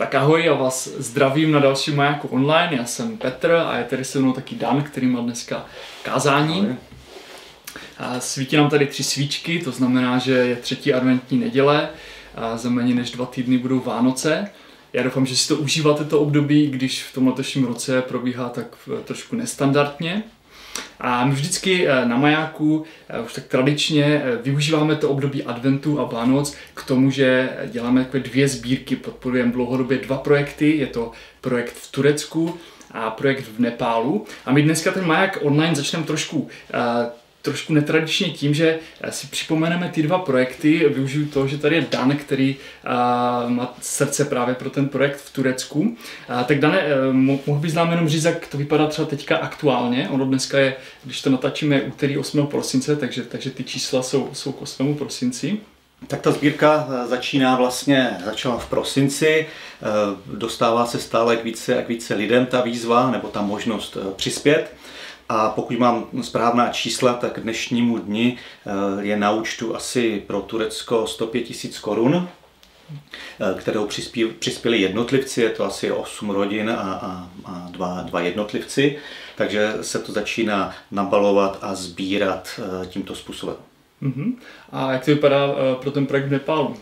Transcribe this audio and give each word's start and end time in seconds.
Tak 0.00 0.14
ahoj, 0.14 0.44
já 0.44 0.54
vás 0.54 0.88
zdravím 0.98 1.52
na 1.52 1.60
dalším 1.60 1.96
majáku 1.96 2.28
online, 2.28 2.76
já 2.76 2.84
jsem 2.84 3.16
Petr 3.16 3.52
a 3.52 3.78
je 3.78 3.84
tady 3.84 4.04
se 4.04 4.18
mnou 4.18 4.32
taky 4.32 4.54
Dan, 4.54 4.82
který 4.82 5.06
má 5.06 5.20
dneska 5.20 5.66
kázání. 6.02 6.76
A 7.98 8.20
svítí 8.20 8.56
nám 8.56 8.70
tady 8.70 8.86
tři 8.86 9.02
svíčky, 9.02 9.58
to 9.58 9.70
znamená, 9.70 10.18
že 10.18 10.32
je 10.32 10.56
třetí 10.56 10.94
adventní 10.94 11.38
neděle, 11.38 11.88
a 12.34 12.56
za 12.56 12.70
méně 12.70 12.94
než 12.94 13.10
dva 13.10 13.26
týdny 13.26 13.58
budou 13.58 13.80
Vánoce. 13.80 14.50
Já 14.92 15.02
doufám, 15.02 15.26
že 15.26 15.36
si 15.36 15.48
to 15.48 15.56
užíváte 15.56 16.04
to 16.04 16.20
období, 16.20 16.66
když 16.66 17.02
v 17.02 17.14
tom 17.14 17.26
letošním 17.28 17.64
roce 17.64 18.02
probíhá 18.02 18.48
tak 18.48 18.66
trošku 19.04 19.36
nestandardně. 19.36 20.22
A 21.00 21.24
my 21.24 21.32
vždycky 21.34 21.88
eh, 21.88 22.06
na 22.06 22.16
majáku 22.16 22.84
eh, 23.08 23.20
už 23.20 23.32
tak 23.32 23.44
tradičně 23.44 24.04
eh, 24.04 24.36
využíváme 24.42 24.96
to 24.96 25.10
období 25.10 25.42
adventu 25.42 26.00
a 26.00 26.04
Vánoc 26.04 26.56
k 26.74 26.84
tomu, 26.84 27.10
že 27.10 27.48
děláme 27.66 28.04
takové 28.04 28.22
dvě 28.22 28.48
sbírky, 28.48 28.96
podporujeme 28.96 29.52
dlouhodobě 29.52 29.98
dva 29.98 30.18
projekty, 30.18 30.76
je 30.76 30.86
to 30.86 31.12
projekt 31.40 31.72
v 31.72 31.92
Turecku 31.92 32.58
a 32.90 33.10
projekt 33.10 33.44
v 33.56 33.60
Nepálu. 33.60 34.24
A 34.46 34.52
my 34.52 34.62
dneska 34.62 34.90
ten 34.90 35.06
maják 35.06 35.38
online 35.42 35.74
začneme 35.74 36.04
trošku 36.04 36.48
trošku 37.42 37.72
netradičně 37.72 38.30
tím, 38.30 38.54
že 38.54 38.78
eh, 39.00 39.12
si 39.12 39.26
připomeneme 39.26 39.88
ty 39.88 40.02
dva 40.02 40.18
projekty. 40.18 40.88
Využiju 40.94 41.26
to, 41.26 41.46
že 41.46 41.58
tady 41.58 41.76
je 41.76 41.86
Dan, 41.90 42.16
který 42.16 42.56
uh, 42.56 43.50
má 43.50 43.74
srdce 43.80 44.24
právě 44.24 44.54
pro 44.54 44.70
ten 44.70 44.88
projekt 44.88 45.16
v 45.16 45.32
Turecku. 45.32 45.80
Uh, 45.80 46.42
tak 46.44 46.58
Dane, 46.58 46.82
uh, 47.08 47.14
mohl 47.46 47.60
bys 47.60 47.74
nám 47.74 47.90
jenom 47.90 48.08
říct, 48.08 48.24
jak 48.24 48.46
to 48.46 48.58
vypadá 48.58 48.86
třeba 48.86 49.08
teďka 49.08 49.36
aktuálně? 49.36 50.08
Ono 50.08 50.24
dneska 50.24 50.58
je, 50.58 50.76
když 51.04 51.22
to 51.22 51.30
natačíme, 51.30 51.82
úterý 51.82 52.18
8. 52.18 52.46
prosince, 52.46 52.96
takže, 52.96 53.22
takže 53.22 53.50
ty 53.50 53.64
čísla 53.64 54.02
jsou, 54.02 54.30
jsou 54.32 54.52
k 54.52 54.62
8. 54.62 54.94
prosinci. 54.94 55.58
Tak 56.06 56.20
ta 56.20 56.32
sbírka 56.32 56.88
začíná 57.08 57.56
vlastně, 57.56 58.16
začala 58.24 58.58
v 58.58 58.68
prosinci, 58.68 59.46
dostává 60.26 60.86
se 60.86 60.98
stále 60.98 61.36
k 61.36 61.44
více 61.44 61.78
a 61.78 61.82
k 61.82 61.88
více 61.88 62.14
lidem 62.14 62.46
ta 62.46 62.60
výzva 62.60 63.10
nebo 63.10 63.28
ta 63.28 63.42
možnost 63.42 63.96
přispět. 64.16 64.74
A 65.30 65.50
pokud 65.50 65.78
mám 65.78 66.06
správná 66.22 66.68
čísla, 66.68 67.14
tak 67.14 67.40
dnešnímu 67.40 67.98
dni 67.98 68.36
eh, 68.38 68.70
je 69.04 69.16
na 69.16 69.30
účtu 69.30 69.76
asi 69.76 70.22
pro 70.26 70.40
Turecko 70.40 71.06
105 71.06 71.40
tisíc 71.40 71.78
korun, 71.78 72.28
eh, 73.40 73.54
kterou 73.58 73.88
přispěli 74.38 74.80
jednotlivci, 74.80 75.40
je 75.42 75.50
to 75.50 75.64
asi 75.64 75.92
8 75.92 76.30
rodin 76.30 76.70
a, 76.70 76.74
a, 76.74 77.30
a 77.44 77.68
dva, 77.70 78.02
dva 78.02 78.20
jednotlivci, 78.20 78.98
takže 79.36 79.72
se 79.80 79.98
to 79.98 80.12
začíná 80.12 80.74
nabalovat 80.90 81.58
a 81.62 81.74
sbírat 81.74 82.60
eh, 82.82 82.86
tímto 82.86 83.14
způsobem. 83.14 83.56
Uh-huh. 84.02 84.34
A 84.72 84.92
jak 84.92 85.04
to 85.04 85.10
vypadá 85.10 85.54
pro 85.80 85.90
ten 85.90 86.06
projekt 86.06 86.26
v 86.26 86.30
Nepálu? 86.30 86.76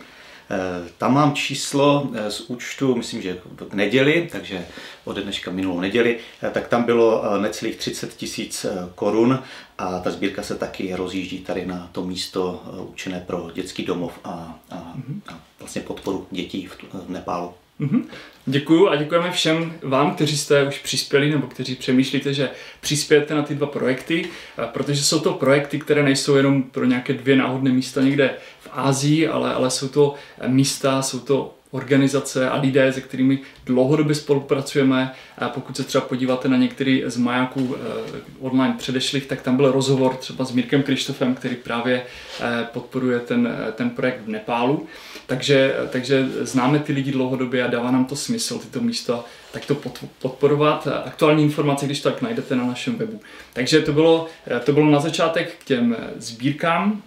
Eh, 0.51 0.89
tam 0.97 1.13
mám 1.13 1.33
číslo 1.33 2.09
eh, 2.13 2.31
z 2.31 2.41
účtu, 2.41 2.95
myslím, 2.95 3.21
že 3.21 3.37
k 3.69 3.73
neděli, 3.73 4.29
takže 4.31 4.65
od 5.05 5.17
dneška 5.17 5.51
minulou 5.51 5.79
neděli, 5.79 6.19
eh, 6.43 6.49
tak 6.49 6.67
tam 6.67 6.83
bylo 6.83 7.39
necelých 7.41 7.75
30 7.75 8.13
tisíc 8.13 8.65
korun 8.95 9.43
a 9.77 9.99
ta 9.99 10.11
sbírka 10.11 10.43
se 10.43 10.55
taky 10.55 10.95
rozjíždí 10.95 11.39
tady 11.39 11.65
na 11.65 11.89
to 11.91 12.05
místo 12.05 12.63
určené 12.77 13.23
pro 13.27 13.51
dětský 13.53 13.85
domov 13.85 14.19
a, 14.23 14.59
a, 14.71 14.93
a 15.27 15.39
vlastně 15.59 15.81
podporu 15.81 16.27
dětí 16.31 16.65
v, 16.65 16.77
v 16.93 17.09
Nepálu. 17.09 17.53
Mm-hmm. 17.79 18.03
Děkuju 18.45 18.87
a 18.87 18.95
děkujeme 18.95 19.31
všem 19.31 19.73
vám, 19.83 20.15
kteří 20.15 20.37
jste 20.37 20.63
už 20.63 20.79
přispěli 20.79 21.31
nebo 21.31 21.47
kteří 21.47 21.75
přemýšlíte, 21.75 22.33
že 22.33 22.49
přispějete 22.81 23.33
na 23.33 23.43
ty 23.43 23.55
dva 23.55 23.67
projekty, 23.67 24.25
protože 24.73 25.03
jsou 25.03 25.19
to 25.19 25.33
projekty, 25.33 25.79
které 25.79 26.03
nejsou 26.03 26.35
jenom 26.35 26.63
pro 26.63 26.85
nějaké 26.85 27.13
dvě 27.13 27.35
náhodné 27.35 27.71
místa 27.71 28.01
někde 28.01 28.29
v 28.59 28.69
Ázii, 28.71 29.27
ale, 29.27 29.53
ale 29.53 29.71
jsou 29.71 29.87
to 29.87 30.15
místa, 30.47 31.01
jsou 31.01 31.19
to 31.19 31.53
organizace 31.71 32.49
a 32.49 32.61
lidé, 32.61 32.93
se 32.93 33.01
kterými 33.01 33.39
dlouhodobě 33.65 34.15
spolupracujeme. 34.15 35.11
A 35.37 35.49
pokud 35.49 35.77
se 35.77 35.83
třeba 35.83 36.03
podíváte 36.03 36.47
na 36.47 36.57
některý 36.57 37.03
z 37.05 37.17
majáků 37.17 37.75
eh, 37.75 38.21
online 38.39 38.75
předešlých, 38.77 39.25
tak 39.25 39.41
tam 39.41 39.55
byl 39.55 39.71
rozhovor 39.71 40.15
třeba 40.15 40.45
s 40.45 40.51
Mirkem 40.51 40.83
Krištofem, 40.83 41.35
který 41.35 41.55
právě 41.55 42.05
eh, 42.41 42.67
podporuje 42.73 43.19
ten, 43.19 43.47
eh, 43.47 43.71
ten 43.71 43.89
projekt 43.89 44.21
v 44.25 44.29
Nepálu. 44.29 44.87
Takže, 45.27 45.75
takže 45.89 46.27
známe 46.41 46.79
ty 46.79 46.93
lidi 46.93 47.11
dlouhodobě 47.11 47.63
a 47.63 47.67
dává 47.67 47.91
nám 47.91 48.05
to 48.05 48.15
smysl, 48.15 48.59
tyto 48.59 48.81
místa, 48.81 49.23
tak 49.51 49.65
to 49.65 49.75
podporovat. 50.19 50.87
Aktuální 51.05 51.43
informace, 51.43 51.85
když 51.85 52.01
tak 52.01 52.21
najdete 52.21 52.55
na 52.55 52.65
našem 52.65 52.95
webu. 52.95 53.21
Takže 53.53 53.81
to 53.81 53.93
bylo, 53.93 54.27
to 54.63 54.73
bylo 54.73 54.89
na 54.89 54.99
začátek 54.99 55.55
k 55.59 55.63
těm 55.63 55.95
sbírkám. 56.17 57.01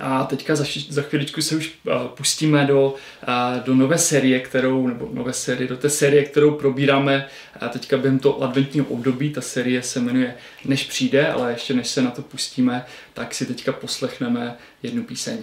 A 0.00 0.24
teďka 0.24 0.56
za, 0.56 0.64
za 0.88 1.02
chvíličku 1.02 1.42
se 1.42 1.56
už 1.56 1.78
uh, 1.84 1.92
pustíme 2.08 2.66
do, 2.66 2.94
uh, 3.28 3.64
do 3.64 3.74
nové 3.74 3.98
série, 3.98 4.40
kterou, 4.40 4.86
nebo 4.86 5.08
nové 5.12 5.32
série, 5.32 5.68
do 5.68 5.76
té 5.76 5.90
série, 5.90 6.24
kterou 6.24 6.50
probíráme 6.50 7.28
uh, 7.62 7.68
teďka 7.68 7.96
během 7.96 8.18
toho 8.18 8.42
adventního 8.42 8.86
období. 8.86 9.30
Ta 9.30 9.40
série 9.40 9.82
se 9.82 10.00
jmenuje 10.00 10.34
Než 10.64 10.84
přijde, 10.84 11.28
ale 11.28 11.52
ještě 11.52 11.74
než 11.74 11.88
se 11.88 12.02
na 12.02 12.10
to 12.10 12.22
pustíme, 12.22 12.84
tak 13.14 13.34
si 13.34 13.46
teďka 13.46 13.72
poslechneme 13.72 14.56
jednu 14.82 15.02
píseň. 15.02 15.38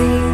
see 0.00 0.29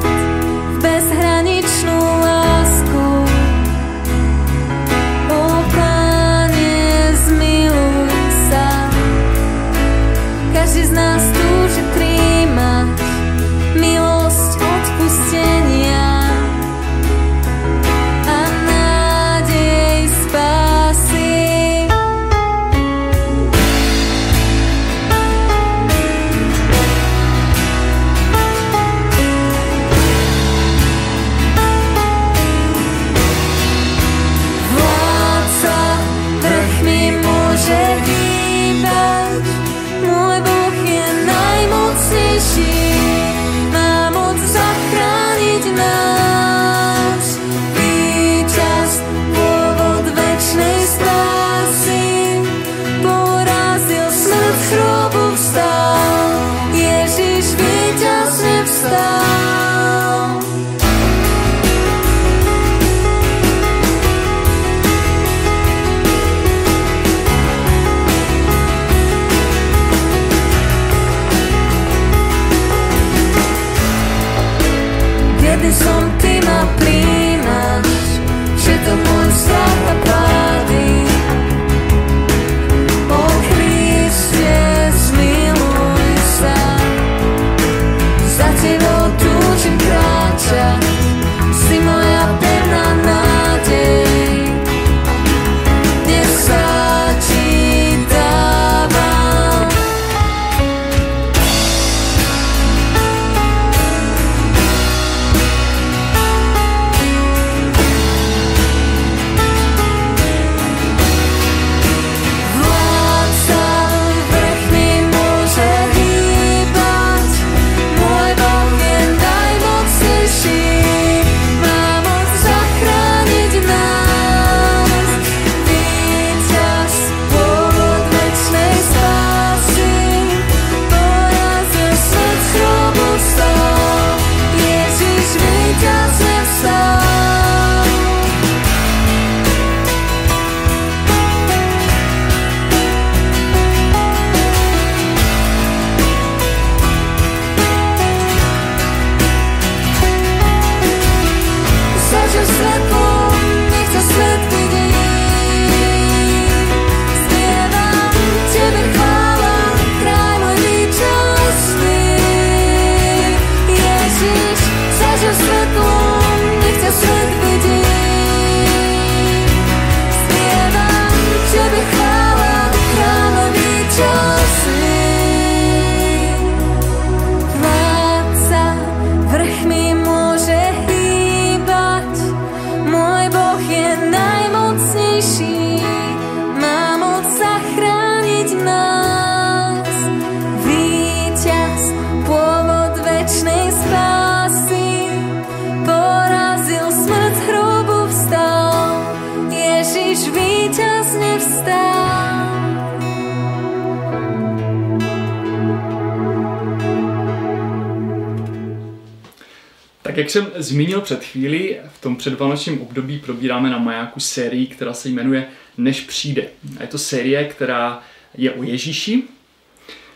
Tak 210.16 210.20
jak 210.20 210.30
jsem 210.30 210.52
zmínil 210.56 211.00
před 211.00 211.24
chvíli, 211.24 211.80
v 211.94 212.00
tom 212.00 212.16
předvánočním 212.16 212.80
období 212.80 213.18
probíráme 213.18 213.70
na 213.70 213.78
majáku 213.78 214.20
sérii, 214.20 214.66
která 214.66 214.92
se 214.92 215.08
jmenuje 215.08 215.46
Než 215.78 216.00
přijde. 216.00 216.48
A 216.78 216.82
je 216.82 216.88
to 216.88 216.98
série, 216.98 217.44
která 217.44 218.02
je 218.34 218.52
o 218.52 218.62
Ježíši. 218.62 219.22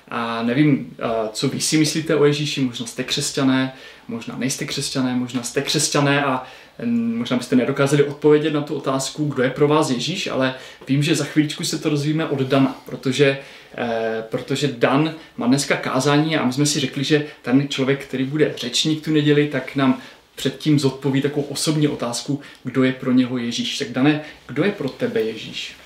A 0.09 0.43
nevím, 0.43 0.97
co 1.33 1.49
vy 1.49 1.61
si 1.61 1.77
myslíte 1.77 2.17
o 2.17 2.25
Ježíši, 2.25 2.61
možná 2.61 2.87
jste 2.87 3.05
křesťané, 3.05 3.73
možná 4.11 4.37
nejste 4.39 4.65
křesťané, 4.65 5.15
možná 5.15 5.43
jste 5.43 5.63
křesťané 5.63 6.25
a 6.25 6.43
možná 6.87 7.37
byste 7.37 7.57
nedokázali 7.57 8.05
odpovědět 8.05 8.53
na 8.53 8.61
tu 8.61 8.75
otázku, 8.75 9.25
kdo 9.25 9.43
je 9.43 9.51
pro 9.51 9.69
vás 9.69 9.91
Ježíš, 9.91 10.27
ale 10.27 10.55
vím, 10.89 11.03
že 11.03 11.15
za 11.15 11.25
chvíličku 11.25 11.65
se 11.65 11.79
to 11.79 11.89
rozvíme 11.89 12.27
od 12.27 12.41
Dana, 12.41 12.83
protože, 12.87 13.39
eh, 13.79 14.25
protože 14.31 14.69
Dan 14.69 15.15
má 15.37 15.47
dneska 15.47 15.77
kázání 15.77 16.37
a 16.37 16.45
my 16.45 16.53
jsme 16.53 16.67
si 16.67 16.81
řekli, 16.81 17.05
že 17.05 17.27
ten 17.43 17.69
člověk, 17.69 18.05
který 18.05 18.25
bude 18.25 18.55
řečník 18.57 19.05
tu 19.05 19.13
neděli, 19.13 19.49
tak 19.49 19.77
nám 19.77 20.01
předtím 20.35 20.79
zodpoví 20.79 21.23
takovou 21.23 21.47
osobní 21.47 21.89
otázku, 21.89 22.41
kdo 22.65 22.85
je 22.85 22.93
pro 22.93 23.13
něho 23.13 23.39
Ježíš. 23.39 23.79
Tak 23.79 23.89
Dane, 23.89 24.21
kdo 24.47 24.65
je 24.65 24.73
pro 24.73 24.89
tebe 24.89 25.21
Ježíš? 25.21 25.77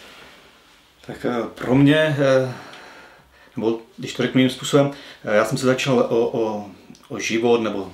Tak 1.06 1.26
eh, 1.29 1.43
pro 1.55 1.75
mě, 1.75 2.17
eh, 2.19 2.53
nebo 3.56 3.81
když 3.97 4.12
to 4.12 4.23
řeknu 4.23 4.38
jiným 4.38 4.50
způsobem, 4.50 4.91
já 5.25 5.44
jsem 5.44 5.59
se 5.59 5.67
začal 5.67 5.99
o, 5.99 6.41
o 6.41 6.67
život 7.19 7.61
nebo 7.61 7.93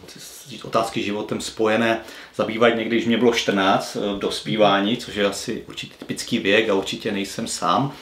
otázky 0.64 1.02
životem 1.02 1.40
spojené 1.40 2.00
zabývat 2.34 2.68
někdy, 2.68 2.96
když 2.96 3.06
mě 3.06 3.16
bylo 3.16 3.34
14 3.34 3.94
v 3.94 4.18
dospívání, 4.18 4.96
což 4.96 5.14
je 5.14 5.26
asi 5.26 5.64
určitě 5.68 5.94
typický 5.98 6.38
věk 6.38 6.68
a 6.68 6.74
určitě 6.74 7.12
nejsem 7.12 7.46
sám. 7.46 7.92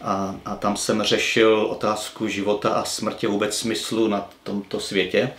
A, 0.00 0.34
a 0.44 0.56
tam 0.56 0.76
jsem 0.76 1.02
řešil 1.02 1.66
otázku 1.70 2.28
života 2.28 2.68
a 2.68 2.84
smrti, 2.84 3.26
vůbec 3.26 3.56
smyslu 3.56 4.08
na 4.08 4.30
tomto 4.42 4.80
světě. 4.80 5.30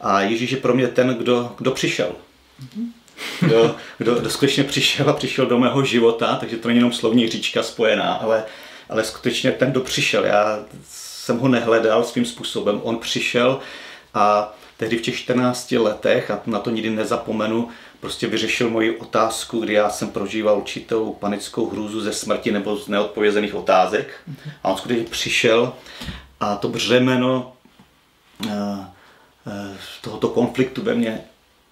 A 0.00 0.20
Ježíš 0.20 0.50
je 0.50 0.56
pro 0.56 0.74
mě 0.74 0.88
ten, 0.88 1.08
kdo, 1.08 1.52
kdo 1.58 1.70
přišel. 1.70 2.12
Kdo, 3.40 3.76
kdo, 3.98 4.14
kdo 4.14 4.30
skutečně 4.30 4.64
přišel 4.64 5.10
a 5.10 5.12
přišel 5.12 5.46
do 5.46 5.58
mého 5.58 5.84
života, 5.84 6.36
takže 6.36 6.56
to 6.56 6.68
není 6.68 6.78
jenom 6.78 6.92
slovní 6.92 7.28
říčka 7.28 7.62
spojená, 7.62 8.12
ale, 8.12 8.44
ale 8.88 9.04
skutečně 9.04 9.52
ten, 9.52 9.70
kdo 9.70 9.80
přišel. 9.80 10.24
Já 10.24 10.64
jsem 10.88 11.38
ho 11.38 11.48
nehledal 11.48 12.04
svým 12.04 12.24
způsobem, 12.24 12.80
on 12.82 12.98
přišel 12.98 13.60
a 14.14 14.54
tehdy 14.76 14.98
v 14.98 15.02
těch 15.02 15.16
14 15.16 15.72
letech, 15.72 16.30
a 16.30 16.42
na 16.46 16.58
to 16.58 16.70
nikdy 16.70 16.90
nezapomenu, 16.90 17.68
prostě 18.00 18.26
vyřešil 18.26 18.70
moji 18.70 18.98
otázku, 18.98 19.60
kdy 19.60 19.72
já 19.72 19.90
jsem 19.90 20.08
prožíval 20.08 20.58
určitou 20.58 21.12
panickou 21.12 21.70
hrůzu 21.70 22.00
ze 22.00 22.12
smrti 22.12 22.52
nebo 22.52 22.76
z 22.76 22.88
neodpovězených 22.88 23.54
otázek. 23.54 24.14
A 24.62 24.68
on 24.68 24.76
skutečně 24.76 25.04
přišel 25.04 25.72
a 26.40 26.56
to 26.56 26.68
břemeno 26.68 27.52
uh, 28.46 28.50
Eh, 29.46 29.76
tohoto 30.00 30.28
konfliktu 30.28 30.82
ve 30.82 30.94
mně 30.94 31.20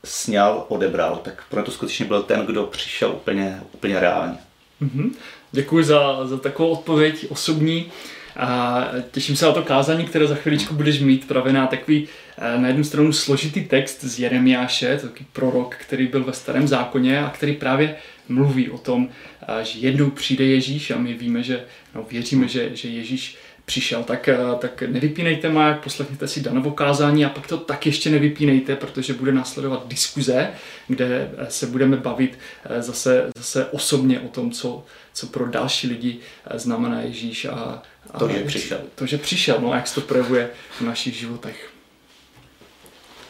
sněl, 0.04 0.64
odebral, 0.68 1.20
tak 1.24 1.44
pro 1.50 1.62
to 1.62 1.70
skutečně 1.70 2.06
byl 2.06 2.22
ten, 2.22 2.46
kdo 2.46 2.64
přišel 2.64 3.10
úplně, 3.10 3.60
úplně 3.72 4.00
reálně. 4.00 4.38
Mm-hmm. 4.82 5.10
Děkuji 5.52 5.84
za, 5.84 6.26
za 6.26 6.38
takovou 6.38 6.70
odpověď 6.70 7.26
osobní. 7.30 7.92
A 8.36 8.84
těším 9.10 9.36
se 9.36 9.46
na 9.46 9.52
to 9.52 9.62
kázání, 9.62 10.04
které 10.04 10.26
za 10.26 10.34
chviličku 10.34 10.74
budeš 10.74 11.00
mít 11.00 11.28
právě 11.28 11.52
na 11.52 11.66
takový 11.66 12.08
eh, 12.38 12.58
na 12.58 12.68
jednu 12.68 12.84
stranu 12.84 13.12
složitý 13.12 13.64
text 13.64 14.04
z 14.04 14.18
Jeremiáše, 14.18 14.96
to 14.96 15.08
takový 15.08 15.26
prorok, 15.32 15.76
který 15.76 16.06
byl 16.06 16.24
ve 16.24 16.32
starém 16.32 16.68
zákoně 16.68 17.20
a 17.20 17.30
který 17.30 17.52
právě 17.52 17.96
mluví 18.28 18.70
o 18.70 18.78
tom, 18.78 19.08
eh, 19.42 19.64
že 19.64 19.78
jednou 19.78 20.10
přijde 20.10 20.44
Ježíš 20.44 20.90
a 20.90 20.98
my 20.98 21.14
víme, 21.14 21.42
že 21.42 21.64
no, 21.94 22.06
věříme, 22.10 22.48
že, 22.48 22.76
že 22.76 22.88
Ježíš 22.88 23.38
přišel, 23.64 24.02
tak, 24.02 24.28
eh, 24.28 24.38
tak 24.58 24.82
nevypínejte 24.82 25.48
má, 25.48 25.74
poslechněte 25.74 26.28
si 26.28 26.40
Danovo 26.40 26.70
kázání 26.70 27.24
a 27.24 27.28
pak 27.28 27.46
to 27.46 27.58
tak 27.58 27.86
ještě 27.86 28.10
nevypínejte, 28.10 28.76
protože 28.76 29.12
bude 29.12 29.32
následovat 29.32 29.88
diskuze, 29.88 30.50
kde 30.88 31.30
eh, 31.38 31.46
se 31.50 31.66
budeme 31.66 31.96
bavit 31.96 32.38
eh, 32.64 32.82
zase, 32.82 33.30
zase 33.36 33.66
osobně 33.66 34.20
o 34.20 34.28
tom, 34.28 34.50
co, 34.50 34.84
co 35.12 35.26
pro 35.26 35.48
další 35.48 35.88
lidi 35.88 36.18
znamená 36.54 37.00
Ježíš 37.00 37.44
a, 37.44 37.82
a 38.10 38.18
to, 38.18 38.28
že 38.28 38.44
přišel. 38.44 38.80
To, 38.94 39.06
že 39.06 39.18
přišel, 39.18 39.58
no 39.60 39.72
a 39.72 39.76
jak 39.76 39.86
se 39.88 39.94
to 39.94 40.00
projevuje 40.00 40.50
v 40.78 40.80
našich 40.80 41.14
životech. 41.14 41.72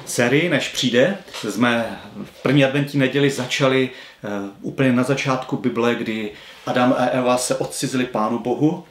Sérii, 0.07 0.49
než 0.49 0.69
přijde, 0.69 1.19
jsme 1.51 2.01
v 2.25 2.43
první 2.43 2.65
adventní 2.65 3.01
neděli 3.01 3.31
začali 3.31 3.91
uh, 4.23 4.49
úplně 4.61 4.93
na 4.93 5.03
začátku 5.03 5.57
Bible, 5.57 5.95
kdy 5.95 6.33
Adam 6.67 6.95
a 6.99 7.05
Eva 7.05 7.39
se 7.39 7.57
odcizili 7.57 8.05
Pánu 8.05 8.39
Bohu 8.39 8.85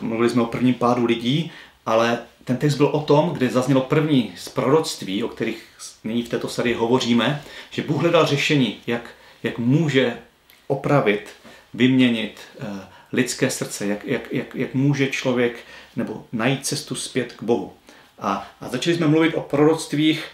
mluvili 0.00 0.30
jsme 0.30 0.42
o 0.42 0.46
prvním 0.46 0.74
pádu 0.74 1.04
lidí, 1.04 1.50
ale 1.86 2.18
ten 2.44 2.56
text 2.56 2.74
byl 2.74 2.86
o 2.86 3.00
tom, 3.00 3.30
kde 3.30 3.48
zaznělo 3.48 3.80
první 3.80 4.32
z 4.36 4.48
proroctví, 4.48 5.24
o 5.24 5.28
kterých 5.28 5.62
nyní 6.04 6.22
v 6.22 6.28
této 6.28 6.48
sérii 6.48 6.74
hovoříme, 6.74 7.42
že 7.70 7.82
Bůh 7.82 8.02
hledal 8.02 8.26
řešení, 8.26 8.76
jak, 8.86 9.10
jak 9.42 9.58
může 9.58 10.18
opravit, 10.66 11.28
vyměnit 11.74 12.40
eh, 12.60 12.66
lidské 13.12 13.50
srdce, 13.50 13.86
jak, 13.86 14.04
jak, 14.04 14.32
jak, 14.32 14.54
jak 14.54 14.74
může 14.74 15.06
člověk 15.06 15.58
nebo 15.96 16.24
najít 16.32 16.66
cestu 16.66 16.94
zpět 16.94 17.32
k 17.32 17.42
Bohu. 17.42 17.72
A, 18.18 18.50
a 18.60 18.68
začali 18.68 18.96
jsme 18.96 19.08
mluvit 19.08 19.34
o 19.34 19.40
proroctvích, 19.40 20.24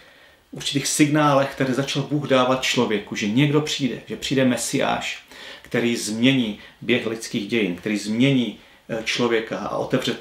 určitých 0.51 0.87
signálech, 0.87 1.49
které 1.51 1.73
začal 1.73 2.03
Bůh 2.03 2.27
dávat 2.27 2.61
člověku, 2.61 3.15
že 3.15 3.27
někdo 3.27 3.61
přijde, 3.61 4.01
že 4.07 4.15
přijde 4.15 4.45
Mesiáš, 4.45 5.23
který 5.61 5.95
změní 5.95 6.59
běh 6.81 7.05
lidských 7.05 7.47
dějin, 7.47 7.75
který 7.75 7.97
změní 7.97 8.57
Eh, 8.57 8.62
člověka 9.03 9.59
a 9.59 9.77
otevře 9.77 10.15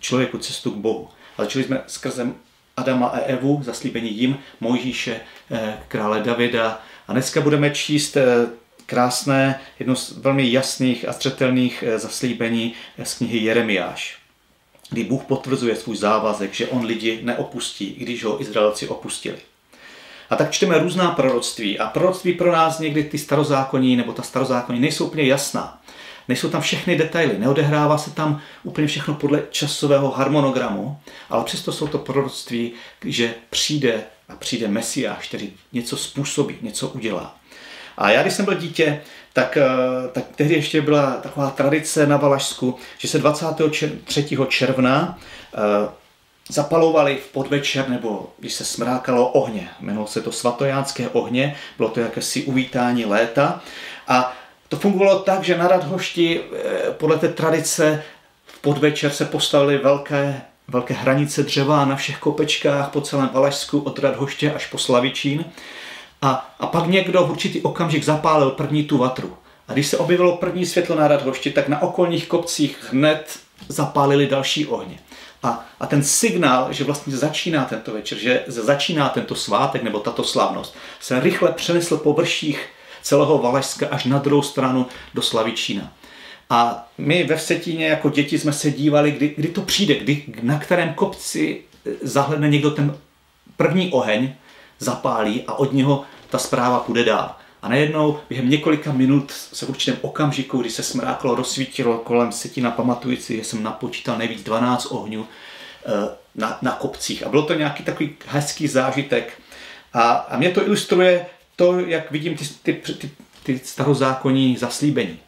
člověku 0.00 0.38
cestu 0.38 0.70
k 0.70 0.76
Bohu. 0.76 1.08
A 1.38 1.42
začali 1.42 1.64
jsme 1.64 1.82
skrze 1.86 2.26
Adama 2.76 3.06
a 3.06 3.18
Evu, 3.18 3.62
zaslíbení 3.62 4.18
jim, 4.18 4.38
Mojžíše, 4.60 5.20
eh, 5.50 5.78
krále 5.88 6.22
Davida. 6.22 6.82
A 7.08 7.12
dneska 7.12 7.40
budeme 7.40 7.70
číst 7.70 8.16
eh, 8.16 8.46
krásné, 8.86 9.60
jedno 9.78 9.96
z 9.96 10.12
velmi 10.18 10.52
jasných 10.52 11.08
a 11.08 11.12
střetelných 11.12 11.84
zaslíbení 11.96 12.74
z 13.02 13.14
knihy 13.14 13.38
Jeremiáš, 13.38 14.18
kdy 14.90 15.04
Bůh 15.04 15.24
potvrzuje 15.24 15.76
svůj 15.76 15.96
závazek, 15.96 16.54
že 16.54 16.66
on 16.66 16.84
lidi 16.84 17.20
neopustí, 17.22 17.94
když 17.98 18.24
ho 18.24 18.42
Izraelci 18.42 18.88
opustili. 18.88 19.38
A 20.30 20.36
tak 20.36 20.50
čteme 20.50 20.78
různá 20.78 21.10
proroctví. 21.10 21.78
A 21.78 21.86
proroctví 21.86 22.32
pro 22.32 22.52
nás 22.52 22.78
někdy 22.78 23.04
ty 23.04 23.18
starozákonní 23.18 23.96
nebo 23.96 24.12
ta 24.12 24.22
starozákonní 24.22 24.80
nejsou 24.80 25.06
úplně 25.06 25.24
jasná. 25.24 25.82
Nejsou 26.28 26.48
tam 26.48 26.60
všechny 26.60 26.96
detaily, 26.96 27.38
neodehrává 27.38 27.98
se 27.98 28.10
tam 28.10 28.40
úplně 28.62 28.86
všechno 28.86 29.14
podle 29.14 29.42
časového 29.50 30.10
harmonogramu, 30.10 30.98
ale 31.30 31.44
přesto 31.44 31.72
jsou 31.72 31.86
to 31.86 31.98
proroctví, 31.98 32.72
že 33.04 33.34
přijde 33.50 34.04
a 34.28 34.36
přijde 34.36 34.68
Mesiáš, 34.68 35.28
který 35.28 35.52
něco 35.72 35.96
způsobí, 35.96 36.56
něco 36.62 36.88
udělá. 36.88 37.36
A 37.98 38.10
já, 38.10 38.22
když 38.22 38.34
jsem 38.34 38.44
byl 38.44 38.54
dítě, 38.54 39.00
tak, 39.32 39.56
eh, 39.56 39.68
tak 40.12 40.24
tehdy 40.36 40.54
ještě 40.54 40.82
byla 40.82 41.10
taková 41.10 41.50
tradice 41.50 42.06
na 42.06 42.16
Valašsku, 42.16 42.76
že 42.98 43.08
se 43.08 43.18
23. 43.18 44.46
června 44.48 45.18
eh, 45.54 45.88
zapalovali 46.48 47.16
v 47.16 47.32
podvečer, 47.32 47.88
nebo 47.88 48.32
když 48.38 48.54
se 48.54 48.64
smrákalo 48.64 49.28
ohně. 49.28 49.68
Jmenovalo 49.80 50.06
se 50.06 50.22
to 50.22 50.32
svatojánské 50.32 51.08
ohně, 51.08 51.56
bylo 51.76 51.88
to 51.88 52.00
jakési 52.00 52.44
uvítání 52.44 53.04
léta. 53.04 53.60
A 54.08 54.36
to 54.76 54.82
fungovalo 54.82 55.18
tak, 55.18 55.42
že 55.42 55.58
na 55.58 55.68
Radhošti 55.68 56.40
eh, 56.40 56.90
podle 56.90 57.18
té 57.18 57.28
tradice 57.28 58.02
v 58.46 58.58
podvečer 58.60 59.10
se 59.10 59.24
postavily 59.24 59.78
velké, 59.78 60.42
velké 60.68 60.94
hranice 60.94 61.42
dřeva 61.42 61.84
na 61.84 61.96
všech 61.96 62.18
kopečkách 62.18 62.90
po 62.90 63.00
celém 63.00 63.28
Valašsku 63.32 63.78
od 63.78 63.98
Radhoště 63.98 64.52
až 64.52 64.66
po 64.66 64.78
Slavičín. 64.78 65.44
A, 66.22 66.54
a 66.60 66.66
pak 66.66 66.86
někdo 66.86 67.26
v 67.26 67.30
určitý 67.30 67.62
okamžik 67.62 68.04
zapálil 68.04 68.50
první 68.50 68.84
tu 68.84 68.98
vatru. 68.98 69.36
A 69.68 69.72
když 69.72 69.86
se 69.86 69.98
objevilo 69.98 70.36
první 70.36 70.66
světlo 70.66 70.96
na 70.96 71.08
Radhošti, 71.08 71.50
tak 71.50 71.68
na 71.68 71.82
okolních 71.82 72.28
kopcích 72.28 72.78
hned 72.90 73.38
zapálili 73.68 74.26
další 74.26 74.66
ohně. 74.66 74.98
A, 75.42 75.66
a 75.80 75.86
ten 75.86 76.02
signál, 76.02 76.72
že 76.72 76.84
vlastně 76.84 77.16
začíná 77.16 77.64
tento 77.64 77.92
večer, 77.92 78.18
že 78.18 78.44
začíná 78.46 79.08
tento 79.08 79.34
svátek 79.34 79.82
nebo 79.82 80.00
tato 80.00 80.24
slavnost, 80.24 80.76
se 81.00 81.20
rychle 81.20 81.52
přenesl 81.52 81.96
po 81.96 82.12
vrších 82.12 82.68
celého 83.06 83.38
Valašska 83.38 83.88
až 83.90 84.04
na 84.04 84.18
druhou 84.18 84.42
stranu 84.42 84.86
do 85.14 85.22
Slavičína. 85.22 85.92
A 86.50 86.88
my 86.98 87.24
ve 87.24 87.36
Vsetíně 87.36 87.86
jako 87.86 88.10
děti 88.10 88.38
jsme 88.38 88.52
se 88.52 88.70
dívali, 88.70 89.10
kdy, 89.10 89.34
kdy 89.36 89.48
to 89.48 89.62
přijde, 89.62 89.94
kdy, 89.94 90.24
na 90.42 90.58
kterém 90.58 90.94
kopci 90.94 91.62
eh, 91.86 91.90
zahledne 92.02 92.48
někdo 92.48 92.70
ten 92.70 92.98
první 93.56 93.92
oheň, 93.92 94.34
zapálí 94.78 95.42
a 95.46 95.54
od 95.54 95.72
něho 95.72 96.04
ta 96.30 96.38
zpráva 96.38 96.80
půjde 96.80 97.04
dál. 97.04 97.34
A 97.62 97.68
najednou 97.68 98.18
během 98.28 98.50
několika 98.50 98.92
minut 98.92 99.32
se 99.32 99.66
v 99.66 99.68
určitém 99.68 99.98
okamžiku, 100.02 100.58
kdy 100.58 100.70
se 100.70 100.82
smráklo, 100.82 101.34
rozsvítilo 101.34 101.98
kolem 101.98 102.32
setina, 102.32 102.70
pamatující, 102.70 103.36
že 103.36 103.44
jsem 103.44 103.62
napočítal 103.62 104.18
nejvíc 104.18 104.42
12 104.42 104.86
ohňů 104.86 105.26
eh, 105.86 106.08
na, 106.34 106.58
na 106.62 106.72
kopcích. 106.72 107.26
A 107.26 107.28
bylo 107.28 107.42
to 107.42 107.54
nějaký 107.54 107.82
takový 107.82 108.16
hezký 108.26 108.68
zážitek. 108.68 109.42
A, 109.92 110.10
a 110.10 110.38
mě 110.38 110.50
to 110.50 110.66
ilustruje 110.66 111.26
to, 111.56 111.80
jak 111.80 112.10
vidím 112.10 112.36
ty, 112.36 112.44
ty, 112.62 112.94
ty, 112.94 113.10
ty 113.42 113.58
starozákonní 113.58 114.56
zaslíbení. 114.56 115.18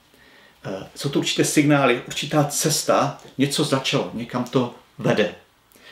Eh, 0.64 0.86
jsou 0.94 1.08
to 1.08 1.18
určité 1.18 1.44
signály, 1.44 2.02
určitá 2.06 2.44
cesta, 2.44 3.18
něco 3.38 3.64
začalo, 3.64 4.10
někam 4.14 4.44
to 4.44 4.74
vede. 4.98 5.34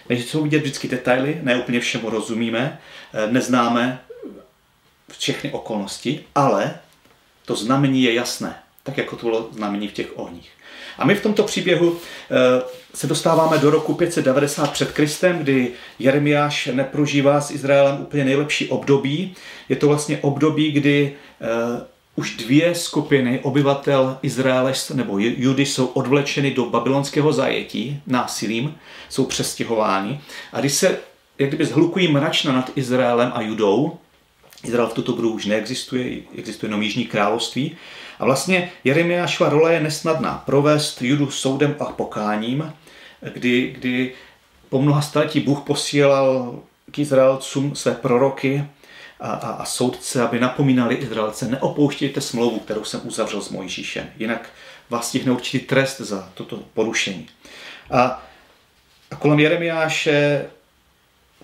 jsou 0.09 0.43
vidět 0.43 0.59
vždycky 0.59 0.89
detaily, 0.89 1.39
ne 1.43 1.57
úplně 1.57 1.81
všemu 1.81 2.11
rozumíme, 2.11 2.81
eh, 3.13 3.33
neznáme 3.33 4.01
všechny 5.19 5.53
okolnosti, 5.53 6.25
ale 6.35 6.75
to 7.45 7.57
znamení 7.57 8.03
je 8.03 8.15
jasné, 8.15 8.55
tak 8.83 8.99
jako 8.99 9.17
to 9.17 9.27
bylo 9.27 9.49
znamení 9.53 9.89
v 9.89 9.93
těch 9.93 10.19
ohních. 10.19 10.51
A 10.99 11.05
my 11.05 11.15
v 11.15 11.23
tomto 11.23 11.43
příběhu 11.43 11.99
eh, 12.31 12.63
se 12.97 13.07
dostáváme 13.07 13.59
do 13.59 13.71
roku 13.71 13.95
590 13.95 14.71
před 14.71 14.93
Kristem, 14.93 15.39
kdy 15.39 15.73
Jeremiáš 15.99 16.69
neprožívá 16.73 17.41
s 17.41 17.51
Izraelem 17.51 18.01
úplně 18.01 18.25
nejlepší 18.25 18.69
období. 18.69 19.35
Je 19.69 19.77
to 19.77 19.89
vlastně 19.89 20.19
období, 20.23 20.73
kdy 20.73 21.15
eh, 21.41 21.47
už 22.15 22.37
dvě 22.37 22.75
skupiny 22.75 23.41
obyvatel 23.43 24.19
Izraele 24.23 24.73
nebo 24.95 25.19
Judy 25.19 25.67
jsou 25.67 25.87
odvlečeny 25.87 26.51
do 26.51 26.65
babylonského 26.65 27.33
zajetí 27.33 28.01
násilím, 28.07 28.75
jsou 29.09 29.25
přestěhováni. 29.25 30.21
A 30.53 30.61
když 30.61 30.73
se 30.73 30.99
jak 31.39 31.51
kdyby 31.51 31.67
zhlukují 31.67 32.13
mračna 32.13 32.53
nad 32.53 32.71
Izraelem 32.75 33.33
a 33.35 33.41
Judou, 33.41 33.99
Izrael 34.65 34.89
v 34.89 34.95
tuto 34.95 35.13
dobu 35.13 35.31
už 35.31 35.47
neexistuje, 35.47 36.21
existuje 36.39 36.69
jenom 36.69 36.83
Jižní 36.83 37.05
království. 37.05 37.77
A 38.19 38.25
vlastně 38.25 38.73
Jeremiášova 38.85 39.51
role 39.51 39.75
je 39.75 39.81
nesnadná. 39.81 40.43
Provést 40.47 41.03
Judu 41.03 41.31
soudem 41.31 41.75
a 41.81 41.85
pokáním, 41.85 42.73
kdy, 43.21 43.75
kdy 43.79 44.13
po 44.69 44.83
mnoha 44.83 45.03
staletí 45.03 45.41
Bůh 45.41 45.61
posílal 45.61 46.59
k 46.91 46.99
Izraelcům 46.99 47.77
své 47.77 47.93
proroky 47.93 48.65
a, 49.21 49.31
a, 49.31 49.51
a 49.51 49.65
soudce, 49.65 50.23
aby 50.23 50.41
napomínali 50.41 50.95
Izraelce, 50.95 51.49
neopouštějte 51.49 52.21
smlouvu, 52.21 52.59
kterou 52.59 52.85
jsem 52.85 53.01
uzavřel 53.05 53.43
s 53.43 53.51
Mojžíšem, 53.51 54.11
jinak 54.19 54.49
vás 54.91 55.09
stihne 55.09 55.33
určitý 55.33 55.67
trest 55.67 56.01
za 56.01 56.31
toto 56.35 56.63
porušení. 56.75 57.29
A, 57.91 58.23
a 59.11 59.17
kolem 59.17 59.39
Jeremiáše, 59.39 60.47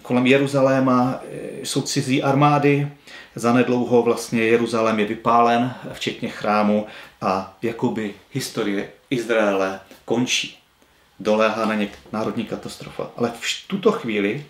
kolem 0.03 0.27
Jeruzaléma 0.27 1.21
e, 1.23 1.67
jsou 1.67 1.83
cizí 1.83 2.23
armády, 2.23 2.89
zanedlouho 3.35 4.03
vlastně 4.03 4.43
Jeruzalém 4.43 5.01
je 5.01 5.07
vypálen, 5.07 5.75
včetně 5.93 6.29
chrámu 6.29 6.87
a 7.21 7.57
jakoby 7.63 8.15
historie 8.33 8.89
Izraele 9.11 9.81
končí. 10.05 10.62
Doléhá 11.23 11.67
na 11.67 11.75
ně 11.75 11.89
národní 12.13 12.45
katastrofa. 12.45 13.11
Ale 13.17 13.33
v 13.41 13.69
tuto 13.69 13.93
chvíli 13.93 14.45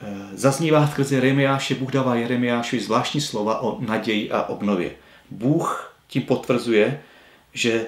Eh, 0.00 0.36
zaznívá 0.36 0.86
skrze 0.86 1.14
Jeremiáše, 1.14 1.74
Bůh 1.74 1.92
dává 1.92 2.14
Jeremiášovi 2.14 2.82
zvláštní 2.82 3.20
slova 3.20 3.60
o 3.60 3.80
naději 3.80 4.30
a 4.30 4.42
obnově. 4.42 4.90
Bůh 5.30 5.96
tím 6.08 6.22
potvrzuje, 6.22 7.02
že, 7.52 7.86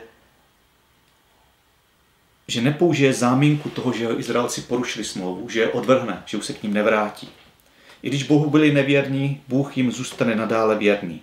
že 2.49 2.61
nepoužije 2.61 3.13
záminku 3.13 3.71
toho, 3.71 3.93
že 3.93 4.09
Izraelci 4.19 4.61
porušili 4.61 5.05
smlouvu, 5.05 5.49
že 5.49 5.61
je 5.61 5.73
odvrhne, 5.73 6.23
že 6.27 6.37
už 6.37 6.47
se 6.47 6.53
k 6.53 6.63
ním 6.63 6.75
nevrátí. 6.75 7.29
I 8.03 8.09
když 8.09 8.23
Bohu 8.23 8.51
byli 8.51 8.73
nevěrní, 8.73 9.43
Bůh 9.49 9.77
jim 9.77 9.93
zůstane 9.93 10.35
nadále 10.35 10.79
věrný. 10.79 11.23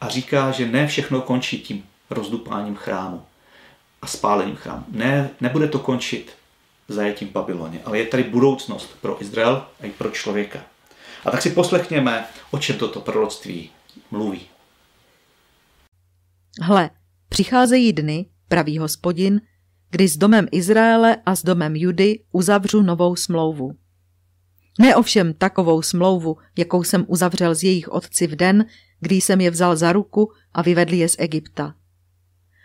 A 0.00 0.08
říká, 0.08 0.50
že 0.50 0.66
ne 0.66 0.86
všechno 0.86 1.20
končí 1.20 1.60
tím 1.60 1.84
rozdupáním 2.10 2.74
chrámu 2.74 3.22
a 4.02 4.06
spálením 4.06 4.56
chrámu. 4.56 4.84
Ne, 4.88 5.30
nebude 5.40 5.68
to 5.68 5.78
končit 5.78 6.32
zajetím 6.92 7.28
v 7.28 7.32
Babyloně, 7.32 7.80
ale 7.84 7.98
je 7.98 8.06
tady 8.06 8.22
budoucnost 8.22 8.96
pro 9.00 9.22
Izrael 9.22 9.66
a 9.80 9.86
i 9.86 9.90
pro 9.90 10.10
člověka. 10.10 10.58
A 11.24 11.30
tak 11.30 11.42
si 11.42 11.50
poslechněme, 11.50 12.24
o 12.50 12.58
čem 12.58 12.78
toto 12.78 13.00
proroctví 13.00 13.70
mluví. 14.10 14.40
Hle, 16.60 16.90
přicházejí 17.28 17.92
dny, 17.92 18.26
pravý 18.48 18.78
hospodin, 18.78 19.40
kdy 19.90 20.08
s 20.08 20.16
domem 20.16 20.48
Izraele 20.52 21.16
a 21.26 21.36
s 21.36 21.42
domem 21.42 21.76
Judy 21.76 22.20
uzavřu 22.32 22.82
novou 22.82 23.16
smlouvu. 23.16 23.72
Ne 24.78 24.96
ovšem 24.96 25.34
takovou 25.34 25.82
smlouvu, 25.82 26.36
jakou 26.58 26.84
jsem 26.84 27.04
uzavřel 27.08 27.54
s 27.54 27.62
jejich 27.62 27.88
otci 27.88 28.26
v 28.26 28.36
den, 28.36 28.64
kdy 29.00 29.14
jsem 29.14 29.40
je 29.40 29.50
vzal 29.50 29.76
za 29.76 29.92
ruku 29.92 30.32
a 30.52 30.62
vyvedl 30.62 30.94
je 30.94 31.08
z 31.08 31.16
Egypta. 31.18 31.74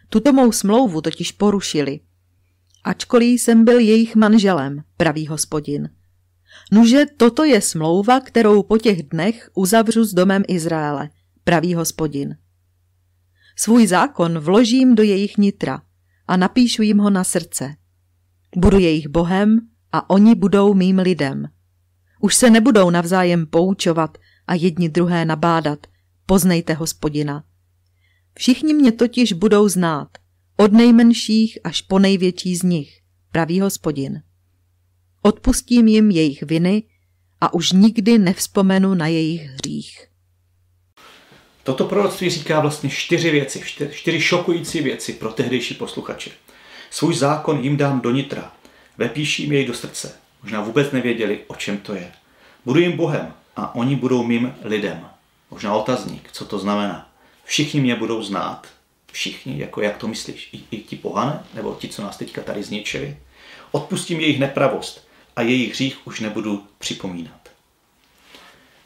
Tuto 0.09 0.33
mou 0.33 0.51
smlouvu 0.51 1.01
totiž 1.01 1.31
porušili– 1.31 2.00
ačkoliv 2.85 3.41
jsem 3.41 3.65
byl 3.65 3.79
jejich 3.79 4.15
manželem, 4.15 4.83
pravý 4.97 5.27
hospodin. 5.27 5.89
Nuže 6.71 7.05
toto 7.17 7.43
je 7.43 7.62
smlouva, 7.62 8.19
kterou 8.19 8.63
po 8.63 8.77
těch 8.77 9.03
dnech 9.03 9.50
uzavřu 9.53 10.03
s 10.03 10.13
domem 10.13 10.43
Izraele, 10.47 11.09
pravý 11.43 11.74
hospodin. 11.74 12.38
Svůj 13.55 13.88
zákon 13.88 14.39
vložím 14.39 14.95
do 14.95 15.03
jejich 15.03 15.38
nitra 15.38 15.81
a 16.27 16.38
napíšu 16.38 16.81
jim 16.81 16.97
ho 16.97 17.09
na 17.09 17.24
srdce. 17.24 17.75
Budu 18.55 18.79
jejich 18.79 19.07
bohem 19.07 19.59
a 19.91 20.09
oni 20.09 20.35
budou 20.35 20.74
mým 20.74 21.00
lidem. 21.00 21.45
Už 22.21 22.35
se 22.35 22.50
nebudou 22.50 22.89
navzájem 22.89 23.45
poučovat 23.45 24.17
a 24.47 24.53
jedni 24.53 24.89
druhé 24.89 25.25
nabádat. 25.25 25.88
Poznejte 26.25 26.74
hospodina. 26.74 27.43
Všichni 28.37 28.73
mě 28.73 28.91
totiž 28.91 29.33
budou 29.33 29.69
znát– 29.69 30.07
od 30.57 30.71
nejmenších 30.71 31.59
až 31.63 31.81
po 31.81 31.99
největší 31.99 32.55
z 32.55 32.63
nich, 32.63 33.01
pravý 33.31 33.59
hospodin. 33.59 34.21
Odpustím 35.21 35.87
jim 35.87 36.11
jejich 36.11 36.43
viny 36.43 36.83
a 37.41 37.53
už 37.53 37.71
nikdy 37.71 38.17
nevzpomenu 38.17 38.93
na 38.93 39.07
jejich 39.07 39.41
hřích. 39.41 40.07
Toto 41.63 41.85
proroctví 41.85 42.29
říká 42.29 42.59
vlastně 42.59 42.89
čtyři 42.89 43.31
věci, 43.31 43.63
čtyři 43.91 44.21
šokující 44.21 44.81
věci 44.81 45.13
pro 45.13 45.31
tehdejší 45.31 45.73
posluchače. 45.73 46.31
Svůj 46.89 47.15
zákon 47.15 47.63
jim 47.63 47.77
dám 47.77 48.01
do 48.01 48.11
nitra, 48.11 48.51
vepíším 48.97 49.51
jej 49.51 49.65
do 49.65 49.73
srdce. 49.73 50.15
Možná 50.43 50.61
vůbec 50.61 50.91
nevěděli, 50.91 51.39
o 51.47 51.55
čem 51.55 51.77
to 51.77 51.93
je. 51.93 52.11
Budu 52.65 52.79
jim 52.79 52.97
Bohem 52.97 53.33
a 53.55 53.75
oni 53.75 53.95
budou 53.95 54.23
mým 54.23 54.53
lidem. 54.63 55.05
Možná 55.51 55.73
otazník, 55.73 56.29
co 56.31 56.45
to 56.45 56.59
znamená. 56.59 57.14
Všichni 57.45 57.81
mě 57.81 57.95
budou 57.95 58.23
znát, 58.23 58.67
všichni, 59.11 59.59
jako 59.59 59.81
jak 59.81 59.97
to 59.97 60.07
myslíš, 60.07 60.49
i, 60.53 60.63
i 60.71 60.77
ti 60.81 60.95
pohané, 60.95 61.43
nebo 61.53 61.75
ti, 61.79 61.87
co 61.87 62.01
nás 62.01 62.17
teďka 62.17 62.41
tady 62.41 62.63
zničili. 62.63 63.17
Odpustím 63.71 64.19
jejich 64.19 64.39
nepravost 64.39 65.07
a 65.35 65.41
jejich 65.41 65.71
hřích 65.71 66.07
už 66.07 66.19
nebudu 66.19 66.63
připomínat. 66.77 67.49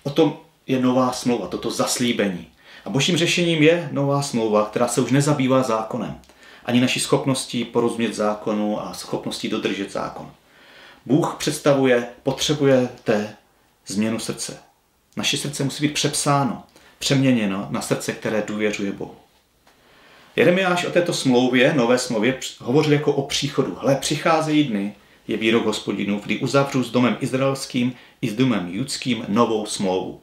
O 0.04 0.10
tom 0.10 0.38
je 0.68 0.80
nová 0.80 1.12
smlouva, 1.12 1.48
toto 1.48 1.72
zaslíbení. 1.72 2.48
A 2.86 2.90
božím 2.90 3.18
řešením 3.18 3.64
je 3.64 3.90
nová 3.92 4.22
smlouva, 4.22 4.66
která 4.66 4.88
se 4.88 5.02
už 5.02 5.12
nezabývá 5.12 5.64
zákonem, 5.64 6.20
ani 6.66 6.82
naší 6.82 7.00
schopností 7.00 7.66
porozumět 7.66 8.14
zákonu 8.14 8.82
a 8.82 8.94
schopností 8.94 9.50
dodržet 9.50 9.92
zákon. 9.92 10.32
Bůh 11.06 11.36
představuje, 11.40 12.08
potřebuje 12.24 12.90
té 13.04 13.36
změnu 13.88 14.20
srdce. 14.20 14.58
Naše 15.16 15.38
srdce 15.38 15.64
musí 15.64 15.88
být 15.88 15.94
přepsáno, 15.94 16.64
přeměněno 17.00 17.68
na 17.70 17.82
srdce, 17.82 18.14
které 18.14 18.44
důvěřuje 18.48 18.92
Bohu. 18.92 19.16
Jeremiáš 20.36 20.86
o 20.86 20.92
této 20.92 21.14
smlouvě, 21.14 21.74
nové 21.74 21.98
smlouvě, 21.98 22.40
hovořil 22.60 22.94
jako 22.94 23.14
o 23.14 23.28
příchodu. 23.28 23.78
Hle, 23.82 23.96
přicházejí 23.96 24.64
dny, 24.64 24.96
je 25.28 25.38
výrok 25.38 25.66
hospodinu, 25.66 26.20
kdy 26.20 26.40
uzavřu 26.40 26.84
s 26.84 26.92
domem 26.92 27.18
izraelským 27.20 27.94
i 28.22 28.30
s 28.30 28.34
domem 28.34 28.68
judským 28.72 29.26
novou 29.28 29.66
smlouvu. 29.66 30.22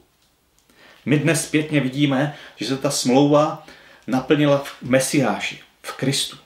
My 1.05 1.19
dnes 1.19 1.45
zpětně 1.45 1.79
vidíme, 1.79 2.35
že 2.55 2.65
se 2.65 2.77
ta 2.77 2.91
smlouva 2.91 3.65
naplnila 4.07 4.57
v 4.57 4.81
Mesiáši, 4.81 5.59
v 5.81 5.93
Kristu. 5.93 6.37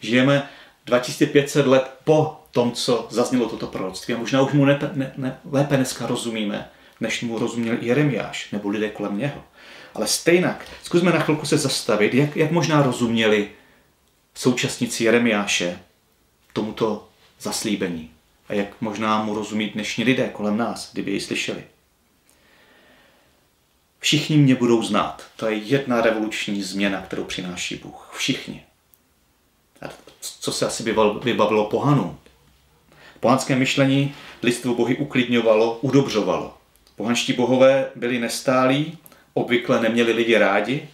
Žijeme 0.00 0.48
2500 0.86 1.66
let 1.66 1.90
po 2.04 2.40
tom, 2.50 2.72
co 2.72 3.06
zaznělo 3.10 3.48
toto 3.48 3.66
proroctví. 3.66 4.14
A 4.14 4.18
možná 4.18 4.42
už 4.42 4.52
mu 4.52 4.64
ne, 4.64 4.78
ne, 4.92 5.12
ne, 5.16 5.38
lépe 5.50 5.76
dneska 5.76 6.06
rozumíme, 6.06 6.70
než 7.00 7.22
mu 7.22 7.38
rozuměl 7.38 7.76
Jeremiáš 7.80 8.50
nebo 8.52 8.68
lidé 8.68 8.88
kolem 8.88 9.18
něho. 9.18 9.44
Ale 9.96 10.08
stejnak, 10.08 10.66
zkusme 10.82 11.12
na 11.12 11.20
chvilku 11.20 11.46
se 11.46 11.58
zastavit, 11.58 12.14
jak, 12.14 12.36
jak 12.36 12.50
možná 12.50 12.82
rozuměli 12.82 13.50
současníci 14.34 15.04
Jeremiáše 15.04 15.78
tomuto 16.52 17.08
zaslíbení 17.40 18.10
a 18.48 18.52
jak 18.52 18.80
možná 18.80 19.24
mu 19.24 19.34
rozumí 19.34 19.68
dnešní 19.68 20.04
lidé 20.04 20.28
kolem 20.28 20.56
nás, 20.56 20.92
kdyby 20.92 21.10
ji 21.10 21.20
slyšeli. 21.20 21.64
Všichni 23.98 24.36
mě 24.36 24.54
budou 24.54 24.82
znát. 24.82 25.22
To 25.36 25.46
je 25.46 25.56
jedna 25.56 26.00
revoluční 26.00 26.62
změna, 26.62 27.00
kterou 27.00 27.24
přináší 27.24 27.76
Bůh. 27.76 28.10
Všichni. 28.16 28.64
A 29.82 29.86
co 30.20 30.52
se 30.52 30.66
asi 30.66 30.82
vybavilo 31.22 31.64
pohanům? 31.64 32.18
Pohanské 33.20 33.56
myšlení 33.56 34.14
lidstvo 34.42 34.74
bohy 34.74 34.96
uklidňovalo, 34.96 35.78
udobřovalo. 35.80 36.54
Pohanští 36.96 37.32
bohové 37.32 37.90
byli 37.94 38.18
nestálí, 38.18 38.98
obvykle 39.36 39.80
neměli 39.80 40.12
lidi 40.12 40.38
rádi 40.38 40.88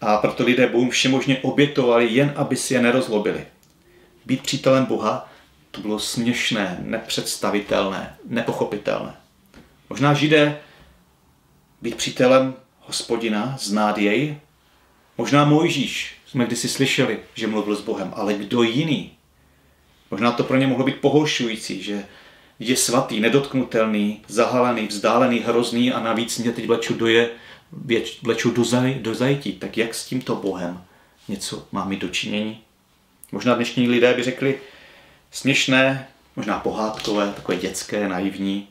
a 0.00 0.16
proto 0.16 0.44
lidé 0.44 0.66
Bohu 0.66 0.90
všemožně 0.90 1.38
obětovali, 1.38 2.08
jen 2.10 2.32
aby 2.36 2.56
si 2.56 2.74
je 2.74 2.82
nerozlobili. 2.82 3.46
Být 4.26 4.42
přítelem 4.42 4.84
Boha 4.84 5.28
to 5.70 5.80
bylo 5.80 5.98
směšné, 5.98 6.78
nepředstavitelné, 6.82 8.16
nepochopitelné. 8.24 9.14
Možná 9.90 10.14
židé 10.14 10.58
být 11.82 11.94
přítelem 11.94 12.54
hospodina, 12.80 13.56
znát 13.60 13.98
jej, 13.98 14.36
možná 15.18 15.44
Mojžíš, 15.44 16.14
jsme 16.26 16.46
kdysi 16.46 16.68
slyšeli, 16.68 17.18
že 17.34 17.46
mluvil 17.46 17.76
s 17.76 17.80
Bohem, 17.80 18.12
ale 18.16 18.34
kdo 18.34 18.62
jiný? 18.62 19.12
Možná 20.10 20.32
to 20.32 20.44
pro 20.44 20.56
ně 20.56 20.66
mohlo 20.66 20.84
být 20.84 21.00
pohoršující, 21.00 21.82
že 21.82 22.04
je 22.58 22.76
svatý, 22.76 23.20
nedotknutelný, 23.20 24.22
zahalený, 24.28 24.86
vzdálený, 24.86 25.38
hrozný 25.38 25.92
a 25.92 26.00
navíc 26.00 26.38
mě 26.38 26.52
teď 26.52 26.66
vleču 26.66 26.94
do, 26.94 27.06
je, 27.06 27.30
vleču 28.22 28.50
do, 28.50 28.64
zaj, 28.64 28.94
do 28.94 29.14
zajetí. 29.14 29.52
Tak 29.52 29.76
jak 29.76 29.94
s 29.94 30.06
tímto 30.06 30.36
Bohem 30.36 30.84
něco 31.28 31.66
má 31.72 31.84
mít 31.84 32.00
dočinění? 32.00 32.60
Možná 33.32 33.54
dnešní 33.54 33.88
lidé 33.88 34.14
by 34.14 34.22
řekli 34.22 34.60
směšné, 35.30 36.08
možná 36.36 36.58
pohádkové, 36.58 37.32
takové 37.32 37.58
dětské, 37.58 38.08
naivní, 38.08 38.68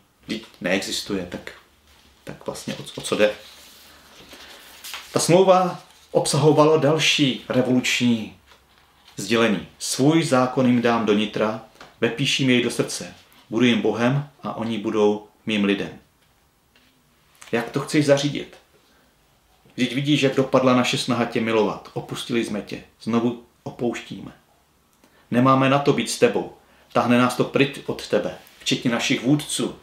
neexistuje, 0.61 1.27
tak, 1.31 1.51
tak 2.23 2.45
vlastně 2.45 2.75
o, 2.75 2.83
o 2.95 3.01
co 3.01 3.15
jde? 3.15 3.31
Ta 5.13 5.19
smlouva 5.19 5.83
obsahovala 6.12 6.77
další 6.77 7.45
revoluční 7.49 8.35
sdělení. 9.17 9.67
Svůj 9.79 10.23
zákon 10.23 10.65
jim 10.65 10.81
dám 10.81 11.05
do 11.05 11.13
nitra, 11.13 11.62
vepíším 12.01 12.49
jej 12.49 12.63
do 12.63 12.71
srdce. 12.71 13.15
Budu 13.49 13.65
jim 13.65 13.81
Bohem 13.81 14.29
a 14.43 14.53
oni 14.53 14.77
budou 14.77 15.27
mým 15.45 15.63
lidem. 15.63 15.99
Jak 17.51 17.69
to 17.69 17.79
chceš 17.79 18.05
zařídit? 18.05 18.59
Vždyť 19.79 19.93
vidíš, 19.95 20.21
jak 20.21 20.35
dopadla 20.35 20.75
naše 20.75 20.97
snaha 20.97 21.25
tě 21.25 21.41
milovat. 21.41 21.89
Opustili 21.93 22.45
jsme 22.45 22.61
tě. 22.61 22.83
Znovu 23.01 23.43
opouštíme. 23.63 24.31
Nemáme 25.31 25.69
na 25.69 25.79
to 25.79 25.93
být 25.93 26.09
s 26.09 26.19
tebou. 26.19 26.53
Tahne 26.93 27.17
nás 27.17 27.35
to 27.35 27.43
pryč 27.43 27.79
od 27.85 28.07
tebe, 28.07 28.37
včetně 28.59 28.91
našich 28.91 29.23
vůdců. 29.23 29.75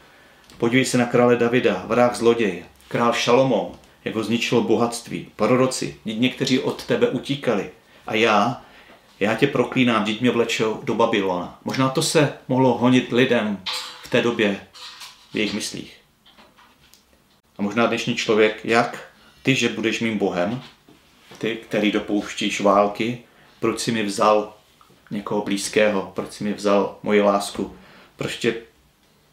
Podívej 0.59 0.85
se 0.85 0.98
na 0.98 1.04
krále 1.04 1.37
Davida, 1.37 1.85
vrah 1.87 2.16
zloděj, 2.16 2.64
král 2.88 3.12
Šalomón, 3.12 3.72
jak 4.04 4.14
ho 4.14 4.24
zničilo 4.24 4.62
bohatství, 4.62 5.28
proroci, 5.37 5.96
někteří 6.04 6.59
od 6.59 6.85
tebe 6.85 7.09
utíkali. 7.09 7.70
A 8.06 8.14
já, 8.14 8.62
já 9.20 9.35
tě 9.35 9.46
proklínám, 9.46 10.04
dít 10.04 10.20
mě 10.20 10.30
vlečou 10.30 10.80
do 10.85 10.94
Babylona. 10.94 11.59
Možná 11.64 11.88
to 11.88 12.02
se 12.02 12.32
mohlo 12.48 12.78
honit 12.78 13.12
lidem 13.12 13.61
v 14.02 14.11
té 14.11 14.22
době 14.22 14.61
v 15.32 15.37
jejich 15.37 15.54
myslích. 15.54 15.96
A 17.59 17.62
možná 17.62 17.87
dnešní 17.87 18.16
člověk, 18.16 18.61
jak 18.64 19.06
ty, 19.46 19.54
že 19.54 19.68
budeš 19.68 20.00
mým 20.00 20.18
Bohem, 20.18 20.62
ty, 21.38 21.56
který 21.56 21.92
dopouštíš 21.92 22.61
války, 22.61 23.18
proč 23.61 23.80
si 23.80 23.92
mi 23.92 24.02
vzal 24.02 24.56
někoho 25.11 25.42
blízkého, 25.42 26.12
proč 26.14 26.32
si 26.32 26.44
mi 26.44 26.52
vzal 26.52 26.98
moji 27.02 27.20
lásku, 27.20 27.76
proč 28.16 28.37
tě, 28.37 28.54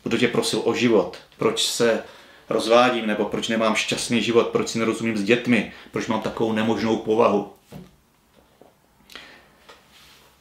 kdo 0.03 0.17
tě 0.17 0.27
prosil 0.27 0.61
o 0.63 0.73
život, 0.73 1.17
proč 1.37 1.65
se 1.65 2.03
rozvádím, 2.49 3.07
nebo 3.07 3.25
proč 3.25 3.47
nemám 3.47 3.75
šťastný 3.75 4.23
život, 4.23 4.47
proč 4.47 4.69
si 4.69 4.79
nerozumím 4.79 5.17
s 5.17 5.23
dětmi, 5.23 5.71
proč 5.91 6.07
mám 6.07 6.21
takovou 6.21 6.51
nemožnou 6.51 6.97
povahu. 6.97 7.53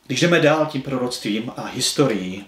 Když 0.06 0.20
jdeme 0.20 0.40
dál 0.40 0.66
tím 0.66 0.82
proroctvím 0.82 1.52
a 1.56 1.66
historií, 1.66 2.44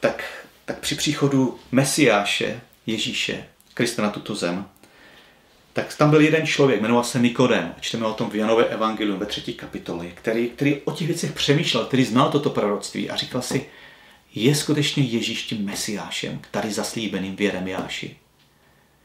tak, 0.00 0.46
tak 0.64 0.78
při 0.78 0.94
příchodu 0.94 1.58
Mesiáše, 1.72 2.60
Ježíše, 2.86 3.48
Krista 3.74 4.02
na 4.02 4.10
tuto 4.10 4.34
zem, 4.34 4.66
tak 5.78 5.96
tam 5.96 6.10
byl 6.10 6.20
jeden 6.20 6.46
člověk, 6.46 6.80
jmenoval 6.80 7.04
se 7.04 7.18
Nikodem, 7.18 7.74
čteme 7.80 8.06
o 8.06 8.12
tom 8.12 8.30
v 8.30 8.34
Janové 8.34 8.64
evangelium 8.64 9.18
ve 9.18 9.26
třetí 9.26 9.54
kapitoli, 9.54 10.12
který, 10.14 10.48
který 10.48 10.80
o 10.84 10.92
těch 10.92 11.06
věcech 11.06 11.32
přemýšlel, 11.32 11.84
který 11.84 12.04
znal 12.04 12.30
toto 12.30 12.50
proroctví 12.50 13.10
a 13.10 13.16
říkal 13.16 13.42
si, 13.42 13.66
je 14.34 14.54
skutečně 14.54 15.02
Ježíš 15.02 15.42
tím 15.42 15.64
mesiášem, 15.64 16.40
tady 16.50 16.72
zaslíbeným 16.72 17.36
v 17.36 17.40
Jeremiáši. 17.40 18.16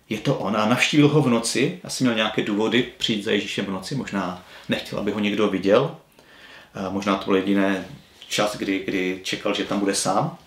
Je 0.09 0.17
to 0.17 0.35
on 0.35 0.57
a 0.57 0.69
navštívil 0.69 1.07
ho 1.07 1.21
v 1.21 1.29
noci, 1.29 1.79
asi 1.83 2.03
měl 2.03 2.15
nějaké 2.15 2.43
důvody 2.43 2.83
přijít 2.97 3.23
za 3.23 3.31
Ježíšem 3.31 3.65
v 3.65 3.71
noci, 3.71 3.95
možná 3.95 4.45
nechtěl, 4.69 4.99
aby 4.99 5.11
ho 5.11 5.19
někdo 5.19 5.49
viděl, 5.49 5.95
možná 6.89 7.15
to 7.15 7.25
byl 7.25 7.35
jediný 7.35 7.75
čas, 8.27 8.57
kdy, 8.57 8.83
kdy 8.85 9.19
čekal, 9.23 9.53
že 9.53 9.63
tam 9.63 9.79
bude 9.79 9.95
sám. 9.95 10.37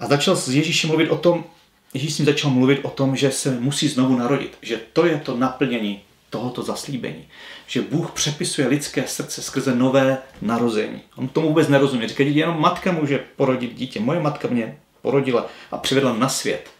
A 0.00 0.06
začal 0.06 0.36
s 0.36 0.48
Ježíšem 0.48 0.88
mluvit 0.88 1.10
o 1.10 1.18
tom, 1.18 1.44
Ježíš 1.94 2.14
s 2.14 2.18
ním 2.18 2.26
začal 2.26 2.50
mluvit 2.50 2.80
o 2.82 2.90
tom, 2.90 3.16
že 3.16 3.30
se 3.30 3.60
musí 3.60 3.88
znovu 3.88 4.16
narodit, 4.16 4.58
že 4.62 4.80
to 4.92 5.06
je 5.06 5.18
to 5.18 5.36
naplnění 5.36 6.02
tohoto 6.30 6.62
zaslíbení. 6.62 7.28
Že 7.66 7.82
Bůh 7.82 8.10
přepisuje 8.10 8.68
lidské 8.68 9.06
srdce 9.06 9.42
skrze 9.42 9.74
nové 9.74 10.18
narození. 10.42 11.00
On 11.16 11.28
tomu 11.28 11.48
vůbec 11.48 11.68
nerozumí. 11.68 12.08
Říká, 12.08 12.24
že 12.24 12.30
jenom 12.30 12.60
matka 12.60 12.92
může 12.92 13.24
porodit 13.36 13.74
dítě. 13.74 14.00
Moje 14.00 14.20
matka 14.20 14.48
mě 14.48 14.78
porodila 15.02 15.46
a 15.70 15.78
přivedla 15.78 16.12
na 16.16 16.28
svět. 16.28 16.70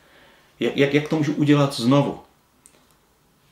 Jak, 0.60 0.76
jak, 0.76 0.94
jak 0.94 1.08
to 1.08 1.16
můžu 1.16 1.32
udělat 1.32 1.74
znovu? 1.74 2.20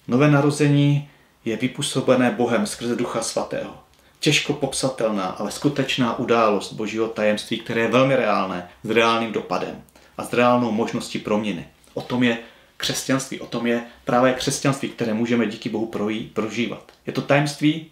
Nové 0.08 0.30
narození 0.30 1.08
je 1.44 1.56
vypůsobené 1.56 2.30
Bohem 2.30 2.66
skrze 2.66 2.96
Ducha 2.96 3.22
Svatého. 3.22 3.74
Těžko 4.20 4.52
popsatelná, 4.52 5.24
ale 5.24 5.50
skutečná 5.50 6.18
událost 6.18 6.72
Božího 6.72 7.08
tajemství, 7.08 7.58
které 7.58 7.80
je 7.80 7.88
velmi 7.88 8.16
reálné, 8.16 8.68
s 8.84 8.90
reálným 8.90 9.32
dopadem 9.32 9.82
a 10.18 10.24
s 10.24 10.32
reálnou 10.32 10.72
možností 10.72 11.18
proměny. 11.18 11.68
O 11.94 12.02
tom 12.02 12.22
je 12.22 12.38
křesťanství, 12.76 13.40
o 13.40 13.46
tom 13.46 13.66
je 13.66 13.86
právě 14.04 14.32
křesťanství, 14.32 14.88
které 14.88 15.14
můžeme 15.14 15.46
díky 15.46 15.68
Bohu 15.68 15.92
prožívat. 16.32 16.92
Je 17.06 17.12
to 17.12 17.22
tajemství, 17.22 17.86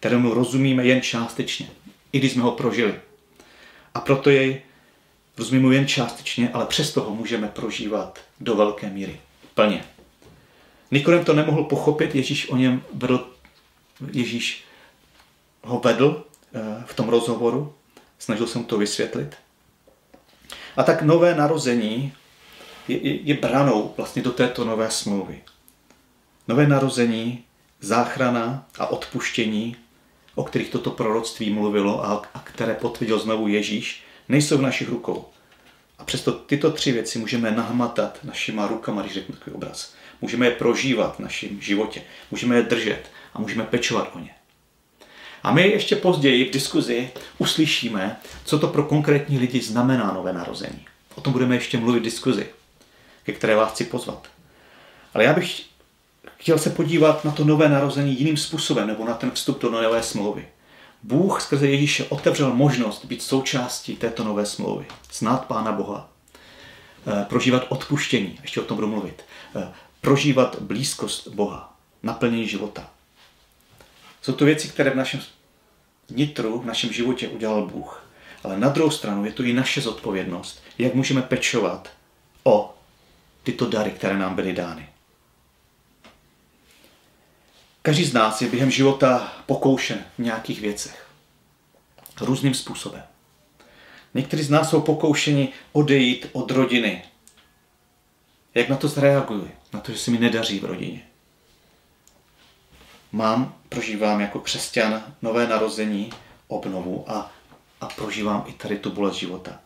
kterému 0.00 0.34
rozumíme 0.34 0.86
jen 0.86 1.00
částečně, 1.00 1.70
i 2.12 2.18
když 2.18 2.32
jsme 2.32 2.42
ho 2.42 2.52
prožili. 2.52 2.94
A 3.94 4.00
proto 4.00 4.30
jej 4.30 4.62
rozumíme 5.38 5.74
jen 5.74 5.86
částečně, 5.86 6.50
ale 6.52 6.66
přesto 6.66 7.00
ho 7.00 7.14
můžeme 7.14 7.48
prožívat 7.48 8.18
do 8.40 8.56
velké 8.56 8.90
míry, 8.90 9.20
plně. 9.54 9.84
Nikodem 10.90 11.24
to 11.24 11.32
nemohl 11.32 11.64
pochopit, 11.64 12.14
Ježíš 12.14 12.48
o 12.48 12.56
něm 12.56 12.82
vedl, 12.94 13.30
Ježíš 14.12 14.64
ho 15.62 15.80
vedl 15.80 16.24
eh, 16.54 16.84
v 16.86 16.94
tom 16.94 17.08
rozhovoru, 17.08 17.74
snažil 18.18 18.46
jsem 18.46 18.64
to 18.64 18.78
vysvětlit. 18.78 19.36
A 20.76 20.82
tak 20.82 21.02
nové 21.02 21.34
narození 21.34 22.12
je, 22.88 23.08
je, 23.08 23.20
je 23.22 23.34
branou 23.34 23.94
vlastně 23.96 24.22
do 24.22 24.32
této 24.32 24.64
nové 24.64 24.90
smlouvy. 24.90 25.42
Nové 26.48 26.66
narození, 26.66 27.44
záchrana 27.80 28.66
a 28.78 28.86
odpuštění, 28.86 29.76
o 30.34 30.44
kterých 30.44 30.70
toto 30.70 30.90
proroctví 30.90 31.50
mluvilo 31.50 32.04
a, 32.04 32.22
a 32.34 32.38
které 32.38 32.74
potvrdil 32.74 33.18
znovu 33.18 33.48
Ježíš, 33.48 34.04
nejsou 34.28 34.58
v 34.58 34.62
našich 34.62 34.88
rukou. 34.88 35.24
A 35.98 36.04
přesto 36.04 36.32
tyto 36.32 36.70
tři 36.70 36.92
věci 36.92 37.18
můžeme 37.18 37.50
nahmatat 37.50 38.18
našima 38.24 38.66
rukama, 38.66 39.02
když 39.02 39.14
řeknu 39.14 39.34
takový 39.34 39.56
obraz. 39.56 39.94
Můžeme 40.20 40.46
je 40.46 40.50
prožívat 40.50 41.16
v 41.16 41.18
našem 41.18 41.60
životě, 41.60 42.02
můžeme 42.30 42.56
je 42.56 42.62
držet 42.62 43.10
a 43.34 43.40
můžeme 43.40 43.64
pečovat 43.64 44.10
o 44.14 44.18
ně. 44.18 44.34
A 45.42 45.52
my 45.52 45.68
ještě 45.68 45.96
později 45.96 46.44
v 46.44 46.52
diskuzi 46.52 47.10
uslyšíme, 47.38 48.16
co 48.44 48.58
to 48.58 48.68
pro 48.68 48.82
konkrétní 48.82 49.38
lidi 49.38 49.60
znamená 49.60 50.12
nové 50.12 50.32
narození. 50.32 50.86
O 51.14 51.20
tom 51.20 51.32
budeme 51.32 51.54
ještě 51.54 51.78
mluvit 51.78 52.00
v 52.00 52.04
diskuzi, 52.04 52.46
ke 53.24 53.32
které 53.32 53.56
vás 53.56 53.72
chci 53.72 53.84
pozvat. 53.84 54.28
Ale 55.14 55.24
já 55.24 55.32
bych 55.32 55.62
chtěl 56.36 56.58
se 56.58 56.70
podívat 56.70 57.24
na 57.24 57.30
to 57.30 57.44
nové 57.44 57.68
narození 57.68 58.20
jiným 58.20 58.36
způsobem, 58.36 58.86
nebo 58.86 59.04
na 59.04 59.14
ten 59.14 59.30
vstup 59.30 59.62
do 59.62 59.70
nové 59.70 60.02
smlouvy. 60.02 60.48
Bůh 61.02 61.40
skrze 61.42 61.68
Ježíše 61.68 62.04
otevřel 62.04 62.54
možnost 62.54 63.04
být 63.04 63.22
součástí 63.22 63.96
této 63.96 64.24
nové 64.24 64.46
smlouvy, 64.46 64.86
znát 65.12 65.44
Pána 65.44 65.72
Boha, 65.72 66.08
eh, 67.06 67.24
prožívat 67.28 67.66
odpuštění, 67.68 68.38
ještě 68.42 68.60
o 68.60 68.64
tom 68.64 68.74
budu 68.74 68.86
mluvit, 68.86 69.22
eh, 69.56 69.72
prožívat 70.00 70.56
blízkost 70.60 71.28
Boha, 71.28 71.76
naplnění 72.02 72.48
života. 72.48 72.90
Jsou 74.22 74.32
to 74.32 74.44
věci, 74.44 74.68
které 74.68 74.90
v 74.90 74.96
našem 74.96 75.20
nitru, 76.10 76.60
v 76.60 76.66
našem 76.66 76.92
životě 76.92 77.28
udělal 77.28 77.66
Bůh. 77.66 78.06
Ale 78.44 78.58
na 78.58 78.68
druhou 78.68 78.90
stranu 78.90 79.24
je 79.24 79.32
to 79.32 79.42
i 79.42 79.52
naše 79.52 79.80
zodpovědnost, 79.80 80.62
jak 80.78 80.94
můžeme 80.94 81.22
pečovat 81.22 81.90
o 82.44 82.74
tyto 83.42 83.68
dary, 83.68 83.90
které 83.90 84.18
nám 84.18 84.34
byly 84.34 84.52
dány. 84.52 84.88
Každý 87.82 88.04
z 88.04 88.12
nás 88.12 88.42
je 88.42 88.48
během 88.48 88.70
života 88.70 89.32
pokoušen 89.46 90.04
v 90.18 90.22
nějakých 90.22 90.60
věcech. 90.60 91.06
Různým 92.20 92.54
způsobem. 92.54 93.02
Někteří 94.14 94.42
z 94.42 94.50
nás 94.50 94.70
jsou 94.70 94.80
pokoušeni 94.80 95.48
odejít 95.72 96.26
od 96.32 96.50
rodiny. 96.50 97.04
Jak 98.54 98.68
na 98.68 98.76
to 98.76 98.88
zareaguji? 98.88 99.50
Na 99.72 99.80
to, 99.80 99.92
že 99.92 99.98
se 99.98 100.10
mi 100.10 100.18
nedaří 100.18 100.60
v 100.60 100.64
rodině 100.64 101.11
mám, 103.12 103.54
prožívám 103.68 104.20
jako 104.20 104.40
křesťan 104.40 105.02
nové 105.22 105.46
narození, 105.46 106.10
obnovu 106.48 107.04
a, 107.10 107.32
a 107.80 107.86
prožívám 107.86 108.44
i 108.46 108.52
tady 108.52 108.78
tu 108.78 108.90
bolest 108.90 109.16
života. 109.16 109.60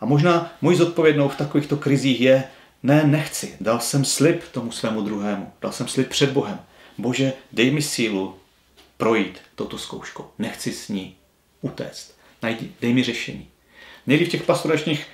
A 0.00 0.06
možná 0.06 0.52
můj 0.62 0.76
zodpovědnou 0.76 1.28
v 1.28 1.36
takovýchto 1.36 1.76
krizích 1.76 2.20
je, 2.20 2.44
ne, 2.82 3.04
nechci, 3.04 3.56
dal 3.60 3.80
jsem 3.80 4.04
slib 4.04 4.42
tomu 4.52 4.72
svému 4.72 5.02
druhému, 5.02 5.52
dal 5.62 5.72
jsem 5.72 5.88
slib 5.88 6.08
před 6.08 6.30
Bohem. 6.30 6.60
Bože, 6.98 7.32
dej 7.52 7.70
mi 7.70 7.82
sílu 7.82 8.38
projít 8.96 9.38
toto 9.54 9.78
zkoušku, 9.78 10.24
nechci 10.38 10.72
s 10.72 10.88
ní 10.88 11.16
utéct, 11.60 12.14
Najdi, 12.42 12.72
dej 12.80 12.92
mi 12.92 13.02
řešení. 13.02 13.48
Někdy 14.06 14.24
v 14.24 14.28
těch 14.28 14.42
pastoračních 14.42 15.06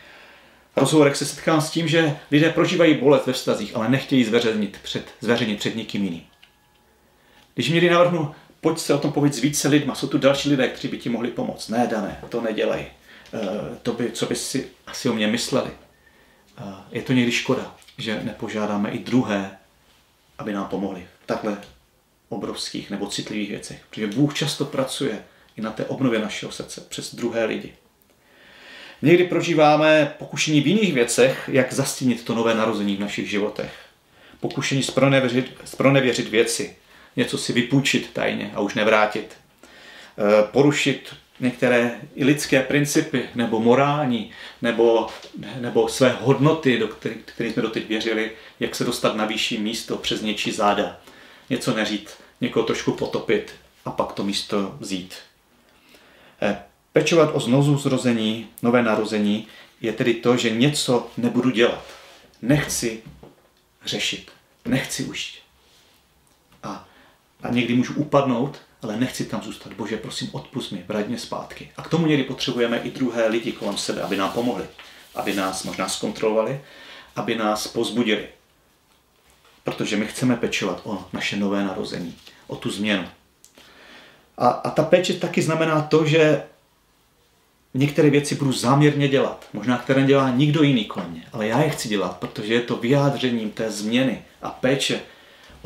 rozhovorech 0.77 1.16
se 1.16 1.27
setkám 1.27 1.61
s 1.61 1.70
tím, 1.70 1.88
že 1.88 2.16
lidé 2.31 2.51
prožívají 2.51 2.94
bolest 2.94 3.27
ve 3.27 3.33
vztazích, 3.33 3.77
ale 3.77 3.88
nechtějí 3.88 4.25
zveřejnit 4.25 4.79
před, 4.83 5.14
zveřejnit 5.20 5.59
před 5.59 5.77
nikým 5.77 6.05
jiným. 6.05 6.22
Když 7.57 7.71
mi 7.71 7.90
navrhnu, 7.90 8.35
pojď 8.61 8.79
se 8.79 8.95
o 8.95 8.99
tom 8.99 9.12
povědět 9.12 9.37
s 9.37 9.42
více 9.42 9.69
lidma, 9.69 9.95
jsou 9.95 10.07
tu 10.07 10.19
další 10.19 10.51
lidé, 10.51 10.69
kteří 10.69 10.88
by 10.88 10.99
ti 10.99 11.09
mohli 11.09 11.31
pomoct. 11.31 11.69
Ne, 11.69 11.87
Dané, 11.90 12.21
to 12.29 12.40
nedělej. 12.40 12.87
Eh, 13.35 13.38
to 13.83 13.92
by, 13.92 14.12
co 14.12 14.27
by 14.27 14.35
si 14.35 14.69
asi 14.87 15.09
o 15.09 15.12
mě 15.12 15.27
mysleli. 15.27 15.71
je 16.92 17.03
to 17.03 17.12
někdy 17.12 17.33
škoda, 17.33 17.77
že 17.99 18.21
nepožádáme 18.23 18.90
i 18.90 18.99
druhé, 18.99 19.51
aby 20.38 20.53
nám 20.53 20.69
pomohli 20.69 21.07
v 21.25 21.27
takhle 21.27 21.57
obrovských 22.29 22.90
nebo 22.90 23.07
citlivých 23.07 23.51
věcech. 23.51 23.81
Protože 23.90 24.07
Bůh 24.07 24.35
často 24.35 24.64
pracuje 24.64 25.25
i 25.57 25.61
na 25.61 25.71
té 25.71 25.85
obnově 25.85 26.21
našeho 26.21 26.53
srdce 26.53 26.81
přes 26.88 27.14
druhé 27.14 27.45
lidi. 27.45 27.75
Někdy 29.03 29.25
prožíváme 29.25 30.14
pokušení 30.19 30.61
v 30.61 30.66
jiných 30.66 30.95
věcech, 30.95 31.51
jak 31.53 31.73
zastínit 31.73 32.25
to 32.25 32.35
nové 32.35 32.55
narození 32.55 32.97
v 32.97 33.01
našich 33.01 33.31
životech. 33.31 33.73
Pokušení 34.40 34.83
spronevěřit, 34.83 35.55
spronevěřit 35.64 36.29
věci, 36.29 36.77
něco 37.17 37.39
si 37.39 37.53
vypůjčit 37.53 38.11
tajně 38.13 38.51
a 38.55 38.61
už 38.61 38.75
nevrátit. 38.75 39.35
E, 39.35 40.43
porušit 40.43 41.15
některé 41.41 42.01
i 42.15 42.25
lidské 42.25 42.63
principy, 42.63 43.29
nebo 43.35 43.61
morální, 43.61 44.31
nebo, 44.63 45.09
nebo 45.61 45.89
své 45.89 46.17
hodnoty, 46.21 46.79
do 46.79 46.89
kterých, 46.89 47.19
kterých 47.25 47.53
jsme 47.53 47.63
doteď 47.63 47.89
věřili, 47.89 48.31
jak 48.61 48.75
se 48.75 48.85
dostat 48.85 49.17
na 49.17 49.25
vyšší 49.25 49.59
místo 49.59 49.97
přes 49.97 50.23
něčí 50.23 50.53
záda. 50.53 51.01
Něco 51.51 51.75
neřít, 51.75 52.11
někoho 52.41 52.67
trošku 52.67 52.93
potopit 52.93 53.55
a 53.85 53.91
pak 53.91 54.13
to 54.13 54.25
místo 54.25 54.77
vzít. 54.81 55.15
E, 56.43 56.63
Pečovat 56.93 57.31
o 57.33 57.41
znovu 57.41 57.79
zrození, 57.79 58.49
nové 58.63 58.83
narození, 58.83 59.47
je 59.81 59.93
tedy 59.93 60.15
to, 60.15 60.37
že 60.37 60.51
něco 60.51 61.09
nebudu 61.17 61.51
dělat. 61.51 61.85
Nechci 62.43 63.03
řešit. 63.85 64.31
Nechci 64.65 65.05
už. 65.05 65.46
A, 67.42 67.51
někdy 67.51 67.75
můžu 67.75 67.94
upadnout, 67.94 68.59
ale 68.83 68.96
nechci 68.96 69.25
tam 69.25 69.42
zůstat. 69.42 69.72
Bože, 69.72 69.96
prosím, 69.96 70.29
odpust 70.33 70.72
mi, 70.72 70.85
vrať 70.88 71.07
mě 71.07 71.18
zpátky. 71.18 71.70
A 71.77 71.83
k 71.83 71.88
tomu 71.88 72.07
někdy 72.07 72.25
potřebujeme 72.25 72.79
i 72.79 72.90
druhé 72.90 73.29
lidi 73.29 73.53
kolem 73.53 73.79
sebe, 73.79 74.03
aby 74.03 74.16
nám 74.16 74.31
pomohli. 74.31 74.64
Aby 75.14 75.35
nás 75.35 75.64
možná 75.64 75.88
zkontrolovali, 75.88 76.61
aby 77.16 77.35
nás 77.35 77.66
pozbudili. 77.66 78.29
Protože 79.64 79.96
my 79.96 80.07
chceme 80.07 80.37
pečovat 80.37 80.81
o 80.85 81.05
naše 81.12 81.37
nové 81.37 81.64
narození, 81.64 82.16
o 82.46 82.57
tu 82.57 82.70
změnu. 82.70 83.09
A, 84.38 84.49
a 84.49 84.70
ta 84.70 84.83
péče 84.83 85.14
taky 85.14 85.42
znamená 85.42 85.83
to, 85.83 86.07
že 86.07 86.42
některé 87.75 88.11
věci 88.11 88.35
budu 88.35 88.53
záměrně 88.53 89.09
dělat, 89.09 89.46
možná 89.53 89.79
které 89.79 90.03
dělá 90.03 90.31
nikdo 90.31 90.62
jiný 90.62 90.85
kolem 90.85 91.11
mě, 91.11 91.22
ale 91.33 91.46
já 91.46 91.61
je 91.61 91.70
chci 91.70 91.88
dělat, 91.88 92.16
protože 92.18 92.55
je 92.55 92.61
to 92.61 92.77
vyjádřením 92.77 93.51
té 93.51 93.70
změny 93.70 94.22
a 94.42 94.51
péče 94.51 95.01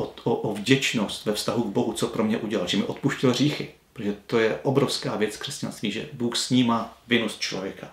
o, 0.00 0.14
o, 0.24 0.34
o 0.34 0.54
vděčnost 0.54 1.26
ve 1.26 1.32
vztahu 1.32 1.62
k 1.62 1.72
Bohu, 1.72 1.92
co 1.92 2.06
pro 2.06 2.24
mě 2.24 2.38
udělal, 2.38 2.68
že 2.68 2.76
mi 2.76 2.82
odpuštil 2.82 3.32
říchy, 3.32 3.68
protože 3.92 4.14
to 4.26 4.38
je 4.38 4.58
obrovská 4.62 5.16
věc 5.16 5.36
křesťanství, 5.36 5.90
že 5.90 6.08
Bůh 6.12 6.36
snímá 6.36 6.98
vinu 7.08 7.28
z 7.28 7.38
člověka. 7.38 7.90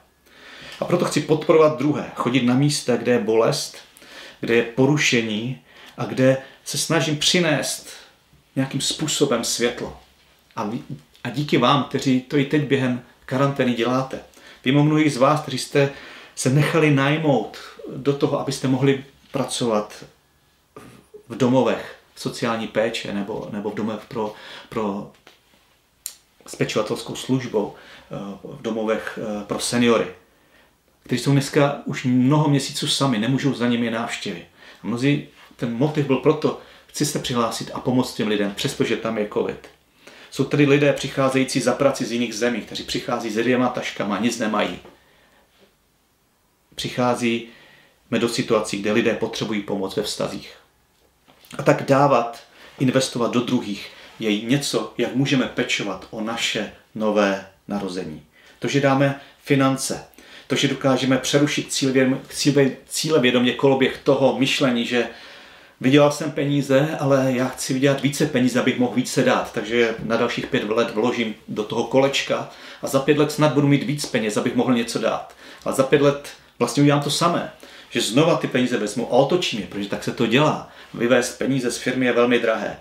A 0.80 0.86
proto 0.86 1.06
chci 1.06 1.22
podporovat 1.22 1.78
druhé, 1.78 2.12
chodit 2.16 2.44
na 2.44 2.54
místa, 2.54 2.98
kde 2.98 3.12
je 3.12 3.20
bolest, 3.20 3.78
kde 4.40 4.56
je 4.56 4.64
porušení 4.64 5.62
a 5.98 6.06
kde 6.06 6.38
se 6.66 6.78
snažím 6.78 7.18
přinést 7.18 7.90
nějakým 8.56 8.82
způsobem 8.82 9.44
světlo. 9.44 10.00
A, 10.56 10.72
a 11.24 11.30
díky 11.30 11.58
vám, 11.58 11.84
kteří 11.84 12.22
to 12.22 12.38
i 12.38 12.46
teď 12.46 12.62
během 12.62 13.02
karantény 13.26 13.74
děláte. 13.74 14.20
Vím 14.66 14.78
o 14.78 14.84
mnohých 14.84 15.14
z 15.14 15.18
vás, 15.18 15.42
kteří 15.42 15.58
jste 15.58 15.92
se 16.36 16.50
nechali 16.50 16.92
najmout 16.92 17.58
do 17.96 18.14
toho, 18.14 18.40
abyste 18.40 18.68
mohli 18.68 19.04
pracovat 19.32 20.06
v 21.28 21.38
domovech 21.38 21.97
sociální 22.18 22.68
péče 22.68 23.14
nebo, 23.14 23.50
nebo 23.52 23.70
v 23.70 23.76
domovech 23.76 24.06
pro, 24.08 24.34
pro 24.70 25.12
s 26.48 26.56
pečovatelskou 26.56 27.16
službou, 27.16 27.76
eh, 28.12 28.16
v 28.44 28.62
domovech 28.62 29.20
eh, 29.22 29.44
pro 29.44 29.60
seniory, 29.60 30.08
kteří 31.04 31.22
jsou 31.22 31.32
dneska 31.32 31.82
už 31.86 32.04
mnoho 32.04 32.50
měsíců 32.50 32.88
sami, 32.88 33.18
nemůžou 33.20 33.54
za 33.54 33.68
nimi 33.68 33.92
návštěvy. 33.92 34.46
A 34.84 34.88
mnozí, 34.88 35.28
ten 35.56 35.74
motiv 35.78 36.06
byl 36.06 36.18
proto, 36.18 36.60
chci 36.88 37.06
se 37.06 37.20
přihlásit 37.20 37.72
a 37.74 37.80
pomoct 37.80 38.14
těm 38.14 38.28
lidem, 38.28 38.54
přestože 38.56 38.98
tam 38.98 39.18
je 39.18 39.30
covid. 39.34 39.68
Jsou 40.32 40.44
tady 40.44 40.66
lidé 40.66 40.94
přicházející 40.94 41.60
za 41.60 41.74
prací 41.74 42.06
z 42.06 42.12
jiných 42.12 42.36
zemí, 42.36 42.62
kteří 42.62 42.84
přichází 42.84 43.30
s 43.30 43.36
dvěma 43.36 43.70
taškama, 43.70 44.20
nic 44.20 44.40
nemají. 44.40 44.80
Přichází 46.76 47.48
do 48.12 48.30
situací, 48.30 48.82
kde 48.82 48.92
lidé 48.92 49.14
potřebují 49.14 49.62
pomoc 49.62 49.96
ve 49.96 50.04
vztazích. 50.04 50.57
A 51.58 51.64
tak 51.64 51.84
dávat, 51.86 52.40
investovat 52.80 53.32
do 53.32 53.42
druhých 53.42 53.92
je 54.20 54.42
něco, 54.42 54.94
jak 54.98 55.16
můžeme 55.16 55.46
pečovat 55.46 56.08
o 56.10 56.22
naše 56.22 56.72
nové 56.96 57.48
narození. 57.68 58.24
To, 58.60 58.68
že 58.68 58.82
dáme 58.82 59.22
finance, 59.44 60.04
to, 60.48 60.56
že 60.56 60.68
dokážeme 60.68 61.18
přerušit 61.18 61.74
cílevědomě 62.88 63.54
koloběh 63.54 64.00
toho 64.04 64.40
myšlení, 64.40 64.86
že 64.86 65.08
Vydělal 65.82 66.12
jsem 66.12 66.32
peníze, 66.32 66.98
ale 67.00 67.26
já 67.30 67.48
chci 67.48 67.74
vydělat 67.74 68.02
více 68.02 68.26
peněz, 68.26 68.56
abych 68.56 68.80
mohl 68.80 68.96
více 68.96 69.24
dát. 69.24 69.54
Takže 69.54 69.96
na 70.04 70.18
dalších 70.18 70.48
pět 70.48 70.64
let 70.64 70.92
vložím 70.94 71.36
do 71.48 71.64
toho 71.64 71.84
kolečka 71.84 72.50
a 72.82 72.88
za 72.88 73.00
pět 73.00 73.18
let 73.18 73.32
snad 73.32 73.54
budu 73.54 73.68
mít 73.68 73.84
víc 73.84 74.06
peněz, 74.06 74.38
abych 74.38 74.56
mohl 74.56 74.74
něco 74.74 75.00
dát. 75.00 75.34
A 75.66 75.72
za 75.72 75.84
pět 75.84 76.02
let 76.02 76.30
vlastně 76.60 76.84
udělám 76.84 77.02
to 77.02 77.10
samé. 77.10 77.52
Že 77.90 78.02
znova 78.02 78.38
ty 78.38 78.48
peníze 78.48 78.78
vezmu 78.78 79.08
a 79.08 79.18
otočím 79.18 79.60
je, 79.60 79.68
protože 79.68 79.90
tak 79.90 80.04
se 80.04 80.12
to 80.12 80.28
dělá. 80.28 80.70
Vyvést 80.94 81.38
peníze 81.38 81.72
z 81.72 81.78
firmy 81.78 82.06
je 82.06 82.14
velmi 82.14 82.40
drahé. 82.40 82.80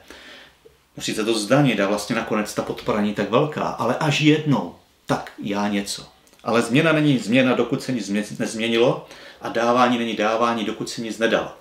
Musí 0.97 1.15
se 1.15 1.25
to 1.25 1.39
zdanit 1.39 1.81
a 1.81 1.89
vlastně 1.89 2.17
nakonec 2.17 2.55
ta 2.55 2.63
podpora 2.63 3.01
není 3.01 3.15
tak 3.15 3.31
velká, 3.31 3.63
ale 3.63 3.97
až 3.97 4.21
jednou, 4.21 4.75
tak 5.07 5.33
já 5.43 5.69
něco. 5.69 6.07
Ale 6.45 6.63
změna 6.63 6.93
není 6.93 7.19
změna, 7.19 7.55
dokud 7.55 7.83
se 7.83 7.93
nic 7.93 8.09
nezměnilo 8.39 9.07
a 9.41 9.49
dávání 9.49 9.99
není 9.99 10.17
dávání, 10.17 10.65
dokud 10.65 10.89
se 10.91 11.03
nic 11.03 11.19
nedal. 11.19 11.53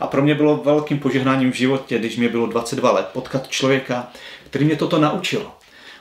A 0.00 0.06
pro 0.06 0.22
mě 0.22 0.34
bylo 0.34 0.56
velkým 0.56 0.98
požehnáním 0.98 1.52
v 1.52 1.56
životě, 1.56 1.98
když 1.98 2.16
mě 2.16 2.28
bylo 2.28 2.46
22 2.46 2.92
let, 2.92 3.06
potkat 3.12 3.48
člověka, 3.48 4.10
který 4.44 4.64
mě 4.64 4.76
toto 4.76 4.98
naučil. 4.98 5.50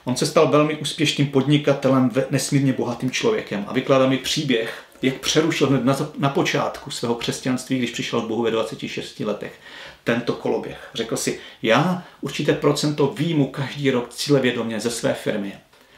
On 0.03 0.15
se 0.15 0.25
stal 0.25 0.47
velmi 0.47 0.75
úspěšným 0.75 1.27
podnikatelem, 1.27 2.11
nesmírně 2.29 2.73
bohatým 2.73 3.11
člověkem 3.11 3.65
a 3.67 3.73
vykládá 3.73 4.07
mi 4.07 4.17
příběh, 4.17 4.83
jak 5.01 5.15
přerušil 5.15 5.67
hned 5.67 5.85
na, 5.85 5.97
na 6.17 6.29
počátku 6.29 6.91
svého 6.91 7.15
křesťanství, 7.15 7.77
když 7.77 7.91
přišel 7.91 8.21
k 8.21 8.27
Bohu 8.27 8.43
ve 8.43 8.51
26 8.51 9.19
letech, 9.19 9.59
tento 10.03 10.33
koloběh. 10.33 10.89
Řekl 10.93 11.17
si, 11.17 11.39
já 11.61 12.03
určité 12.21 12.53
procento 12.53 13.07
výjmu 13.07 13.47
každý 13.47 13.91
rok 13.91 14.13
cílevědomě 14.13 14.79
ze 14.79 14.91
své 14.91 15.13
firmy, 15.13 15.53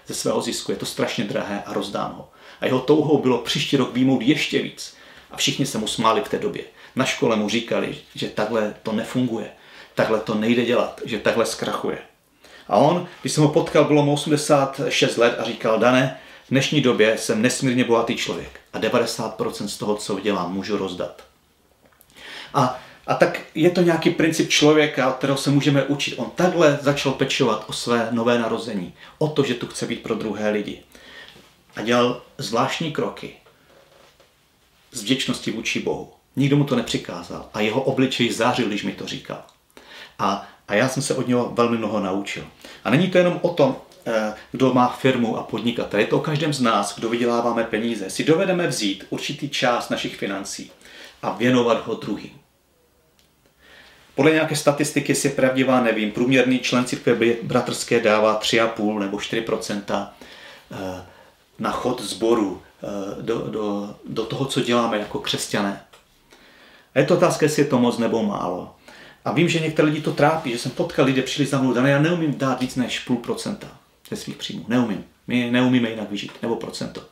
ze 0.07 0.13
svého 0.13 0.41
zisku. 0.41 0.71
Je 0.71 0.77
to 0.77 0.85
strašně 0.85 1.23
drahé 1.23 1.63
a 1.65 1.73
rozdám 1.73 2.13
ho. 2.13 2.29
A 2.61 2.65
jeho 2.65 2.79
touhou 2.79 3.21
bylo 3.21 3.37
příští 3.37 3.77
rok 3.77 3.93
výjmout 3.93 4.21
ještě 4.21 4.61
víc. 4.61 4.95
A 5.31 5.37
všichni 5.37 5.65
se 5.65 5.77
mu 5.77 5.87
smáli 5.87 6.21
v 6.21 6.29
té 6.29 6.39
době. 6.39 6.63
Na 6.95 7.05
škole 7.05 7.35
mu 7.35 7.49
říkali, 7.49 7.97
že 8.15 8.29
takhle 8.29 8.73
to 8.83 8.91
nefunguje, 8.91 9.49
takhle 9.95 10.19
to 10.19 10.35
nejde 10.35 10.65
dělat, 10.65 11.01
že 11.05 11.19
takhle 11.19 11.45
zkrachuje. 11.45 11.97
A 12.67 12.75
on, 12.75 13.07
když 13.21 13.33
jsem 13.33 13.43
ho 13.43 13.49
potkal, 13.49 13.85
bylo 13.85 14.05
mu 14.05 14.13
86 14.13 15.17
let 15.17 15.35
a 15.39 15.43
říkal, 15.43 15.79
Dané, 15.79 16.19
v 16.45 16.49
dnešní 16.49 16.81
době 16.81 17.17
jsem 17.17 17.41
nesmírně 17.41 17.83
bohatý 17.83 18.15
člověk 18.15 18.59
a 18.73 18.79
90% 18.79 19.65
z 19.65 19.77
toho, 19.77 19.95
co 19.95 20.19
dělám, 20.19 20.53
můžu 20.53 20.77
rozdat. 20.77 21.23
A, 22.53 22.79
a 23.07 23.13
tak 23.13 23.41
je 23.55 23.69
to 23.69 23.81
nějaký 23.81 24.09
princip 24.09 24.49
člověka, 24.49 25.11
kterého 25.11 25.37
se 25.37 25.49
můžeme 25.49 25.83
učit. 25.83 26.15
On 26.17 26.31
takhle 26.35 26.79
začal 26.81 27.11
pečovat 27.11 27.65
o 27.67 27.73
své 27.73 28.07
nové 28.11 28.39
narození, 28.39 28.93
o 29.17 29.27
to, 29.27 29.43
že 29.43 29.53
tu 29.53 29.67
chce 29.67 29.85
být 29.85 30.03
pro 30.03 30.15
druhé 30.15 30.49
lidi. 30.49 30.81
A 31.75 31.81
dělal 31.81 32.21
zvláštní 32.37 32.91
kroky 32.91 33.33
z 34.91 35.03
vděčnosti 35.03 35.51
vůči 35.51 35.79
Bohu. 35.79 36.13
Nikdo 36.35 36.57
mu 36.57 36.63
to 36.63 36.75
nepřikázal 36.75 37.49
a 37.53 37.59
jeho 37.59 37.81
obličej 37.81 38.33
zářil, 38.33 38.67
když 38.67 38.83
mi 38.83 38.91
to 38.91 39.07
říkal. 39.07 39.43
A, 40.19 40.47
a 40.67 40.73
já 40.73 40.89
jsem 40.89 41.03
se 41.03 41.15
od 41.15 41.27
něho 41.27 41.49
velmi 41.49 41.77
mnoho 41.77 41.99
naučil. 41.99 42.43
A 42.83 42.89
není 42.89 43.07
to 43.07 43.17
jenom 43.17 43.39
o 43.41 43.49
tom, 43.49 43.75
kdo 44.51 44.73
má 44.73 44.87
firmu 44.87 45.37
a 45.37 45.43
podnikatel. 45.43 45.99
Je 45.99 46.07
to 46.07 46.17
o 46.17 46.21
každém 46.21 46.53
z 46.53 46.61
nás, 46.61 46.95
kdo 46.95 47.09
vyděláváme 47.09 47.63
peníze. 47.63 48.09
Si 48.09 48.23
dovedeme 48.23 48.67
vzít 48.67 49.05
určitý 49.09 49.49
část 49.49 49.89
našich 49.89 50.15
financí 50.15 50.71
a 51.21 51.31
věnovat 51.31 51.87
ho 51.87 51.95
druhým. 51.95 52.31
Podle 54.15 54.31
nějaké 54.31 54.55
statistiky, 54.55 55.13
je 55.23 55.29
pravdivá, 55.29 55.81
nevím, 55.81 56.11
průměrný 56.11 56.59
člen 56.59 56.85
církve 56.85 57.15
bratrské 57.43 57.99
dává 57.99 58.39
3,5 58.39 58.99
nebo 58.99 59.19
4 59.19 59.45
eh, 59.91 60.05
na 61.59 61.71
chod 61.71 62.01
zboru, 62.01 62.61
eh, 62.83 63.21
do, 63.21 63.39
do, 63.39 63.95
do 64.05 64.25
toho, 64.25 64.45
co 64.45 64.61
děláme 64.61 64.97
jako 64.97 65.19
křesťané. 65.19 65.81
A 66.95 66.99
je 66.99 67.05
to 67.05 67.13
otázka, 67.13 67.45
jestli 67.45 67.61
je 67.61 67.67
to 67.67 67.79
moc 67.79 67.97
nebo 67.97 68.23
málo. 68.23 68.75
A 69.25 69.31
vím, 69.31 69.49
že 69.49 69.59
některé 69.59 69.87
lidi 69.87 70.01
to 70.01 70.11
trápí, 70.11 70.51
že 70.51 70.59
jsem 70.59 70.71
potkal 70.71 71.05
lidi, 71.05 71.21
přišli 71.21 71.45
za 71.45 71.61
mnou, 71.61 71.85
já 71.85 71.99
neumím 71.99 72.37
dát 72.37 72.61
víc 72.61 72.75
než 72.75 72.99
půl 72.99 73.17
procenta 73.17 73.82
ze 74.09 74.15
svých 74.15 74.35
příjmů. 74.35 74.65
Neumím. 74.67 75.03
My 75.27 75.51
neumíme 75.51 75.89
jinak 75.89 76.11
vyžít, 76.11 76.31
nebo 76.41 76.55
procento. 76.55 77.03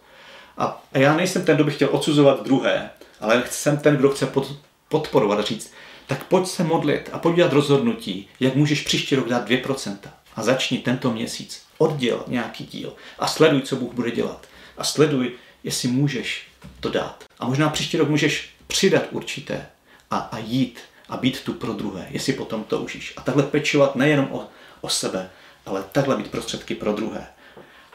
A, 0.58 0.84
já 0.93 1.15
nejsem 1.15 1.45
ten, 1.45 1.56
kdo 1.56 1.63
by 1.63 1.71
chtěl 1.71 1.89
odsuzovat 1.91 2.43
druhé, 2.43 2.89
ale 3.19 3.43
jsem 3.49 3.77
ten, 3.77 3.97
kdo 3.97 4.10
chce 4.10 4.25
pod, 4.25 4.56
podporovat 4.89 5.39
a 5.39 5.41
říct, 5.41 5.73
tak 6.08 6.23
pojď 6.23 6.47
se 6.47 6.63
modlit 6.63 7.10
a 7.13 7.19
pojď 7.19 7.36
dělat 7.36 7.54
rozhodnutí, 7.54 8.30
jak 8.39 8.56
můžeš 8.56 8.82
příští 8.82 9.15
rok 9.15 9.30
dát 9.30 9.49
2%. 9.49 9.97
A 10.36 10.43
začni 10.43 10.77
tento 10.77 11.12
měsíc. 11.12 11.62
Odděl 11.77 12.23
nějaký 12.27 12.65
díl 12.65 12.93
a 13.19 13.27
sleduj, 13.27 13.62
co 13.62 13.75
Bůh 13.75 13.93
bude 13.93 14.12
dělat. 14.12 14.47
A 14.77 14.84
sleduj, 14.84 15.32
jestli 15.63 15.88
můžeš 15.88 16.47
to 16.80 16.89
dát. 16.89 17.23
A 17.39 17.47
možná 17.47 17.69
příští 17.69 17.97
rok 17.97 18.10
můžeš 18.10 18.49
přidat 18.67 19.04
určité 19.12 19.65
a, 20.12 20.17
a 20.17 20.38
jít 20.38 20.80
a 21.10 21.17
být 21.17 21.41
tu 21.41 21.54
pro 21.54 21.73
druhé, 21.73 22.08
jestli 22.10 22.34
potom 22.34 22.63
toužíš. 22.63 23.13
A 23.17 23.21
takhle 23.21 23.43
pečovat 23.43 23.95
nejenom 23.95 24.27
o, 24.32 24.47
o 24.82 24.89
sebe, 24.89 25.30
ale 25.65 25.84
takhle 25.91 26.17
být 26.17 26.32
prostředky 26.32 26.76
pro 26.76 26.93
druhé. 26.93 27.28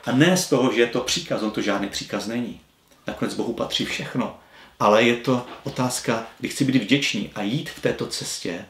A 0.06 0.12
ne 0.12 0.36
z 0.36 0.48
toho, 0.48 0.72
že 0.72 0.80
je 0.80 0.86
to 0.86 1.00
příkaz, 1.00 1.42
on 1.42 1.50
to 1.50 1.62
žádný 1.62 1.88
příkaz 1.88 2.26
není. 2.26 2.60
Nakonec 3.06 3.34
Bohu 3.34 3.52
patří 3.52 3.84
všechno. 3.84 4.38
Ale 4.80 5.02
je 5.02 5.16
to 5.16 5.46
otázka, 5.64 6.26
kdy 6.38 6.48
chci 6.48 6.64
být 6.64 6.82
vděčný 6.82 7.30
a 7.34 7.42
jít 7.42 7.70
v 7.70 7.80
této 7.80 8.06
cestě 8.06 8.64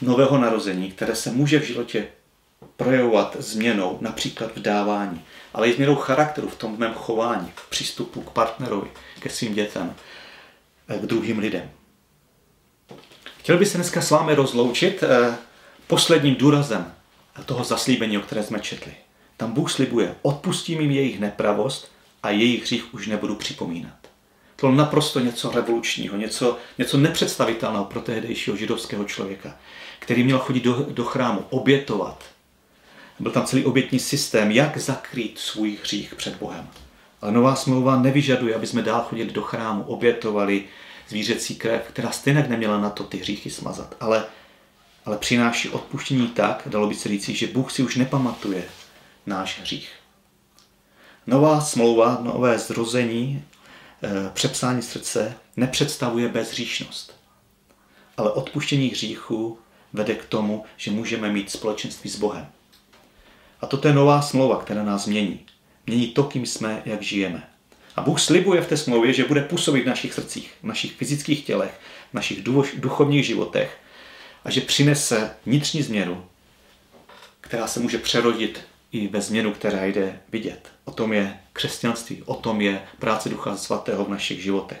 nového 0.00 0.38
narození, 0.38 0.90
které 0.90 1.14
se 1.14 1.30
může 1.30 1.58
v 1.58 1.62
životě 1.62 2.06
projevovat 2.76 3.36
změnou, 3.38 3.98
například 4.00 4.56
v 4.56 4.60
dávání, 4.60 5.24
ale 5.54 5.68
i 5.68 5.72
změnou 5.72 5.94
charakteru 5.94 6.48
v 6.48 6.56
tom 6.56 6.78
mém 6.78 6.94
chování, 6.94 7.52
v 7.54 7.70
přístupu 7.70 8.20
k 8.20 8.30
partnerovi, 8.30 8.90
ke 9.20 9.30
svým 9.30 9.54
dětem, 9.54 9.94
k 10.86 11.06
druhým 11.06 11.38
lidem. 11.38 11.70
Chtěl 13.38 13.58
bych 13.58 13.68
se 13.68 13.78
dneska 13.78 14.02
s 14.02 14.10
vámi 14.10 14.34
rozloučit 14.34 15.02
eh, 15.02 15.36
posledním 15.86 16.34
důrazem 16.34 16.92
toho 17.44 17.64
zaslíbení, 17.64 18.18
o 18.18 18.20
které 18.20 18.42
jsme 18.42 18.60
četli. 18.60 18.92
Tam 19.36 19.52
Bůh 19.52 19.70
slibuje, 19.70 20.14
odpustím 20.22 20.80
jim 20.80 20.90
jejich 20.90 21.20
nepravost 21.20 21.92
a 22.22 22.30
jejich 22.30 22.62
hřích 22.62 22.94
už 22.94 23.06
nebudu 23.06 23.34
připomínat. 23.34 23.98
To 24.56 24.66
bylo 24.66 24.78
naprosto 24.78 25.20
něco 25.20 25.50
revolučního, 25.50 26.16
něco, 26.16 26.58
něco 26.78 26.98
nepředstavitelného 26.98 27.84
pro 27.84 28.00
tehdejšího 28.00 28.56
židovského 28.56 29.04
člověka, 29.04 29.56
který 29.98 30.24
měl 30.24 30.38
chodit 30.38 30.60
do, 30.60 30.86
do 30.90 31.04
chrámu, 31.04 31.44
obětovat. 31.50 32.24
Byl 33.20 33.32
tam 33.32 33.46
celý 33.46 33.64
obětní 33.64 33.98
systém, 33.98 34.50
jak 34.50 34.78
zakrýt 34.78 35.38
svůj 35.38 35.78
hřích 35.82 36.14
před 36.14 36.36
Bohem. 36.36 36.68
Ale 37.20 37.32
nová 37.32 37.56
smlouva 37.56 38.02
nevyžaduje, 38.02 38.54
aby 38.54 38.66
jsme 38.66 38.82
dál 38.82 39.02
chodili 39.08 39.30
do 39.30 39.42
chrámu, 39.42 39.82
obětovali 39.82 40.64
zvířecí 41.08 41.56
krev, 41.56 41.82
která 41.88 42.10
stejně 42.10 42.46
neměla 42.48 42.80
na 42.80 42.90
to 42.90 43.04
ty 43.04 43.16
hříchy 43.16 43.50
smazat. 43.50 43.94
Ale, 44.00 44.24
ale 45.08 45.18
přináší 45.18 45.68
odpuštění 45.68 46.28
tak, 46.28 46.62
dalo 46.66 46.86
by 46.86 46.94
se 46.94 47.08
říct, 47.08 47.28
že 47.28 47.46
Bůh 47.46 47.72
si 47.72 47.82
už 47.82 47.96
nepamatuje 47.96 48.64
náš 49.26 49.60
hřích. 49.60 49.90
Nová 51.26 51.60
smlouva, 51.60 52.18
nové 52.22 52.58
zrození, 52.58 53.44
eh, 54.02 54.30
přepsání 54.34 54.82
srdce 54.82 55.34
nepředstavuje 55.56 56.28
bezříšnost. 56.28 57.20
Ale 58.16 58.32
odpuštění 58.32 58.88
hříchu 58.88 59.58
vede 59.92 60.14
k 60.14 60.24
tomu, 60.24 60.64
že 60.76 60.90
můžeme 60.90 61.32
mít 61.32 61.50
společenství 61.50 62.10
s 62.10 62.18
Bohem. 62.18 62.46
A 63.60 63.66
toto 63.66 63.88
je 63.88 63.94
nová 63.94 64.22
smlouva, 64.22 64.60
která 64.60 64.82
nás 64.82 65.06
mění. 65.06 65.40
Mění 65.86 66.06
to, 66.06 66.24
kým 66.24 66.46
jsme, 66.46 66.82
jak 66.84 67.02
žijeme. 67.02 67.48
A 67.96 68.02
Bůh 68.02 68.20
slibuje 68.20 68.62
v 68.62 68.68
té 68.68 68.76
smlouvě, 68.76 69.12
že 69.12 69.24
bude 69.24 69.42
působit 69.42 69.82
v 69.82 69.86
našich 69.86 70.14
srdcích, 70.14 70.52
v 70.62 70.66
našich 70.66 70.92
fyzických 70.92 71.44
tělech, 71.44 71.80
v 72.10 72.14
našich 72.14 72.42
duchovních 72.74 73.26
životech 73.26 73.78
a 74.48 74.50
že 74.50 74.60
přinese 74.60 75.30
vnitřní 75.46 75.82
změnu, 75.82 76.24
která 77.40 77.66
se 77.66 77.80
může 77.80 77.98
přerodit 77.98 78.60
i 78.92 79.08
ve 79.08 79.20
změnu, 79.20 79.52
která 79.52 79.84
jde 79.84 80.20
vidět. 80.28 80.68
O 80.84 80.90
tom 80.90 81.12
je 81.12 81.38
křesťanství, 81.52 82.22
o 82.22 82.34
tom 82.34 82.60
je 82.60 82.82
práce 82.98 83.28
Ducha 83.28 83.56
Svatého 83.56 84.04
v 84.04 84.08
našich 84.08 84.42
životech. 84.42 84.80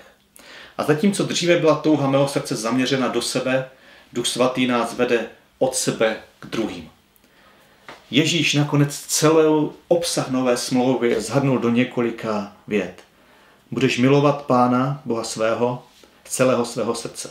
A 0.78 0.84
zatímco 0.84 1.24
dříve 1.24 1.56
byla 1.56 1.74
touha 1.74 2.10
mého 2.10 2.28
srdce 2.28 2.56
zaměřena 2.56 3.08
do 3.08 3.22
sebe, 3.22 3.70
Duch 4.12 4.26
Svatý 4.26 4.66
nás 4.66 4.94
vede 4.94 5.26
od 5.58 5.74
sebe 5.74 6.16
k 6.40 6.46
druhým. 6.46 6.90
Ježíš 8.10 8.54
nakonec 8.54 8.98
celou 8.98 9.72
obsah 9.88 10.30
nové 10.30 10.56
smlouvy 10.56 11.20
zhrnul 11.20 11.58
do 11.58 11.70
několika 11.70 12.56
vět. 12.68 13.02
Budeš 13.70 13.98
milovat 13.98 14.42
Pána, 14.42 15.02
Boha 15.04 15.24
svého, 15.24 15.86
celého 16.24 16.64
svého 16.64 16.94
srdce, 16.94 17.30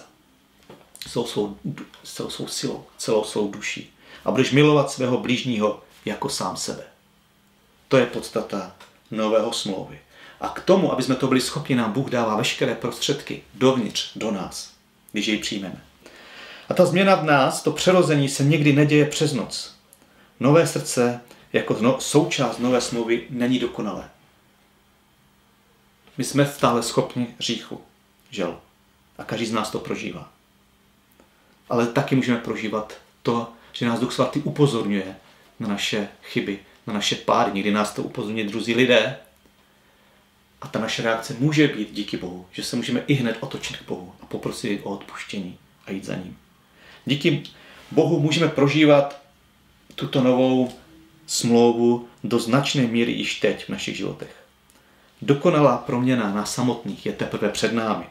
celou 1.08 1.26
svou, 1.28 1.58
celou 2.04 2.30
svou 2.30 2.48
silou, 2.48 2.86
celou 2.98 3.24
svou 3.24 3.52
duší. 3.52 3.94
A 4.26 4.32
budeš 4.32 4.52
milovat 4.52 4.92
svého 4.92 5.18
blížního 5.18 5.82
jako 6.06 6.30
sám 6.30 6.58
sebe. 6.58 6.84
To 7.88 7.98
je 7.98 8.06
podstata 8.06 8.76
nového 9.12 9.54
smlouvy. 9.54 10.00
A 10.42 10.50
k 10.50 10.62
tomu, 10.62 10.92
aby 10.92 11.04
jsme 11.04 11.16
to 11.16 11.28
byli 11.28 11.42
schopni, 11.42 11.76
nám 11.76 11.92
Bůh 11.92 12.10
dává 12.10 12.36
veškeré 12.36 12.76
prostředky 12.76 13.44
dovnitř, 13.54 14.12
do 14.16 14.32
nás, 14.32 14.74
když 15.12 15.28
jej 15.28 15.38
přijmeme. 15.38 15.84
A 16.70 16.74
ta 16.74 16.86
změna 16.86 17.16
v 17.16 17.24
nás, 17.24 17.64
to 17.64 17.72
přerození 17.72 18.30
se 18.30 18.44
někdy 18.44 18.74
neděje 18.74 19.06
přes 19.06 19.34
noc. 19.34 19.76
Nové 20.40 20.68
srdce 20.68 21.22
jako 21.54 22.00
součást 22.00 22.60
nové 22.60 22.82
smlouvy 22.82 23.28
není 23.30 23.60
dokonalé. 23.60 24.10
My 26.18 26.24
jsme 26.24 26.46
stále 26.46 26.84
schopni 26.84 27.28
říchu, 27.40 27.82
žel. 28.30 28.60
A 29.18 29.24
každý 29.24 29.46
z 29.46 29.52
nás 29.52 29.72
to 29.72 29.80
prožívá. 29.80 30.37
Ale 31.70 31.88
taky 31.88 32.16
můžeme 32.16 32.38
prožívat 32.38 32.98
to, 33.24 33.52
že 33.74 33.86
nás 33.86 34.00
Duch 34.00 34.14
Svatý 34.14 34.40
upozorňuje 34.40 35.16
na 35.60 35.68
naše 35.68 36.08
chyby, 36.24 36.60
na 36.88 36.94
naše 36.94 37.16
pády. 37.16 37.52
Někdy 37.54 37.72
nás 37.72 37.94
to 37.94 38.04
upozorňují 38.04 38.48
druzí 38.48 38.76
lidé. 38.76 39.18
A 40.62 40.68
ta 40.68 40.80
naše 40.80 41.02
reakce 41.02 41.36
může 41.40 41.68
být 41.68 41.94
díky 41.94 42.18
Bohu, 42.18 42.46
že 42.52 42.64
se 42.64 42.76
můžeme 42.76 43.04
i 43.08 43.14
hned 43.14 43.38
otočit 43.40 43.78
k 43.78 43.88
Bohu 43.88 44.14
a 44.22 44.26
poprosit 44.26 44.82
o 44.84 44.90
odpuštění 44.90 45.58
a 45.86 45.92
jít 45.92 46.06
za 46.06 46.16
ním. 46.16 46.38
Díky 47.06 47.44
Bohu 47.92 48.20
můžeme 48.20 48.48
prožívat 48.48 49.22
tuto 49.96 50.24
novou 50.24 50.72
smlouvu 51.28 52.08
do 52.24 52.40
značné 52.40 52.82
míry 52.82 53.12
již 53.12 53.40
teď 53.40 53.66
v 53.66 53.70
našich 53.70 53.98
životech. 53.98 54.36
Dokonalá 55.22 55.78
proměna 55.78 56.34
na 56.34 56.46
samotných 56.46 57.06
je 57.06 57.14
teprve 57.14 57.50
před 57.50 57.74
námi. 57.74 58.06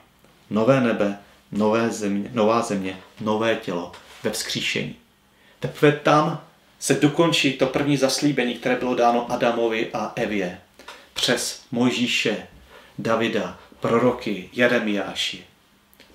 Nové 0.50 0.80
nebe, 0.80 1.18
nové 1.52 1.90
země, 1.90 2.30
nová 2.32 2.62
země, 2.62 2.98
nové 3.20 3.56
tělo 3.56 3.92
ve 4.22 4.30
vzkříšení. 4.30 4.96
Teprve 5.60 5.92
tam 5.92 6.44
se 6.78 6.94
dokončí 6.94 7.52
to 7.52 7.66
první 7.66 7.96
zaslíbení, 7.96 8.54
které 8.54 8.76
bylo 8.76 8.94
dáno 8.94 9.32
Adamovi 9.32 9.90
a 9.92 10.12
Evě. 10.16 10.60
Přes 11.14 11.62
Mojžíše, 11.70 12.46
Davida, 12.98 13.58
proroky, 13.80 14.50
Jeremiáši. 14.52 15.44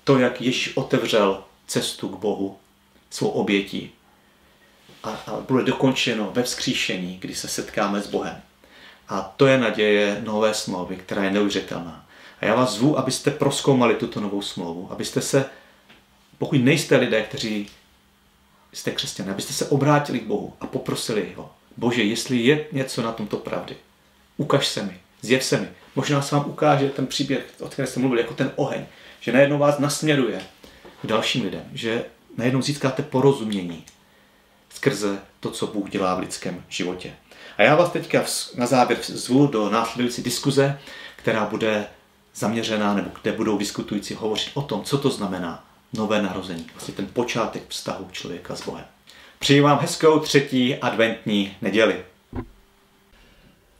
To, 0.04 0.18
jak 0.18 0.40
Ježíš 0.40 0.76
otevřel 0.76 1.44
cestu 1.66 2.08
k 2.08 2.18
Bohu 2.18 2.58
svou 3.10 3.28
obětí. 3.28 3.90
A, 5.02 5.10
a 5.10 5.40
bude 5.48 5.64
dokončeno 5.64 6.30
ve 6.34 6.42
vzkříšení, 6.42 7.18
kdy 7.20 7.34
se 7.34 7.48
setkáme 7.48 8.00
s 8.00 8.06
Bohem. 8.06 8.42
A 9.08 9.20
to 9.36 9.46
je 9.46 9.58
naděje 9.58 10.20
nové 10.24 10.54
smlouvy, 10.54 10.96
která 10.96 11.24
je 11.24 11.30
neuvěřitelná. 11.30 12.06
A 12.42 12.46
já 12.46 12.54
vás 12.54 12.72
zvu, 12.72 12.98
abyste 12.98 13.30
proskoumali 13.30 13.94
tuto 13.94 14.20
novou 14.20 14.42
smlouvu, 14.42 14.88
abyste 14.90 15.20
se, 15.20 15.44
pokud 16.38 16.64
nejste 16.64 16.96
lidé, 16.96 17.22
kteří 17.22 17.68
jste 18.72 18.90
křesťané, 18.90 19.32
abyste 19.32 19.52
se 19.52 19.66
obrátili 19.66 20.20
k 20.20 20.26
Bohu 20.26 20.52
a 20.60 20.66
poprosili 20.66 21.32
ho. 21.36 21.50
Bože, 21.76 22.02
jestli 22.02 22.38
je 22.38 22.66
něco 22.72 23.02
na 23.02 23.12
tomto 23.12 23.36
pravdy, 23.36 23.76
ukaž 24.36 24.66
se 24.66 24.82
mi, 24.82 25.00
zjev 25.20 25.44
se 25.44 25.60
mi. 25.60 25.68
Možná 25.96 26.22
se 26.22 26.34
vám 26.34 26.50
ukáže 26.50 26.88
ten 26.88 27.06
příběh, 27.06 27.46
o 27.60 27.68
kterém 27.68 27.86
jste 27.86 28.00
mluvili, 28.00 28.20
jako 28.22 28.34
ten 28.34 28.52
oheň, 28.56 28.84
že 29.20 29.32
najednou 29.32 29.58
vás 29.58 29.78
nasměruje 29.78 30.40
k 31.02 31.06
dalším 31.06 31.44
lidem, 31.44 31.64
že 31.72 32.04
najednou 32.36 32.62
získáte 32.62 33.02
porozumění 33.02 33.84
skrze 34.70 35.18
to, 35.40 35.50
co 35.50 35.66
Bůh 35.66 35.90
dělá 35.90 36.14
v 36.14 36.18
lidském 36.18 36.64
životě. 36.68 37.12
A 37.58 37.62
já 37.62 37.76
vás 37.76 37.92
teďka 37.92 38.24
na 38.56 38.66
závěr 38.66 38.98
zvu 39.02 39.46
do 39.46 39.70
následující 39.70 40.22
diskuze, 40.22 40.78
která 41.16 41.46
bude 41.46 41.86
zaměřená, 42.34 42.94
nebo 42.94 43.10
kde 43.22 43.32
budou 43.32 43.58
diskutující 43.58 44.14
hovořit 44.14 44.50
o 44.54 44.62
tom, 44.62 44.82
co 44.82 44.98
to 44.98 45.10
znamená 45.10 45.64
nové 45.92 46.22
narození, 46.22 46.66
vlastně 46.74 46.94
ten 46.94 47.06
počátek 47.12 47.62
vztahu 47.68 48.08
člověka 48.12 48.56
s 48.56 48.66
Bohem. 48.66 48.84
Přeji 49.38 49.60
vám 49.60 49.78
hezkou 49.78 50.18
třetí 50.18 50.76
adventní 50.76 51.56
neděli. 51.62 52.04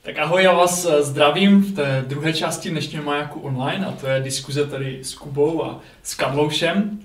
Tak 0.02 0.18
ahoj, 0.18 0.42
já 0.42 0.52
vás 0.52 0.84
eh, 0.84 1.02
zdravím 1.02 1.60
v 1.60 1.74
té 1.74 2.04
druhé 2.06 2.32
části 2.32 2.70
dnešního 2.70 3.04
majaku 3.04 3.40
online 3.40 3.86
a 3.86 3.92
to 3.92 4.06
je 4.06 4.20
diskuze 4.20 4.66
tady 4.66 5.04
s 5.04 5.14
Kubou 5.14 5.64
a 5.64 5.80
s 6.02 6.14
Kamloušem. 6.14 7.00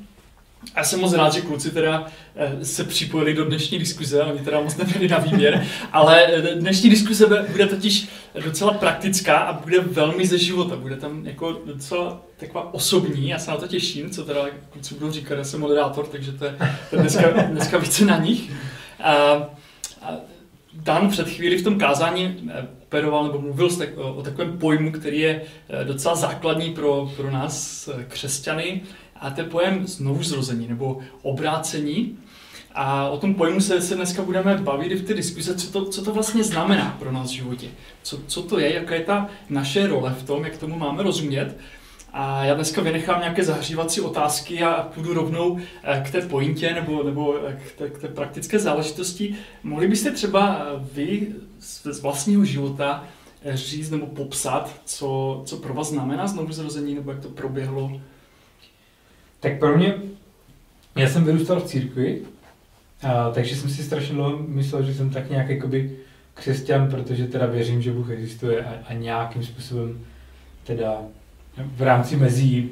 Já 0.75 0.83
jsem 0.83 0.99
moc 0.99 1.13
rád, 1.13 1.33
že 1.33 1.41
kluci 1.41 1.71
teda 1.71 2.05
eh, 2.35 2.65
se 2.65 2.83
připojili 2.83 3.33
do 3.33 3.45
dnešní 3.45 3.79
diskuze, 3.79 4.23
oni 4.23 4.39
teda 4.39 4.61
moc 4.61 4.75
neměli 4.75 5.07
na 5.07 5.17
výběr, 5.17 5.65
ale 5.91 6.25
eh, 6.25 6.55
dnešní 6.55 6.89
diskuze 6.89 7.45
bude 7.51 7.67
totiž 7.67 8.07
docela 8.43 8.73
praktická 8.73 9.37
a 9.37 9.53
bude 9.53 9.79
velmi 9.79 10.27
ze 10.27 10.37
života, 10.37 10.75
bude 10.75 10.95
tam 10.95 11.25
jako 11.25 11.61
docela 11.65 12.21
taková 12.37 12.73
osobní, 12.73 13.29
já 13.29 13.39
se 13.39 13.51
na 13.51 13.57
to 13.57 13.67
těším, 13.67 14.09
co 14.09 14.25
teda 14.25 14.45
kluci 14.69 14.93
budou 14.93 15.11
říkat, 15.11 15.35
já 15.35 15.43
jsem 15.43 15.59
moderátor, 15.59 16.07
takže 16.07 16.31
to 16.31 16.45
je, 16.45 16.57
dneska, 16.91 17.29
dneska 17.29 17.77
více 17.77 18.05
na 18.05 18.17
nich. 18.17 18.51
A, 19.03 19.13
a 20.01 20.11
Dan 20.73 21.09
před 21.09 21.29
chvíli 21.29 21.57
v 21.57 21.63
tom 21.63 21.79
kázání 21.79 22.49
eh, 22.53 22.67
operoval 22.83 23.23
nebo 23.23 23.41
mluvil 23.41 23.69
o 23.97 24.23
takovém 24.23 24.57
pojmu, 24.57 24.91
který 24.91 25.19
je 25.19 25.41
docela 25.83 26.15
základní 26.15 26.73
pro, 26.73 27.11
pro 27.17 27.31
nás 27.31 27.89
křesťany, 28.07 28.81
a 29.21 29.29
to 29.29 29.41
je 29.41 29.47
pojem 29.47 29.87
znovu 29.87 30.23
zrození 30.23 30.67
nebo 30.67 30.99
obrácení. 31.21 32.17
A 32.73 33.09
o 33.09 33.17
tom 33.17 33.33
pojmu 33.33 33.61
se, 33.61 33.81
se 33.81 33.95
dneska 33.95 34.21
budeme 34.21 34.57
bavit 34.57 34.93
v 34.93 35.05
té 35.05 35.13
diskuse, 35.13 35.55
co 35.55 35.71
to, 35.71 35.85
co 35.85 36.03
to 36.03 36.13
vlastně 36.13 36.43
znamená 36.43 36.95
pro 36.99 37.11
nás 37.11 37.29
v 37.29 37.33
životě. 37.33 37.67
Co, 38.03 38.19
co 38.27 38.41
to 38.41 38.59
je, 38.59 38.73
jaká 38.73 38.95
je 38.95 39.01
ta 39.01 39.29
naše 39.49 39.87
role 39.87 40.15
v 40.19 40.23
tom, 40.23 40.43
jak 40.43 40.57
tomu 40.57 40.77
máme 40.77 41.03
rozumět. 41.03 41.57
A 42.13 42.45
já 42.45 42.53
dneska 42.53 42.81
vynechám 42.81 43.19
nějaké 43.19 43.43
zahřívací 43.43 44.01
otázky 44.01 44.63
a 44.63 44.89
půjdu 44.93 45.13
rovnou 45.13 45.59
eh, 45.83 46.03
k 46.07 46.11
té 46.11 46.21
pointě 46.21 46.73
nebo, 46.73 47.03
nebo 47.03 47.47
eh, 47.47 47.61
k 47.67 47.71
té, 47.71 47.89
k 47.89 47.97
té 47.97 48.07
praktické 48.07 48.59
záležitosti. 48.59 49.35
Mohli 49.63 49.87
byste 49.87 50.11
třeba 50.11 50.65
vy 50.93 51.27
z 51.59 52.01
vlastního 52.01 52.45
života 52.45 53.03
říct 53.53 53.89
nebo 53.89 54.05
popsat, 54.05 54.81
co, 54.85 55.41
co 55.45 55.57
pro 55.57 55.73
vás 55.73 55.89
znamená 55.89 56.27
znovu 56.27 56.53
zrození, 56.53 56.95
nebo 56.95 57.11
jak 57.11 57.19
to 57.19 57.29
proběhlo? 57.29 58.01
Tak 59.39 59.59
pro 59.59 59.77
mě, 59.77 59.93
já 60.95 61.09
jsem 61.09 61.25
vyrůstal 61.25 61.59
v 61.59 61.65
církvi, 61.65 62.21
a, 63.03 63.31
takže 63.31 63.55
jsem 63.55 63.69
si 63.69 63.83
strašně 63.83 64.15
dlouho 64.15 64.37
myslel, 64.47 64.83
že 64.83 64.93
jsem 64.93 65.09
tak 65.09 65.29
nějak 65.29 65.49
jakoby 65.49 65.97
křesťan, 66.33 66.89
protože 66.89 67.27
teda 67.27 67.45
věřím, 67.45 67.81
že 67.81 67.91
Bůh 67.91 68.09
existuje 68.09 68.65
a, 68.65 68.73
a 68.87 68.93
nějakým 68.93 69.43
způsobem 69.43 70.05
teda 70.63 70.97
v 71.57 71.81
rámci 71.81 72.15
mezí 72.15 72.71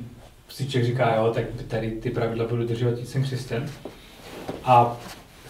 si 0.49 0.67
člověk 0.67 0.91
říká, 0.91 1.15
jo, 1.15 1.31
tak 1.33 1.43
tady 1.67 1.91
ty 1.91 2.09
pravidla 2.09 2.47
budu 2.47 2.61
dodržovat, 2.61 2.99
jsem 2.99 3.23
křesťan. 3.23 3.69
A 4.63 4.97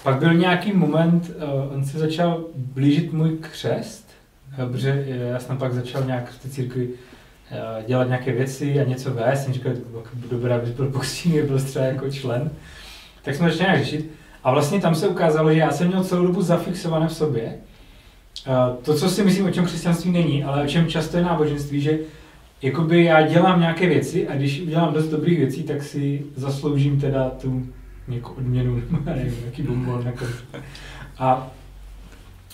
pak 0.04 0.19
byl 0.19 0.34
nějaký 0.34 0.73
moment, 0.73 1.30
uh, 1.30 1.73
on 1.73 1.86
se 1.86 1.99
začal 1.99 2.45
blížit 2.56 3.13
můj 3.13 3.38
křest, 3.38 4.10
protože 4.56 5.06
já 5.08 5.39
jsem 5.39 5.58
pak 5.58 5.73
začal 5.73 6.04
nějak 6.04 6.32
v 6.32 6.41
té 6.41 6.49
církvi 6.49 6.89
dělat 7.88 8.08
nějaké 8.08 8.31
věci 8.31 8.79
a 8.79 8.84
něco 8.84 9.13
vést. 9.13 9.43
Jsem 9.43 9.53
říkal, 9.53 9.73
dobré, 10.31 10.55
abys 10.55 10.69
byl 10.69 10.89
pokřtěný, 10.91 11.41
byl 11.41 11.60
třeba 11.60 11.86
jako 11.86 12.10
člen. 12.10 12.51
Tak 13.21 13.36
jsme 13.36 13.49
začali 13.49 13.69
nějak 13.69 13.84
řešit. 13.84 14.12
A 14.43 14.51
vlastně 14.51 14.81
tam 14.81 14.95
se 14.95 15.08
ukázalo, 15.08 15.53
že 15.53 15.60
já 15.60 15.71
jsem 15.71 15.88
měl 15.88 16.03
celou 16.03 16.27
dobu 16.27 16.41
zafixované 16.41 17.08
v 17.08 17.13
sobě. 17.13 17.53
To, 18.81 18.93
co 18.93 19.10
si 19.10 19.23
myslím, 19.23 19.45
o 19.45 19.51
čem 19.51 19.65
křesťanství 19.65 20.12
není, 20.12 20.43
ale 20.43 20.63
o 20.63 20.67
čem 20.67 20.88
často 20.88 21.17
je 21.17 21.23
náboženství, 21.23 21.81
že 21.81 21.99
jakoby 22.62 23.03
já 23.03 23.21
dělám 23.27 23.60
nějaké 23.60 23.88
věci 23.88 24.27
a 24.27 24.36
když 24.36 24.62
udělám 24.62 24.93
dost 24.93 25.08
dobrých 25.08 25.39
věcí, 25.39 25.63
tak 25.63 25.84
si 25.84 26.25
zasloužím 26.36 26.99
teda 27.01 27.29
tu 27.29 27.65
nějakou 28.08 28.34
odměnu, 28.34 28.81
nevím, 29.05 29.38
nějaký 29.39 29.63
bonbon 29.63 30.05
na 30.05 30.12
konci. 30.19 30.43
A, 31.17 31.51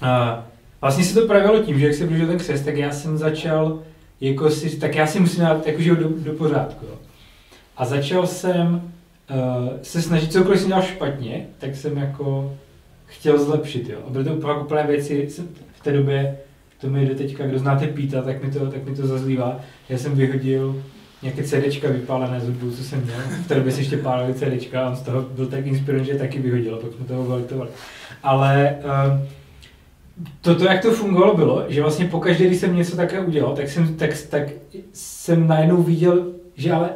a 0.02 0.44
vlastně 0.82 1.04
se 1.04 1.14
to 1.14 1.28
projevilo 1.28 1.64
tím, 1.64 1.80
že 1.80 1.86
jak 1.86 1.96
se 1.96 2.08
blížil 2.08 2.28
ten 2.28 2.38
křest, 2.38 2.66
tak 2.66 2.78
já 2.78 2.92
jsem 2.92 3.18
začal 3.18 3.80
jako 4.22 4.50
si, 4.50 4.78
tak 4.78 4.96
já 4.96 5.08
si 5.08 5.20
musím 5.20 5.44
dát 5.44 5.68
jakože 5.68 5.96
do, 5.96 6.10
do 6.10 6.34
pořádku. 6.34 6.86
Jo. 6.86 6.96
A 7.78 7.86
začal 7.86 8.28
jsem 8.28 8.74
uh, 8.74 9.70
se 9.82 10.02
snažit, 10.02 10.32
cokoliv 10.32 10.60
jsem 10.60 10.68
dělal 10.68 10.84
špatně, 10.84 11.46
tak 11.58 11.76
jsem 11.76 11.98
jako 11.98 12.58
chtěl 13.06 13.44
zlepšit, 13.44 13.90
jo. 13.90 14.00
A 14.08 14.10
byly 14.10 14.24
to 14.24 14.34
úplně 14.34 14.54
úplné 14.54 14.88
věci, 14.88 15.28
v 15.74 15.84
té 15.84 15.92
době, 15.92 16.38
to 16.82 16.90
mi 16.90 17.06
do 17.06 17.16
teďka, 17.16 17.48
kdo 17.48 17.60
znáte 17.60 17.88
Píta, 17.88 18.22
tak 18.22 18.44
mi 18.44 18.52
to, 18.52 18.72
tak 18.72 18.86
mi 18.86 18.96
to 18.96 19.08
zazlívá. 19.08 19.60
Já 19.90 19.98
jsem 19.98 20.16
vyhodil 20.16 20.84
nějaké 21.22 21.44
CDčka 21.44 21.88
vypálené 21.88 22.40
z 22.40 22.46
hudbu, 22.48 22.72
co 22.72 22.84
jsem 22.84 23.02
měl. 23.02 23.18
V 23.46 23.48
té 23.48 23.56
době 23.56 23.72
si 23.72 23.82
ještě 23.82 23.98
pálili 23.98 24.34
CDčka 24.34 24.86
a 24.86 24.90
on 24.90 24.96
z 24.96 25.02
toho 25.02 25.22
byl 25.22 25.48
tak 25.48 25.66
inspirovaný, 25.66 26.08
že 26.08 26.18
taky 26.18 26.40
vyhodil, 26.40 26.78
pak 26.78 26.94
jsme 26.94 27.06
toho 27.06 27.26
valitovali. 27.26 27.70
Ale 28.24 28.78
uh, 28.84 29.28
toto, 30.42 30.66
jak 30.66 30.82
to 30.82 30.92
fungovalo, 30.92 31.36
bylo, 31.36 31.66
že 31.68 31.82
vlastně 31.82 32.06
pokaždé, 32.06 32.46
když 32.46 32.60
jsem 32.60 32.76
něco 32.76 32.96
také 32.96 33.20
udělal, 33.20 33.56
tak 33.56 33.70
jsem, 33.70 33.96
tak, 33.96 34.10
tak 34.30 34.48
jsem 34.94 35.48
najednou 35.48 35.84
viděl, 35.84 36.26
že 36.56 36.72
ale 36.72 36.90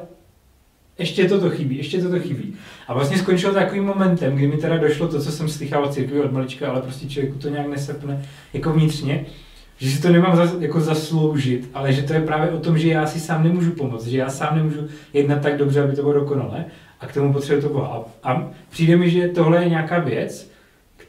ještě 0.97 1.29
toto 1.29 1.49
chybí, 1.49 1.77
ještě 1.77 2.01
toto 2.01 2.19
chybí. 2.19 2.55
A 2.88 2.93
vlastně 2.93 3.17
skončilo 3.17 3.53
takovým 3.53 3.84
momentem, 3.84 4.36
kdy 4.36 4.47
mi 4.47 4.58
teda 4.58 4.77
došlo 4.77 5.08
to, 5.08 5.21
co 5.21 5.31
jsem 5.31 5.49
slychal 5.49 5.88
v 5.89 5.93
církvi 5.93 6.21
od 6.21 6.31
malička, 6.31 6.69
ale 6.69 6.81
prostě 6.81 7.10
člověku 7.10 7.38
to 7.38 7.49
nějak 7.49 7.67
nesepne 7.67 8.25
jako 8.53 8.73
vnitřně, 8.73 9.25
že 9.77 9.89
si 9.89 10.01
to 10.01 10.10
nemám 10.10 10.36
za, 10.36 10.51
jako 10.60 10.79
zasloužit, 10.79 11.69
ale 11.73 11.93
že 11.93 12.01
to 12.01 12.13
je 12.13 12.21
právě 12.21 12.51
o 12.51 12.60
tom, 12.60 12.77
že 12.77 12.89
já 12.89 13.08
si 13.08 13.19
sám 13.19 13.43
nemůžu 13.43 13.71
pomoct, 13.71 14.05
že 14.05 14.17
já 14.17 14.29
sám 14.29 14.55
nemůžu 14.55 14.88
jednat 15.13 15.41
tak 15.41 15.58
dobře, 15.58 15.84
aby 15.84 15.95
to 15.95 16.01
bylo 16.01 16.13
dokonalé 16.13 16.65
a 16.99 17.08
k 17.08 17.13
tomu 17.13 17.34
potřebuji 17.34 17.62
to 17.62 17.69
Boha. 17.69 18.05
A, 18.23 18.31
a 18.31 18.51
přijde 18.69 18.97
mi, 18.97 19.10
že 19.10 19.27
tohle 19.27 19.63
je 19.63 19.69
nějaká 19.69 19.99
věc, 19.99 20.51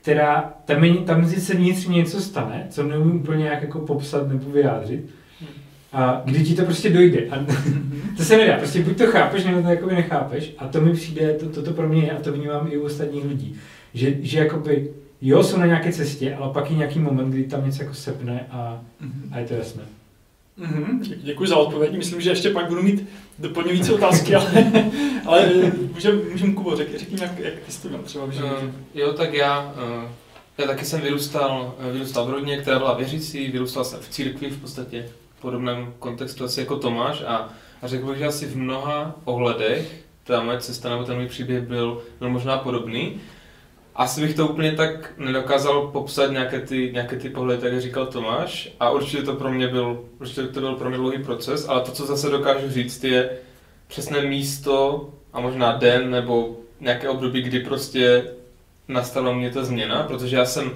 která, 0.07 0.53
tam, 0.64 0.85
je, 0.85 0.95
tam 0.95 1.29
se 1.29 1.55
vnitřně 1.55 1.97
něco 1.97 2.21
stane, 2.21 2.66
co 2.71 2.83
neumím 2.83 3.16
úplně 3.16 3.42
nějak 3.42 3.62
jako 3.62 3.79
popsat 3.79 4.29
nebo 4.29 4.51
vyjádřit, 4.51 5.11
a 5.92 6.23
kdy 6.25 6.45
ti 6.45 6.55
to 6.55 6.64
prostě 6.64 6.90
dojde. 6.90 7.27
A 7.31 7.47
to 8.16 8.23
se 8.23 8.37
nedá, 8.37 8.57
prostě 8.57 8.83
buď 8.83 8.99
to 8.99 9.07
chápeš, 9.07 9.45
nebo 9.45 9.62
to 9.62 9.69
jakoby 9.69 9.95
nechápeš. 9.95 10.55
A 10.59 10.69
to 10.69 10.81
mi 10.81 10.92
přijde, 10.92 11.33
to, 11.33 11.49
to, 11.49 11.62
to 11.62 11.73
pro 11.73 11.88
mě 11.88 12.03
je, 12.03 12.11
a 12.11 12.21
to 12.21 12.33
vnímám 12.33 12.69
i 12.71 12.79
u 12.79 12.83
ostatních 12.83 13.25
lidí. 13.25 13.57
Že, 13.95 14.14
že 14.21 14.38
jakoby, 14.38 14.90
jo, 15.23 15.42
jsou 15.42 15.59
na 15.59 15.66
nějaké 15.66 15.92
cestě, 15.92 16.35
ale 16.35 16.53
pak 16.53 16.71
je 16.71 16.77
nějaký 16.77 16.99
moment, 16.99 17.31
kdy 17.31 17.44
tam 17.44 17.67
něco 17.67 17.83
jako 17.83 17.94
sepne 17.94 18.46
a, 18.50 18.81
a 19.33 19.38
je 19.38 19.46
to 19.46 19.54
jasné. 19.54 19.83
Mm-hmm. 20.59 21.17
Děkuji 21.17 21.48
za 21.48 21.57
odpověď. 21.57 21.92
Myslím, 21.96 22.21
že 22.21 22.31
ještě 22.31 22.50
pak 22.50 22.69
budu 22.69 22.83
mít 22.83 23.09
doplňující 23.38 23.92
otázky, 23.92 24.35
ale, 24.35 24.73
ale 25.27 25.52
můžeme 25.94 26.23
můžem 26.31 26.54
Kubo, 26.54 26.77
řek, 26.77 26.98
řekni, 26.98 27.19
jak, 27.21 27.38
jak 27.38 27.54
ty 27.54 27.73
jsi 27.73 27.88
to 27.88 27.98
třeba 27.98 28.25
uh, 28.25 28.33
Jo, 28.94 29.13
tak 29.13 29.35
já, 29.35 29.75
uh, 29.77 30.11
já 30.59 30.67
taky 30.67 30.85
jsem 30.85 31.00
vyrůstal, 31.00 31.75
vyrůstal 31.92 32.27
v 32.27 32.31
rodině, 32.31 32.59
která 32.59 32.79
byla 32.79 32.94
věřící, 32.94 33.50
vyrůstal 33.50 33.85
jsem 33.85 34.00
v 34.00 34.09
církvi 34.09 34.50
v 34.50 34.61
podstatě 34.61 35.09
v 35.38 35.40
podobném 35.40 35.94
kontextu 35.98 36.44
asi 36.44 36.61
jako 36.61 36.77
Tomáš 36.77 37.23
a, 37.27 37.48
a 37.83 37.88
řekl 37.88 38.07
bych, 38.07 38.19
že 38.19 38.27
asi 38.27 38.46
v 38.46 38.57
mnoha 38.57 39.15
ohledech 39.25 40.07
ta 40.25 40.42
moje 40.42 40.61
cesta 40.61 40.90
nebo 40.90 41.04
ten 41.04 41.17
můj 41.17 41.27
příběh 41.27 41.63
byl, 41.63 42.02
byl 42.19 42.31
možná 42.31 42.59
podobný. 42.59 43.21
Asi 43.97 44.21
bych 44.21 44.35
to 44.35 44.49
úplně 44.49 44.73
tak 44.73 45.13
nedokázal 45.19 45.87
popsat 45.87 46.31
nějaké 46.31 46.61
ty, 46.61 46.90
nějaké 46.92 47.17
ty 47.17 47.31
pohledy, 47.31 47.69
jak 47.69 47.81
říkal 47.81 48.07
Tomáš. 48.07 48.73
A 48.81 48.90
určitě 48.90 49.23
to 49.23 49.35
pro 49.35 49.53
mě 49.53 49.69
byl, 49.69 50.05
určitě 50.21 50.42
to 50.42 50.61
byl 50.61 50.75
pro 50.75 50.88
mě 50.88 50.99
dlouhý 50.99 51.25
proces, 51.25 51.69
ale 51.69 51.81
to, 51.81 51.92
co 51.92 52.07
zase 52.07 52.31
dokážu 52.31 52.71
říct, 52.71 53.05
je 53.05 53.31
přesné 53.87 54.23
místo 54.23 55.09
a 55.33 55.40
možná 55.40 55.77
den 55.77 56.11
nebo 56.11 56.57
nějaké 56.81 57.09
období, 57.09 57.42
kdy 57.42 57.61
prostě 57.61 58.31
nastala 58.88 59.33
mě 59.33 59.51
ta 59.51 59.65
změna, 59.65 60.03
protože 60.03 60.37
já 60.37 60.44
jsem 60.44 60.71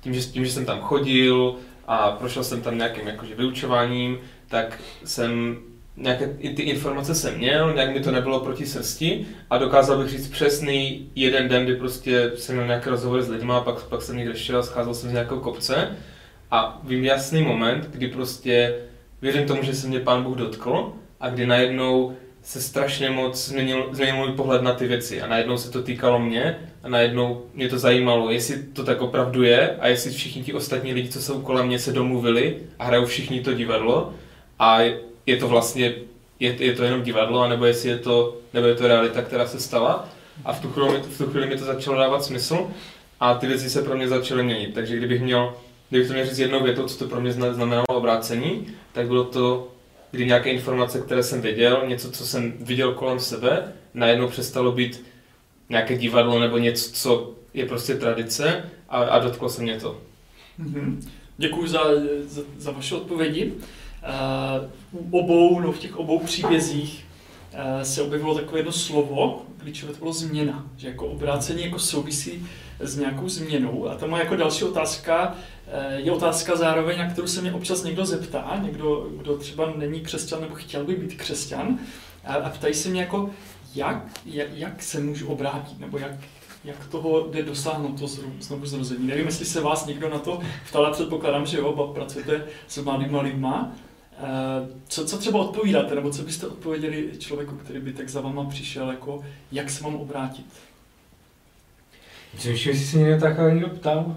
tím, 0.00 0.14
že, 0.14 0.20
tím, 0.20 0.44
že 0.44 0.52
jsem 0.52 0.66
tam 0.66 0.80
chodil 0.80 1.56
a 1.86 2.10
prošel 2.10 2.44
jsem 2.44 2.62
tam 2.62 2.78
nějakým 2.78 3.06
jakože 3.06 3.34
vyučováním, 3.34 4.18
tak 4.48 4.80
jsem 5.04 5.58
nějaké 5.96 6.26
ty 6.26 6.62
informace 6.62 7.14
jsem 7.14 7.38
měl, 7.38 7.74
nějak 7.74 7.94
mi 7.94 8.00
to 8.00 8.10
nebylo 8.10 8.40
proti 8.40 8.66
srsti 8.66 9.26
a 9.50 9.58
dokázal 9.58 9.98
bych 9.98 10.08
říct 10.08 10.28
přesný 10.28 11.10
jeden 11.14 11.48
den, 11.48 11.64
kdy 11.64 11.74
prostě 11.74 12.32
jsem 12.36 12.54
měl 12.54 12.66
nějaké 12.66 12.90
rozhovory 12.90 13.22
s 13.22 13.28
lidmi 13.28 13.52
a 13.52 13.60
pak, 13.60 13.84
pak 13.84 14.02
jsem 14.02 14.16
někde 14.16 14.36
šel 14.36 14.58
a 14.58 14.62
scházel 14.62 14.94
jsem 14.94 15.10
z 15.10 15.12
nějakého 15.12 15.40
kopce. 15.40 15.96
A 16.50 16.80
vím 16.84 17.04
jasný 17.04 17.42
moment, 17.42 17.88
kdy 17.90 18.08
prostě 18.08 18.74
věřím 19.22 19.46
tomu, 19.46 19.62
že 19.62 19.74
se 19.74 19.88
mě 19.88 20.00
pán 20.00 20.22
Bůh 20.22 20.36
dotkl 20.36 20.92
a 21.20 21.28
kdy 21.28 21.46
najednou 21.46 22.16
se 22.42 22.60
strašně 22.60 23.10
moc 23.10 23.48
změnil, 23.48 23.88
změnil 23.92 24.16
můj 24.16 24.32
pohled 24.32 24.62
na 24.62 24.72
ty 24.72 24.86
věci. 24.86 25.22
A 25.22 25.26
najednou 25.26 25.58
se 25.58 25.70
to 25.70 25.82
týkalo 25.82 26.18
mě 26.18 26.58
a 26.82 26.88
najednou 26.88 27.42
mě 27.54 27.68
to 27.68 27.78
zajímalo, 27.78 28.30
jestli 28.30 28.62
to 28.62 28.84
tak 28.84 29.00
opravdu 29.00 29.42
je 29.42 29.76
a 29.76 29.88
jestli 29.88 30.10
všichni 30.10 30.42
ti 30.42 30.52
ostatní 30.52 30.94
lidi, 30.94 31.08
co 31.08 31.22
jsou 31.22 31.40
kolem 31.40 31.66
mě, 31.66 31.78
se 31.78 31.92
domluvili 31.92 32.56
a 32.78 32.84
hrajou 32.84 33.04
všichni 33.04 33.40
to 33.40 33.52
divadlo. 33.52 34.12
A 34.58 34.80
je 35.26 35.36
to 35.36 35.48
vlastně, 35.48 35.94
je, 36.40 36.56
je 36.58 36.72
to 36.72 36.84
jenom 36.84 37.02
divadlo, 37.02 37.40
anebo 37.40 37.64
jestli 37.64 37.88
je 37.88 37.98
to, 37.98 38.36
nebo 38.54 38.66
je 38.66 38.74
to 38.74 38.88
realita, 38.88 39.22
která 39.22 39.46
se 39.46 39.60
stala. 39.60 40.08
A 40.44 40.52
v 40.52 40.60
tu 40.60 40.68
chvíli, 40.68 41.02
v 41.02 41.18
tu 41.18 41.26
chvíli 41.26 41.46
mi 41.46 41.56
to 41.56 41.64
začalo 41.64 41.98
dávat 41.98 42.24
smysl 42.24 42.66
a 43.20 43.34
ty 43.34 43.46
věci 43.46 43.70
se 43.70 43.82
pro 43.82 43.96
mě 43.96 44.08
začaly 44.08 44.42
měnit. 44.42 44.74
Takže 44.74 44.96
kdybych 44.96 45.22
měl, 45.22 45.54
kdybych 45.90 46.08
to 46.08 46.12
měl 46.12 46.26
říct 46.26 46.38
jednou 46.38 46.64
větou, 46.64 46.86
co 46.86 46.98
to 46.98 47.08
pro 47.08 47.20
mě 47.20 47.32
znamenalo 47.32 47.84
obrácení, 47.88 48.66
tak 48.92 49.06
bylo 49.06 49.24
to, 49.24 49.68
kdy 50.10 50.26
nějaké 50.26 50.50
informace, 50.50 51.00
které 51.00 51.22
jsem 51.22 51.40
věděl, 51.40 51.82
něco, 51.86 52.10
co 52.10 52.26
jsem 52.26 52.52
viděl 52.60 52.94
kolem 52.94 53.20
sebe, 53.20 53.72
najednou 53.94 54.28
přestalo 54.28 54.72
být 54.72 55.04
nějaké 55.68 55.96
divadlo 55.96 56.38
nebo 56.38 56.58
něco, 56.58 56.92
co 56.92 57.34
je 57.54 57.66
prostě 57.66 57.94
tradice 57.94 58.70
a, 58.88 58.98
a 58.98 59.18
dotklo 59.18 59.48
se 59.48 59.62
mě 59.62 59.80
to. 59.80 60.00
Mm-hmm. 60.60 61.08
Děkuji 61.36 61.66
za, 61.66 61.80
za, 62.26 62.42
za 62.58 62.70
vaše 62.70 62.94
odpovědi. 62.94 63.52
Uh, 64.06 65.20
obou, 65.20 65.60
no 65.60 65.72
v 65.72 65.78
těch 65.78 65.96
obou 65.96 66.18
příbězích 66.18 67.04
uh, 67.52 67.82
se 67.82 68.02
objevilo 68.02 68.34
takové 68.34 68.58
jedno 68.58 68.72
slovo, 68.72 69.42
klíčové 69.58 69.92
to 69.92 69.98
bylo 69.98 70.12
změna, 70.12 70.66
že 70.76 70.88
jako 70.88 71.06
obrácení 71.06 71.64
jako 71.64 71.78
souvisí 71.78 72.46
s 72.80 72.96
nějakou 72.98 73.28
změnou. 73.28 73.88
A 73.88 73.94
ta 73.94 74.06
moje 74.06 74.22
jako 74.22 74.36
další 74.36 74.64
otázka 74.64 75.32
uh, 75.32 75.94
je 75.96 76.12
otázka 76.12 76.56
zároveň, 76.56 76.98
na 76.98 77.10
kterou 77.10 77.26
se 77.26 77.40
mě 77.40 77.52
občas 77.52 77.82
někdo 77.82 78.06
zeptá, 78.06 78.60
někdo, 78.62 79.08
kdo 79.16 79.36
třeba 79.36 79.72
není 79.76 80.00
křesťan 80.00 80.40
nebo 80.40 80.54
chtěl 80.54 80.84
by 80.84 80.94
být 80.94 81.14
křesťan, 81.14 81.78
a, 82.24 82.34
a 82.34 82.50
ptají 82.50 82.74
se 82.74 82.88
mě 82.88 83.00
jako, 83.00 83.30
jak, 83.74 84.06
jak, 84.26 84.48
jak 84.54 84.82
se 84.82 85.00
můžu 85.00 85.28
obrátit, 85.28 85.80
nebo 85.80 85.98
jak, 85.98 86.12
jak 86.64 86.86
toho 86.86 87.28
jde 87.30 87.42
dosáhnout 87.42 88.00
to 88.00 88.06
znovu 88.40 88.66
zrození. 88.66 89.06
Nevím, 89.06 89.26
jestli 89.26 89.44
se 89.44 89.60
vás 89.60 89.86
někdo 89.86 90.08
na 90.08 90.18
to 90.18 90.40
ptal, 90.68 90.92
předpokládám, 90.92 91.46
že 91.46 91.58
jo, 91.58 91.92
pracujete 91.94 92.44
s 92.68 92.78
mladýma 92.78 93.20
lidma. 93.20 93.72
Eh, 94.22 94.68
co, 94.88 95.06
co 95.06 95.18
třeba 95.18 95.40
odpovídáte, 95.40 95.94
nebo 95.94 96.10
co 96.10 96.22
byste 96.22 96.46
odpověděli 96.46 97.10
člověku, 97.18 97.54
který 97.54 97.80
by 97.80 97.92
tak 97.92 98.08
za 98.08 98.20
váma 98.20 98.44
přišel, 98.44 98.90
jako 98.90 99.24
jak 99.52 99.70
se 99.70 99.84
mám 99.84 99.94
obrátit? 99.94 100.46
Myslím, 102.34 102.56
že 102.56 102.74
si 102.74 102.84
se 102.84 102.98
někdo 102.98 103.20
takhle 103.20 103.54
někdo 103.54 103.68
ptal. 103.68 104.16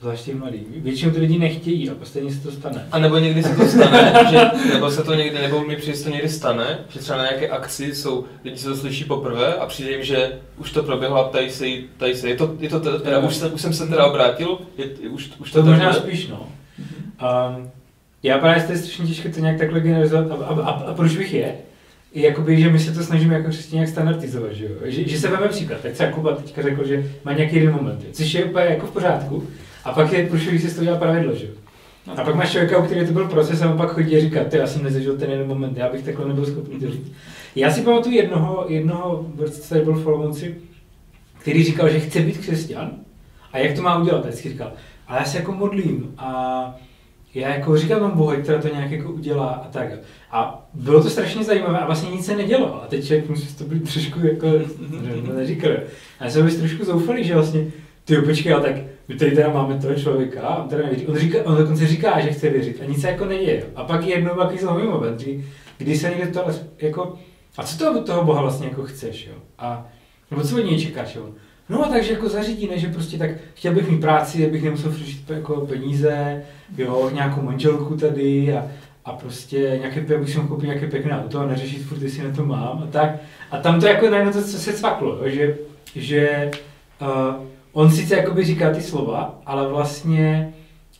Zvláště 0.00 0.34
mladý. 0.34 0.64
Většinou 0.76 1.12
ty 1.12 1.20
lidi 1.20 1.38
nechtějí 1.38 1.90
a 1.90 1.94
stejně 2.04 2.32
se 2.32 2.40
to 2.40 2.52
stane. 2.52 2.88
A 2.92 2.98
nebo 2.98 3.18
někdy 3.18 3.42
se 3.42 3.56
to 3.56 3.68
stane, 3.68 4.14
že, 4.30 4.50
nebo 4.74 4.90
se 4.90 5.02
to 5.02 5.14
někdy, 5.14 5.38
nebo 5.38 5.64
mi 5.64 5.76
přijde, 5.76 5.98
to 5.98 6.10
někdy 6.10 6.28
stane, 6.28 6.78
že 6.88 6.98
třeba 6.98 7.18
na 7.18 7.24
nějaké 7.24 7.48
akci 7.48 7.94
jsou, 7.94 8.24
lidi 8.44 8.58
se 8.58 8.68
to 8.68 8.76
slyší 8.76 9.04
poprvé 9.04 9.54
a 9.54 9.66
přijde 9.66 9.90
jim, 9.90 10.04
že 10.04 10.38
už 10.56 10.72
to 10.72 10.82
proběhlo 10.82 11.16
a 11.16 11.28
ptají 11.28 11.50
se, 11.50 11.66
ptají 11.96 12.14
se, 12.14 12.28
je 12.28 12.36
to, 12.36 12.56
je 12.58 12.68
to 12.68 12.80
teda, 12.80 13.18
už, 13.18 13.36
jsem, 13.36 13.54
už 13.54 13.60
jsem 13.60 13.74
se 13.74 13.86
teda 13.86 14.06
obrátil, 14.06 14.58
je, 14.78 14.86
je, 15.00 15.08
už, 15.08 15.30
už 15.38 15.52
to, 15.52 15.62
to 15.62 15.70
možná 15.70 15.92
spíš, 15.92 16.28
no. 16.28 16.48
Um, 17.58 17.70
já 18.22 18.38
právě 18.38 18.62
to 18.62 18.72
je 18.72 18.78
strašně 18.78 19.06
těžké 19.06 19.28
to 19.28 19.40
nějak 19.40 19.58
takhle 19.58 19.80
generalizovat 19.80 20.30
a, 20.30 20.44
a, 20.44 20.60
a, 20.60 20.70
a 20.70 20.94
proč 20.94 21.16
bych 21.16 21.34
je? 21.34 21.54
jakoby, 22.14 22.60
že 22.60 22.70
my 22.70 22.78
se 22.78 22.92
to 22.92 23.02
snažíme 23.02 23.34
jako 23.34 23.50
přesně 23.50 23.76
nějak 23.76 23.88
standardizovat, 23.88 24.52
že 24.52 24.64
jo? 24.64 24.70
Že, 24.84 25.08
že 25.08 25.18
se 25.18 25.28
veme 25.28 25.48
příklad, 25.48 25.80
tak 25.80 25.92
třeba 25.92 26.10
Kuba 26.10 26.32
teďka 26.32 26.62
řekl, 26.62 26.86
že 26.86 27.10
má 27.24 27.32
nějaký 27.32 27.56
jeden 27.56 27.74
moment, 27.74 28.06
což 28.12 28.34
je 28.34 28.44
úplně 28.44 28.64
jako 28.64 28.86
v 28.86 28.90
pořádku, 28.90 29.46
a 29.84 29.92
pak 29.92 30.12
je 30.12 30.26
průšvih, 30.26 30.60
když 30.60 30.72
se 30.72 30.78
to 30.78 30.84
dělá 30.84 30.98
pravidlo, 30.98 31.34
že 31.34 31.46
jo? 31.46 31.52
A 32.16 32.24
pak 32.24 32.34
máš 32.34 32.50
člověka, 32.50 32.78
u 32.78 32.82
který 32.82 33.06
to 33.06 33.12
byl 33.12 33.28
proces 33.28 33.62
a 33.62 33.70
on 33.70 33.76
pak 33.76 33.90
chodí 33.90 34.16
a 34.16 34.20
říká, 34.20 34.44
ty 34.44 34.56
já 34.56 34.66
jsem 34.66 34.82
nezažil 34.82 35.18
ten 35.18 35.30
jeden 35.30 35.48
moment, 35.48 35.76
já 35.76 35.88
bych 35.92 36.04
takhle 36.04 36.28
nebyl 36.28 36.46
schopný 36.46 36.80
to 36.80 36.90
říct. 36.90 37.12
Já 37.56 37.70
si 37.70 37.82
pamatuju 37.82 38.16
jednoho, 38.16 38.64
jednoho, 38.68 39.26
co 39.50 39.68
tady 39.68 39.84
byl 39.84 39.94
v 39.94 40.06
Olomouci, 40.06 40.56
který 41.38 41.64
říkal, 41.64 41.88
že 41.88 42.00
chce 42.00 42.20
být 42.20 42.38
křesťan 42.38 42.90
a 43.52 43.58
jak 43.58 43.76
to 43.76 43.82
má 43.82 43.98
udělat, 43.98 44.22
tak 44.22 44.32
si 44.32 44.48
říkal, 44.48 44.72
ale 45.08 45.18
já 45.18 45.24
se 45.24 45.38
jako 45.38 45.52
modlím 45.52 46.14
a 46.18 46.80
já 47.34 47.48
jako 47.54 47.76
říkám 47.76 48.00
tomu 48.00 48.14
Bohu, 48.14 48.32
která 48.42 48.62
to 48.62 48.68
nějak 48.68 48.90
jako 48.90 49.12
udělá 49.12 49.48
a 49.48 49.68
tak. 49.68 49.88
A 50.30 50.68
bylo 50.74 51.02
to 51.02 51.10
strašně 51.10 51.44
zajímavé 51.44 51.78
a 51.78 51.86
vlastně 51.86 52.10
nic 52.10 52.26
se 52.26 52.36
nedělo. 52.36 52.82
A 52.82 52.86
teď 52.86 53.06
člověk 53.06 53.28
musí 53.28 53.54
to 53.54 53.64
být 53.64 53.92
trošku 53.92 54.26
jako, 54.26 54.46
neříkal. 55.34 55.72
A 56.20 56.24
já 56.24 56.30
jsem 56.30 56.46
byl 56.46 56.58
trošku 56.58 56.84
zoufalý, 56.84 57.24
že 57.24 57.34
vlastně, 57.34 57.66
ty 58.04 58.16
počkej, 58.16 58.52
ale 58.52 58.62
tak 58.62 58.76
my 59.08 59.14
tady 59.14 59.30
teda 59.30 59.48
máme 59.52 59.78
toho 59.78 59.94
člověka, 59.94 60.56
on, 60.56 60.68
teda 60.68 60.82
nevěří. 60.82 61.06
on, 61.06 61.16
říká, 61.16 61.38
on 61.44 61.56
dokonce 61.56 61.86
říká, 61.86 62.20
že 62.20 62.32
chce 62.32 62.50
věřit 62.50 62.80
a 62.82 62.84
nic 62.84 63.00
se 63.00 63.08
jako 63.08 63.24
neděje. 63.24 63.64
A 63.74 63.84
pak 63.84 64.06
je 64.06 64.14
jednou 64.14 64.34
takový 64.34 64.58
zlomový 64.58 64.86
moment, 64.86 65.22
kdy, 65.22 65.44
kdy 65.78 65.96
se 65.96 66.10
někde 66.10 66.26
to 66.26 66.44
jako, 66.78 67.18
a 67.56 67.62
co 67.62 67.78
to 67.78 68.00
od 68.00 68.06
toho 68.06 68.24
Boha 68.24 68.42
vlastně 68.42 68.66
jako 68.66 68.82
chceš, 68.82 69.26
jo? 69.26 69.34
A, 69.58 69.88
nebo 70.30 70.42
co 70.42 70.56
od 70.56 70.64
něj 70.64 70.80
čekáš, 70.80 71.14
jo? 71.14 71.28
No 71.70 71.84
a 71.84 71.88
takže 71.88 72.12
jako 72.12 72.28
zařídíme, 72.28 72.78
že 72.78 72.88
prostě 72.88 73.18
tak 73.18 73.30
chtěl 73.54 73.74
bych 73.74 73.90
mít 73.90 74.00
práci, 74.00 74.46
abych 74.46 74.62
nemusel 74.62 74.92
řešit 74.92 75.30
jako 75.30 75.66
peníze, 75.66 76.42
jo, 76.78 77.10
nějakou 77.14 77.42
manželku 77.42 77.96
tady 77.96 78.54
a, 78.54 78.66
a 79.04 79.12
prostě 79.12 79.58
nějaké, 79.58 80.14
abych 80.16 80.30
si 80.30 80.36
mohl 80.36 80.48
koupit 80.48 80.66
nějaké 80.66 80.86
pěkné 80.86 81.22
auto 81.22 81.38
a 81.38 81.46
neřešit 81.46 81.82
furt, 81.82 82.02
jestli 82.02 82.24
na 82.28 82.34
to 82.34 82.44
mám 82.44 82.82
a 82.82 82.86
tak. 82.92 83.16
A 83.50 83.58
tam 83.58 83.80
to 83.80 83.86
jako 83.86 84.10
najednou 84.10 84.32
to 84.32 84.42
se 84.42 84.72
cvaklo, 84.72 85.16
jo, 85.16 85.28
že, 85.30 85.56
že 85.94 86.50
uh, 87.00 87.46
on 87.72 87.90
sice 87.90 88.16
jakoby 88.16 88.44
říká 88.44 88.70
ty 88.70 88.82
slova, 88.82 89.40
ale 89.46 89.68
vlastně 89.68 90.52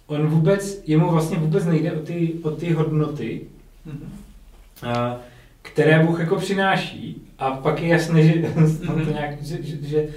on 0.07 0.27
vůbec, 0.27 0.83
jemu 0.87 1.11
vlastně 1.11 1.39
vůbec 1.39 1.65
nejde 1.65 1.93
o 1.93 2.01
ty, 2.01 2.35
o 2.43 2.51
ty 2.51 2.73
hodnoty, 2.73 3.41
mm-hmm. 3.87 5.17
které 5.63 6.05
Bůh 6.05 6.21
jako 6.21 6.37
přináší 6.37 7.23
a 7.39 7.51
pak 7.51 7.83
je 7.83 7.89
jasné, 7.89 8.23
že, 8.23 8.33
mm-hmm. 8.33 9.05
to 9.05 9.11
nějak, 9.13 9.43
že, 9.43 9.63
že, 9.63 9.77
že 9.83 10.09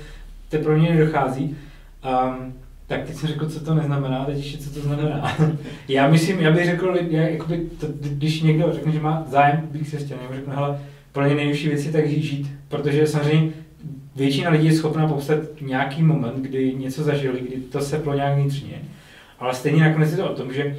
to 0.57 0.63
pro 0.63 0.77
mě 0.77 0.89
nedochází. 0.89 1.57
Um, 2.25 2.53
tak 2.87 3.03
teď 3.03 3.15
jsem 3.15 3.29
řekl, 3.29 3.49
co 3.49 3.65
to 3.65 3.73
neznamená, 3.73 4.25
teď 4.25 4.37
ještě 4.37 4.57
co 4.57 4.73
to 4.73 4.79
znamená. 4.79 5.37
já 5.87 6.07
myslím, 6.07 6.39
já 6.39 6.51
bych 6.51 6.65
řekl, 6.65 6.97
já, 7.09 7.21
jakoby, 7.21 7.57
to, 7.79 7.87
když 7.99 8.41
někdo 8.41 8.73
řekne, 8.73 8.91
že 8.91 8.99
má 8.99 9.23
zájem 9.27 9.69
být 9.71 9.83
křesťan, 9.83 10.19
já 10.29 10.35
řeknu, 10.35 10.53
hele, 10.53 10.79
pro 11.11 11.27
ně 11.27 11.35
nejvyšší 11.35 11.67
věci 11.67 11.91
tak 11.91 12.07
žít, 12.07 12.51
protože 12.67 13.07
samozřejmě 13.07 13.51
většina 14.15 14.49
lidí 14.49 14.65
je 14.67 14.73
schopná 14.73 15.07
popsat 15.07 15.39
nějaký 15.61 16.03
moment, 16.03 16.37
kdy 16.37 16.75
něco 16.75 17.03
zažili, 17.03 17.39
kdy 17.39 17.57
to 17.61 17.81
se 17.81 17.99
pro 17.99 18.13
nějak 18.13 18.37
vnitřně. 18.37 18.81
Ale 19.39 19.53
stejně 19.53 19.83
nakonec 19.83 20.11
je 20.11 20.17
to 20.17 20.31
o 20.31 20.35
tom, 20.35 20.53
že 20.53 20.77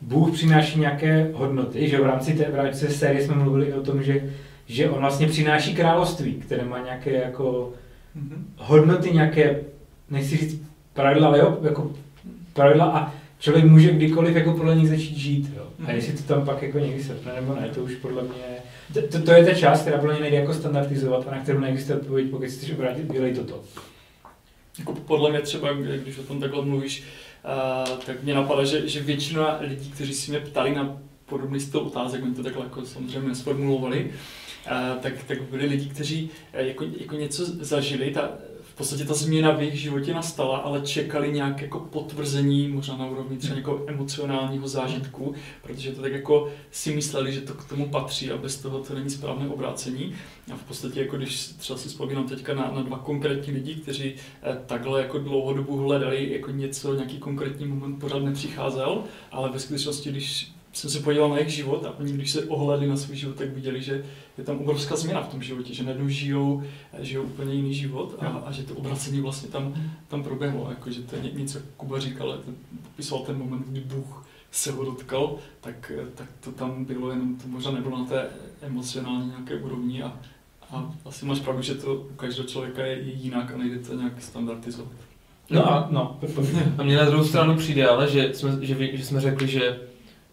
Bůh 0.00 0.32
přináší 0.32 0.80
nějaké 0.80 1.30
hodnoty, 1.34 1.88
že 1.88 2.00
v 2.00 2.06
rámci 2.06 2.32
té, 2.32 2.44
v 2.44 2.54
rámci 2.54 2.88
série 2.88 3.24
jsme 3.24 3.34
mluvili 3.34 3.72
o 3.72 3.80
tom, 3.80 4.02
že, 4.02 4.30
že 4.66 4.90
on 4.90 5.00
vlastně 5.00 5.26
přináší 5.26 5.74
království, 5.74 6.34
které 6.34 6.64
má 6.64 6.78
nějaké 6.78 7.12
jako. 7.12 7.72
Hodnoty, 8.56 9.10
nějaké, 9.10 9.60
nechci 10.10 10.36
říct 10.36 10.62
pravidla, 10.92 11.28
ale 11.28 11.38
jo, 11.38 11.58
jako 11.62 11.92
pravidla 12.52 12.84
a 12.86 13.14
člověk 13.38 13.64
může 13.64 13.92
kdykoliv 13.92 14.36
jako 14.36 14.52
podle 14.52 14.76
nich 14.76 14.88
začít 14.88 15.16
žít. 15.16 15.52
Jo. 15.56 15.66
A 15.78 15.82
mhm. 15.82 15.90
jestli 15.90 16.12
to 16.12 16.22
tam 16.22 16.44
pak 16.44 16.62
jako 16.62 16.78
někdy 16.78 17.02
sepne 17.02 17.32
nebo 17.34 17.54
ne, 17.54 17.68
to 17.68 17.82
už 17.82 17.94
podle 17.94 18.22
mě 18.22 18.62
to, 18.92 19.22
to, 19.22 19.32
je 19.32 19.44
ta 19.44 19.54
část, 19.54 19.80
která 19.80 19.98
podle 19.98 20.14
mě 20.14 20.22
nejde 20.22 20.36
jako 20.36 20.54
standardizovat 20.54 21.28
a 21.28 21.30
na 21.30 21.38
kterou 21.38 21.60
neexistuje 21.60 21.98
odpověď, 21.98 22.30
pokud 22.30 22.48
si 22.50 22.56
chceš 22.56 22.70
obrátit, 22.70 23.12
dělej 23.12 23.34
toto. 23.34 23.60
Jako 24.78 24.94
podle 24.94 25.30
mě 25.30 25.40
třeba, 25.40 25.72
když 25.72 26.18
o 26.18 26.22
tom 26.22 26.40
takhle 26.40 26.64
mluvíš, 26.64 27.04
uh, 27.88 27.98
tak 27.98 28.22
mě 28.22 28.34
napadá, 28.34 28.64
že, 28.64 28.88
že 28.88 29.00
většina 29.00 29.58
lidí, 29.60 29.90
kteří 29.90 30.14
si 30.14 30.30
mě 30.30 30.40
ptali 30.40 30.74
na 30.74 30.96
podobný 31.26 31.60
styl 31.60 31.80
otázek, 31.80 32.22
oni 32.22 32.34
to 32.34 32.42
takhle 32.42 32.64
jako 32.64 32.84
samozřejmě 32.84 33.28
nesformulovali, 33.28 34.04
uh, 34.04 34.10
tak, 35.00 35.12
tak 35.26 35.42
byli 35.42 35.66
lidi, 35.66 35.88
kteří 35.88 36.30
uh, 36.54 36.60
jako, 36.60 36.84
jako 36.98 37.14
něco 37.14 37.44
zažili, 37.44 38.10
ta, 38.10 38.30
v 38.72 38.74
podstatě 38.74 39.04
ta 39.04 39.14
změna 39.14 39.50
v 39.50 39.62
jejich 39.62 39.80
životě 39.80 40.14
nastala, 40.14 40.58
ale 40.58 40.80
čekali 40.80 41.32
nějak 41.32 41.60
jako 41.62 41.80
potvrzení, 41.80 42.68
možná 42.68 42.96
na 42.96 43.06
úrovni 43.06 43.36
třeba 43.36 43.54
nějakého 43.54 43.84
emocionálního 43.86 44.68
zážitku, 44.68 45.34
protože 45.62 45.92
to 45.92 46.02
tak 46.02 46.12
jako 46.12 46.48
si 46.70 46.94
mysleli, 46.94 47.32
že 47.32 47.40
to 47.40 47.54
k 47.54 47.68
tomu 47.68 47.88
patří 47.88 48.30
a 48.30 48.36
bez 48.36 48.56
toho 48.56 48.78
to 48.78 48.94
není 48.94 49.10
správné 49.10 49.48
obrácení. 49.48 50.14
A 50.52 50.56
v 50.56 50.62
podstatě, 50.62 51.00
jako 51.00 51.16
když 51.16 51.46
třeba 51.46 51.78
si 51.78 51.88
vzpomínám 51.88 52.28
teďka 52.28 52.54
na, 52.54 52.70
na 52.74 52.82
dva 52.82 52.98
konkrétní 52.98 53.52
lidi, 53.52 53.74
kteří 53.74 54.14
eh, 54.42 54.58
takhle 54.66 55.02
jako 55.02 55.18
dlouhodobu 55.18 55.76
hledali 55.76 56.32
jako 56.32 56.50
něco, 56.50 56.94
nějaký 56.94 57.18
konkrétní 57.18 57.66
moment 57.66 57.98
pořád 57.98 58.22
nepřicházel, 58.22 59.04
ale 59.32 59.50
ve 59.50 59.58
skutečnosti, 59.58 60.10
když 60.10 60.52
jsem 60.72 60.90
se 60.90 61.00
podíval 61.00 61.28
na 61.28 61.36
jejich 61.36 61.52
život 61.52 61.84
a 61.84 61.98
oni, 61.98 62.12
když 62.12 62.30
se 62.30 62.44
ohledli 62.44 62.86
na 62.86 62.96
svůj 62.96 63.16
život, 63.16 63.36
tak 63.36 63.48
viděli, 63.48 63.82
že 63.82 64.04
je 64.38 64.44
tam 64.44 64.58
obrovská 64.58 64.96
změna 64.96 65.22
v 65.22 65.28
tom 65.28 65.42
životě, 65.42 65.74
že 65.74 65.82
najednou 65.82 66.08
žijou, 66.08 66.62
žijou 66.98 67.22
úplně 67.22 67.54
jiný 67.54 67.74
život 67.74 68.16
a, 68.18 68.26
a 68.26 68.52
že 68.52 68.62
to 68.62 68.74
obracení 68.74 69.20
vlastně 69.20 69.48
tam, 69.48 69.74
tam 70.08 70.22
proběhlo, 70.22 70.66
jako, 70.70 70.90
že 70.90 71.02
to 71.02 71.16
je 71.16 71.22
něco, 71.32 71.58
Kuba 71.76 72.00
říkal, 72.00 72.38
ten, 72.44 72.54
popisoval 72.82 73.24
ten 73.24 73.38
moment, 73.38 73.66
kdy 73.68 73.80
Bůh 73.80 74.26
se 74.50 74.72
ho 74.72 74.84
dotkal, 74.84 75.36
tak, 75.60 75.92
tak 76.14 76.28
to 76.40 76.52
tam 76.52 76.84
bylo, 76.84 77.10
jenom 77.10 77.36
to 77.36 77.48
možná 77.48 77.70
nebylo 77.70 77.98
na 77.98 78.04
té 78.04 78.28
emocionální 78.62 79.28
nějaké 79.28 79.56
úrovni 79.56 80.02
a, 80.02 80.16
a 80.70 80.94
asi 81.04 81.26
máš 81.26 81.40
pravdu, 81.40 81.62
že 81.62 81.74
to 81.74 81.94
u 81.94 82.14
každého 82.16 82.48
člověka 82.48 82.86
je 82.86 83.00
jinak 83.00 83.54
a 83.54 83.56
nejde 83.56 83.78
to 83.78 83.94
nějak 83.94 84.22
standardizovat. 84.22 84.92
No 85.50 85.72
a, 85.72 85.88
no, 85.90 86.20
a 86.78 86.82
mě 86.82 86.96
na 86.96 87.04
druhou 87.04 87.24
stranu 87.24 87.56
přijde 87.56 87.88
ale, 87.88 88.10
že 88.10 88.34
jsme, 88.34 88.66
že, 88.66 88.96
že 88.96 89.04
jsme 89.04 89.20
řekli, 89.20 89.48
že 89.48 89.80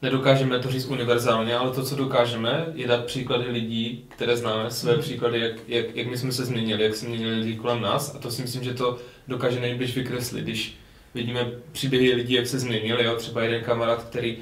nedokážeme 0.01 0.59
to 0.59 0.71
říct 0.71 0.85
univerzálně, 0.85 1.55
ale 1.57 1.71
to, 1.71 1.83
co 1.83 1.95
dokážeme, 1.95 2.65
je 2.73 2.87
dát 2.87 3.05
příklady 3.05 3.51
lidí, 3.51 4.05
které 4.09 4.37
známe, 4.37 4.71
své 4.71 4.95
mm. 4.95 5.01
příklady, 5.01 5.39
jak, 5.39 5.53
jak, 5.67 5.95
jak 5.95 6.07
my 6.07 6.17
jsme 6.17 6.31
se 6.31 6.45
změnili, 6.45 6.83
jak 6.83 6.95
se 6.95 7.07
měnili 7.07 7.39
lidi 7.39 7.55
kolem 7.55 7.81
nás 7.81 8.15
a 8.15 8.19
to 8.19 8.31
si 8.31 8.41
myslím, 8.41 8.63
že 8.63 8.73
to 8.73 8.97
dokáže 9.27 9.59
nejbliž 9.59 9.95
vykreslit, 9.95 10.43
když 10.43 10.77
vidíme 11.13 11.51
příběhy 11.71 12.13
lidí, 12.13 12.33
jak 12.33 12.47
se 12.47 12.59
změnili, 12.59 13.03
jo? 13.03 13.15
třeba 13.15 13.43
jeden 13.43 13.63
kamarád, 13.63 14.03
který, 14.03 14.37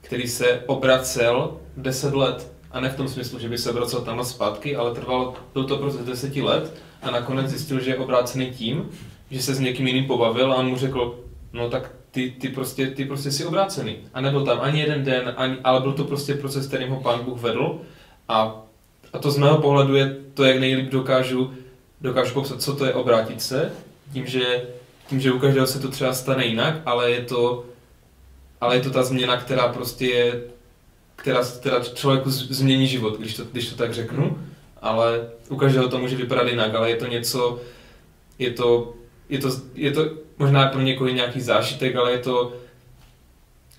který 0.00 0.28
se 0.28 0.62
obracel 0.66 1.60
10 1.76 2.14
let 2.14 2.52
a 2.70 2.80
ne 2.80 2.90
v 2.90 2.96
tom 2.96 3.08
smyslu, 3.08 3.38
že 3.38 3.48
by 3.48 3.58
se 3.58 3.70
obracel 3.70 4.00
tam 4.00 4.20
a 4.20 4.24
zpátky, 4.24 4.76
ale 4.76 4.94
trval, 4.94 5.34
byl 5.52 5.64
to 5.64 5.76
proces 5.76 6.04
10 6.04 6.36
let 6.36 6.74
a 7.02 7.10
nakonec 7.10 7.50
zjistil, 7.50 7.80
že 7.80 7.90
je 7.90 7.96
obrácený 7.96 8.50
tím, 8.50 8.90
že 9.30 9.42
se 9.42 9.54
s 9.54 9.60
někým 9.60 9.86
jiným 9.86 10.04
pobavil 10.04 10.52
a 10.52 10.56
on 10.56 10.68
mu 10.68 10.76
řekl, 10.76 11.24
no 11.52 11.70
tak 11.70 11.90
ty, 12.12 12.30
ty, 12.30 12.48
prostě, 12.48 12.86
ty 12.86 13.04
prostě 13.04 13.30
si 13.30 13.44
obrácený. 13.44 13.96
A 14.14 14.20
nebyl 14.20 14.44
tam 14.44 14.58
ani 14.60 14.80
jeden 14.80 15.04
den, 15.04 15.34
ani, 15.36 15.56
ale 15.64 15.80
byl 15.80 15.92
to 15.92 16.04
prostě 16.04 16.34
proces, 16.34 16.66
kterým 16.66 16.90
ho 16.90 17.00
pán 17.00 17.24
Bůh 17.24 17.40
vedl. 17.40 17.80
A, 18.28 18.62
a 19.12 19.18
to 19.18 19.30
z 19.30 19.38
mého 19.38 19.58
pohledu 19.58 19.96
je 19.96 20.16
to, 20.34 20.44
jak 20.44 20.60
nejlíp 20.60 20.90
dokážu, 20.90 21.52
dokážu 22.00 22.34
popsat, 22.34 22.62
co 22.62 22.76
to 22.76 22.84
je 22.84 22.94
obrátit 22.94 23.42
se. 23.42 23.72
Tím, 24.12 24.26
že, 24.26 24.62
tím, 25.08 25.20
že 25.20 25.32
u 25.32 25.38
každého 25.38 25.66
se 25.66 25.78
to 25.78 25.88
třeba 25.88 26.12
stane 26.12 26.46
jinak, 26.46 26.74
ale 26.86 27.10
je 27.10 27.20
to, 27.20 27.64
ale 28.60 28.76
je 28.76 28.82
to 28.82 28.90
ta 28.90 29.02
změna, 29.02 29.36
která 29.36 29.68
prostě 29.68 30.06
je, 30.06 30.42
která, 31.16 31.40
která 31.60 31.80
člověku 31.80 32.30
změní 32.30 32.86
život, 32.86 33.18
když 33.18 33.36
to, 33.36 33.44
když 33.52 33.68
to 33.68 33.76
tak 33.76 33.94
řeknu. 33.94 34.38
Ale 34.82 35.28
u 35.48 35.56
každého 35.56 35.88
to 35.88 35.98
může 35.98 36.16
vypadat 36.16 36.48
jinak, 36.48 36.74
ale 36.74 36.90
je 36.90 36.96
to 36.96 37.06
něco, 37.06 37.60
je 38.38 38.50
to, 38.50 38.94
je 39.32 39.38
to, 39.38 39.48
je 39.74 39.90
to 39.90 40.10
možná 40.38 40.68
pro 40.68 40.80
někoho 40.80 41.10
nějaký 41.10 41.40
zážitek, 41.40 41.96
ale 41.96 42.12
je 42.12 42.18
to, 42.18 42.52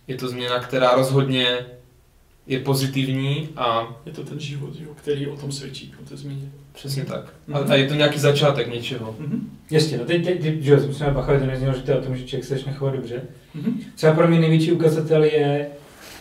je 0.07 0.15
to 0.15 0.27
změna, 0.27 0.59
která 0.59 0.95
rozhodně 0.95 1.65
je 2.47 2.59
pozitivní 2.59 3.49
a... 3.55 3.95
Je 4.05 4.11
to 4.11 4.23
ten 4.23 4.39
život, 4.39 4.73
jo, 4.79 4.89
který 4.95 5.27
o 5.27 5.37
tom 5.37 5.51
svědčí, 5.51 5.93
o 6.01 6.09
té 6.09 6.17
změně. 6.17 6.51
Přesně 6.73 7.05
tak. 7.05 7.33
Mm-hmm. 7.49 7.69
A, 7.69 7.73
a 7.73 7.75
je 7.75 7.87
to 7.87 7.93
nějaký 7.93 8.19
začátek 8.19 8.73
něčeho. 8.73 9.15
Mm-hmm. 9.19 9.39
Jasně, 9.71 9.97
no 9.97 10.05
teď, 10.05 10.25
teď, 10.25 10.41
teď 10.41 10.61
že 10.61 10.75
musíme 10.75 11.11
bachovat, 11.11 11.39
to 11.39 11.45
neznělo, 11.45 11.73
že 11.73 11.81
to 11.81 11.91
je 11.91 11.97
o 11.97 12.01
tom, 12.01 12.17
že 12.17 12.25
člověk 12.25 12.45
se 12.45 12.55
začne 12.55 12.73
chovat 12.73 12.95
dobře. 12.95 13.21
Mm-hmm. 13.55 13.73
Třeba 13.95 14.13
pro 14.13 14.27
mě 14.27 14.39
největší 14.39 14.71
ukazatel 14.71 15.23
je 15.23 15.67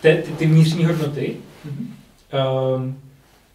te, 0.01 0.15
ty, 0.15 0.31
ty 0.31 0.45
vnitřní 0.45 0.85
hodnoty, 0.85 1.37
mm-hmm. 1.67 2.75
um, 2.75 2.99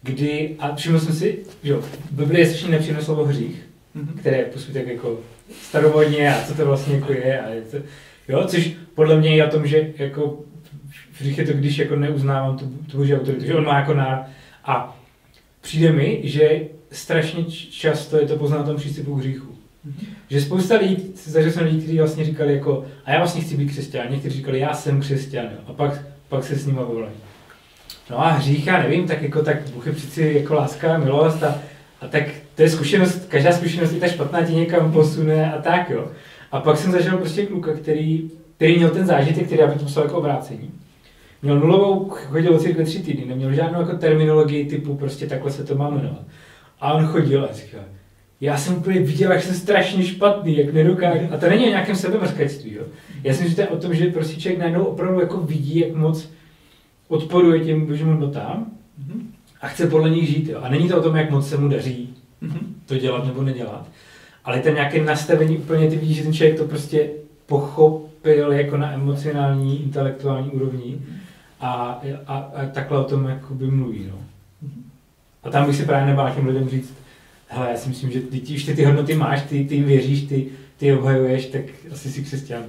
kdy, 0.01 0.55
a 0.59 0.75
všiml 0.75 0.99
jsem 0.99 1.15
si, 1.15 1.39
že 1.63 1.73
v 1.75 2.11
Biblii 2.11 2.41
je 2.41 2.47
strašně 2.47 2.69
nepříjemné 2.69 3.03
slovo 3.03 3.25
hřích, 3.25 3.61
mm-hmm. 3.95 4.19
které 4.19 4.45
tak 4.73 4.87
jako 4.87 5.19
staromodně 5.61 6.33
a 6.33 6.43
co 6.43 6.53
to 6.53 6.65
vlastně 6.65 6.95
jako 6.95 7.13
je. 7.13 7.41
A 7.41 7.49
je 7.49 7.61
to, 7.61 7.77
Jo, 8.29 8.43
což 8.47 8.71
podle 8.95 9.19
mě 9.19 9.35
je 9.35 9.47
o 9.47 9.51
tom, 9.51 9.67
že 9.67 9.89
jako 9.97 10.39
v 11.11 11.37
je 11.37 11.45
to, 11.45 11.53
když 11.53 11.77
jako 11.77 11.95
neuznávám 11.95 12.57
tu, 12.57 12.65
tu 12.91 12.97
boží 12.97 13.15
autoritu, 13.15 13.45
že 13.45 13.55
on 13.55 13.65
má 13.65 13.79
jako 13.79 13.93
na 13.93 14.29
a 14.65 14.99
přijde 15.61 15.91
mi, 15.91 16.21
že 16.23 16.61
strašně 16.91 17.43
často 17.71 18.17
je 18.17 18.27
to 18.27 18.35
poznat 18.35 18.57
na 18.57 18.63
tom 18.63 18.75
přístupu 18.75 19.15
k 19.15 19.19
hříchu. 19.19 19.47
Mm-hmm. 19.47 20.05
Že 20.29 20.41
spousta 20.41 20.77
lidí, 20.77 21.13
zažil 21.15 21.51
jsem 21.51 21.65
lidí, 21.65 21.77
kteří 21.77 21.97
vlastně 21.97 22.25
říkali 22.25 22.53
jako, 22.53 22.85
a 23.05 23.11
já 23.11 23.17
vlastně 23.17 23.41
chci 23.41 23.57
být 23.57 23.69
křesťan, 23.69 24.11
někteří 24.11 24.37
říkali, 24.37 24.59
já 24.59 24.73
jsem 24.73 24.99
křesťan, 24.99 25.45
jo. 25.45 25.59
a 25.67 25.73
pak, 25.73 26.01
pak 26.29 26.43
se 26.43 26.55
s 26.55 26.65
nimi 26.65 26.79
volají. 26.87 27.13
No 28.09 28.25
a 28.25 28.29
hřích, 28.29 28.67
já 28.67 28.83
nevím, 28.83 29.07
tak 29.07 29.21
jako 29.21 29.43
tak 29.43 29.69
Bůh 29.69 29.87
je 29.87 29.93
přeci 29.93 30.33
jako 30.37 30.53
láska, 30.53 30.97
milost 30.97 31.43
a, 31.43 31.61
a 32.01 32.07
tak 32.07 32.23
to 32.59 32.63
je 32.63 32.69
zkušenost, 32.69 33.25
každá 33.27 33.51
zkušenost 33.51 33.91
je 33.91 33.99
ta 33.99 34.07
špatná 34.07 34.41
tě 34.41 34.53
někam 34.53 34.91
posune 34.91 35.53
a 35.53 35.61
tak 35.61 35.89
jo. 35.89 36.07
A 36.51 36.59
pak 36.59 36.77
jsem 36.77 36.91
zažil 36.91 37.17
prostě 37.17 37.45
kluka, 37.45 37.73
který, 37.73 38.31
který 38.55 38.77
měl 38.77 38.89
ten 38.89 39.05
zážitek, 39.05 39.45
který 39.45 39.61
já 39.61 39.67
bych 39.67 39.77
to 39.77 39.83
musel 39.83 40.03
jako 40.03 40.17
obrácení. 40.17 40.71
Měl 41.41 41.59
nulovou, 41.59 42.09
chodil 42.09 42.55
od 42.55 42.61
církve 42.61 42.83
tři 42.83 42.99
týdny, 42.99 43.25
neměl 43.25 43.53
žádnou 43.53 43.79
jako 43.79 43.97
terminologii 43.97 44.65
typu 44.65 44.95
prostě 44.95 45.27
takhle 45.27 45.51
se 45.51 45.63
to 45.63 45.75
má 45.75 45.89
jmenovat. 45.89 46.21
A 46.81 46.93
on 46.93 47.05
chodil 47.05 47.47
a 47.51 47.53
říkal, 47.53 47.81
já 48.41 48.57
jsem 48.57 48.77
úplně 48.77 48.99
viděl, 48.99 49.31
jak 49.31 49.43
jsem 49.43 49.55
strašně 49.55 50.03
špatný, 50.03 50.57
jak 50.57 50.73
nedokážu. 50.73 51.25
A 51.31 51.37
to 51.37 51.49
není 51.49 51.65
o 51.65 51.69
nějakém 51.69 51.95
sebemrzkectví, 51.95 52.73
jo. 52.73 52.83
Já 53.23 53.33
si 53.33 53.43
myslím, 53.43 53.49
že 53.49 53.55
to 53.55 53.61
je 53.61 53.67
o 53.67 53.77
tom, 53.77 53.93
že 53.93 54.11
prostě 54.11 54.41
člověk 54.41 54.59
najednou 54.59 54.83
opravdu 54.83 55.19
jako 55.19 55.37
vidí, 55.37 55.79
jak 55.79 55.95
moc 55.95 56.29
odporuje 57.07 57.59
těm 57.59 57.85
božím 57.85 58.07
hodnotám 58.07 58.71
a 59.61 59.67
chce 59.67 59.87
podle 59.87 60.09
nich 60.09 60.29
žít. 60.29 60.49
Jo. 60.49 60.59
A 60.61 60.69
není 60.69 60.89
to 60.89 60.97
o 60.97 61.03
tom, 61.03 61.15
jak 61.15 61.31
moc 61.31 61.49
se 61.49 61.57
mu 61.57 61.67
daří 61.67 62.18
to 62.85 62.97
dělat 62.97 63.25
nebo 63.25 63.43
nedělat. 63.43 63.87
Ale 64.45 64.59
ten 64.59 64.73
nějaké 64.73 65.03
nastavení 65.03 65.57
úplně, 65.57 65.89
ty 65.89 65.95
vidíš, 65.95 66.17
že 66.17 66.23
ten 66.23 66.33
člověk 66.33 66.57
to 66.57 66.65
prostě 66.65 67.09
pochopil 67.45 68.51
jako 68.51 68.77
na 68.77 68.93
emocionální, 68.93 69.83
intelektuální 69.83 70.49
úrovni 70.49 71.01
a, 71.59 72.01
a, 72.27 72.37
a 72.37 72.65
takhle 72.65 72.99
o 72.99 73.03
tom 73.03 73.25
jakoby 73.25 73.67
mluví. 73.67 74.07
No. 74.11 74.17
A 75.43 75.49
tam 75.49 75.65
bych 75.65 75.75
si 75.75 75.85
právě 75.85 76.05
nebál 76.07 76.31
těm 76.35 76.47
lidem 76.47 76.69
říct, 76.69 76.93
hele, 77.47 77.69
já 77.71 77.77
si 77.77 77.89
myslím, 77.89 78.11
že 78.11 78.19
ty, 78.19 78.39
ty, 78.39 78.55
ty, 78.65 78.75
ty 78.75 78.83
hodnoty 78.83 79.15
máš, 79.15 79.41
ty, 79.41 79.65
ty 79.65 79.83
věříš, 79.83 80.23
ty, 80.23 80.47
ty 80.77 80.93
obhajuješ, 80.93 81.45
tak 81.45 81.61
asi 81.91 82.11
si 82.11 82.23
křesťan. 82.23 82.63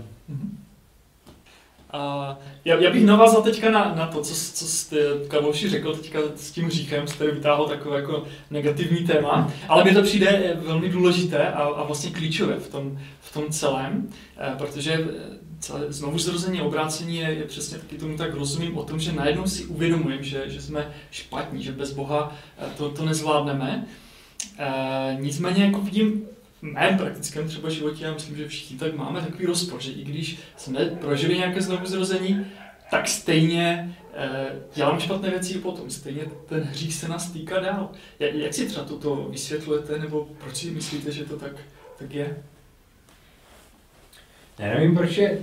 A 1.93 2.39
já, 2.65 2.77
já 2.77 2.91
bych 2.91 3.05
navázal 3.05 3.43
teďka 3.43 3.71
na, 3.71 3.95
na 3.95 4.07
to, 4.07 4.21
co, 4.23 4.35
co 4.35 4.67
jste 4.67 4.97
Karloši 5.29 5.69
řekl 5.69 5.97
teďka 5.97 6.19
s 6.37 6.51
tím 6.51 6.67
hříchem, 6.67 7.07
jste 7.07 7.31
vytáhl 7.31 7.69
takové 7.69 7.97
jako 7.97 8.25
negativní 8.51 9.07
téma, 9.07 9.53
ale 9.69 9.85
mi 9.85 9.95
to 9.95 10.03
přijde 10.03 10.57
velmi 10.61 10.89
důležité 10.89 11.49
a, 11.49 11.63
a 11.63 11.85
vlastně 11.85 12.11
klíčové 12.11 12.57
v 12.57 12.69
tom, 12.69 12.99
v 13.21 13.33
tom 13.33 13.45
celém, 13.51 14.09
eh, 14.39 14.55
protože 14.59 15.09
celé 15.61 15.93
znovu 15.93 16.19
zrození 16.19 16.61
obrácení 16.61 17.17
je, 17.17 17.29
je 17.29 17.45
přesně 17.45 17.79
taky 17.79 17.97
tomu 17.97 18.17
tak 18.17 18.35
rozumím 18.35 18.79
o 18.79 18.85
tom, 18.85 19.01
že 19.01 19.13
najednou 19.13 19.47
si 19.47 19.65
uvědomujeme, 19.65 20.23
že, 20.23 20.45
že 20.47 20.63
jsme 20.63 20.91
špatní, 21.11 21.63
že 21.63 21.73
bez 21.73 21.93
Boha 21.93 22.37
eh, 22.59 22.67
to, 22.77 22.89
to 22.89 23.05
nezvládneme. 23.05 23.87
Nicméně 25.19 25.65
jako 25.65 25.81
vidím 25.81 26.23
mém 26.63 26.99
praktickém 26.99 27.49
třeba 27.49 27.71
životě, 27.71 28.05
já 28.05 28.15
myslím, 28.15 28.37
že 28.37 28.49
všichni 28.49 28.79
tak 28.79 28.97
máme 28.97 29.21
takový 29.21 29.47
rozpor, 29.47 29.81
že 29.81 29.93
i 29.93 30.05
když 30.05 30.39
jsme 30.57 30.85
prožili 30.85 31.37
nějaké 31.37 31.63
znovu 31.63 31.87
zrození, 31.87 32.47
tak 32.91 33.09
stejně 33.09 33.97
e, 34.15 34.29
děláme 34.75 35.01
špatné 35.01 35.31
věci 35.31 35.55
i 35.55 35.59
potom. 35.59 35.91
Stejně 35.91 36.23
ten 36.49 36.61
hřích 36.61 36.95
se 36.95 37.09
nás 37.09 37.31
týká 37.31 37.61
dál. 37.61 37.91
Jak, 38.19 38.35
jak 38.35 38.55
si 38.55 38.67
třeba 38.67 38.85
toto 38.85 39.29
vysvětlujete, 39.31 39.99
nebo 39.99 40.29
proč 40.39 40.57
si 40.57 40.71
myslíte, 40.71 41.13
že 41.13 41.25
to 41.25 41.37
tak, 41.37 41.53
tak 41.99 42.15
je? 42.15 42.43
Já 44.59 44.75
nevím, 44.75 44.97
proč 44.97 45.17
je, 45.17 45.43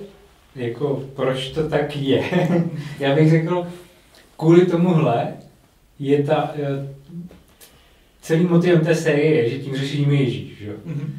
jako, 0.56 1.10
proč 1.16 1.50
to 1.50 1.70
tak 1.70 1.96
je. 1.96 2.24
Já 3.00 3.16
bych 3.16 3.30
řekl, 3.30 3.68
kvůli 4.38 4.66
tomuhle 4.66 5.34
je 6.00 6.24
ta, 6.24 6.54
eh, 8.28 8.38
celý 8.38 8.46
motivem 8.46 8.80
té 8.80 8.96
série 8.96 9.36
je, 9.36 9.50
že 9.50 9.60
tím 9.60 9.76
řešením 9.76 10.12
je 10.12 10.24
Ježíš. 10.24 10.58
Že? 10.60 10.72
Mm-hmm. 10.72 11.10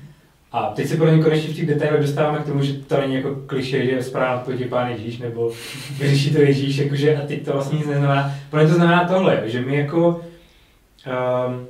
A 0.52 0.72
teď 0.76 0.86
se 0.86 0.96
pro 0.96 1.10
ně 1.10 1.22
konečně 1.22 1.48
v 1.48 1.56
těch 1.56 1.66
detailech 1.66 2.00
dostáváme 2.00 2.38
k 2.38 2.46
tomu, 2.46 2.62
že 2.62 2.72
to 2.72 3.00
není 3.00 3.14
jako 3.14 3.34
kliše, 3.46 3.86
že 3.86 4.02
správná 4.02 4.38
odpověď 4.38 4.60
je 4.60 4.68
pán 4.68 4.88
Ježíš, 4.90 5.18
nebo 5.18 5.52
vyřeší 5.98 6.30
to 6.30 6.40
Ježíš, 6.40 6.76
jakože 6.76 7.16
a 7.16 7.26
teď 7.26 7.44
to 7.44 7.52
vlastně 7.52 7.78
nic 7.78 7.86
neznamená. 7.86 8.34
Pro 8.50 8.60
to 8.60 8.74
znamená 8.74 9.08
tohle, 9.08 9.42
že 9.46 9.60
my 9.60 9.76
jako 9.76 10.08
um, 10.08 11.66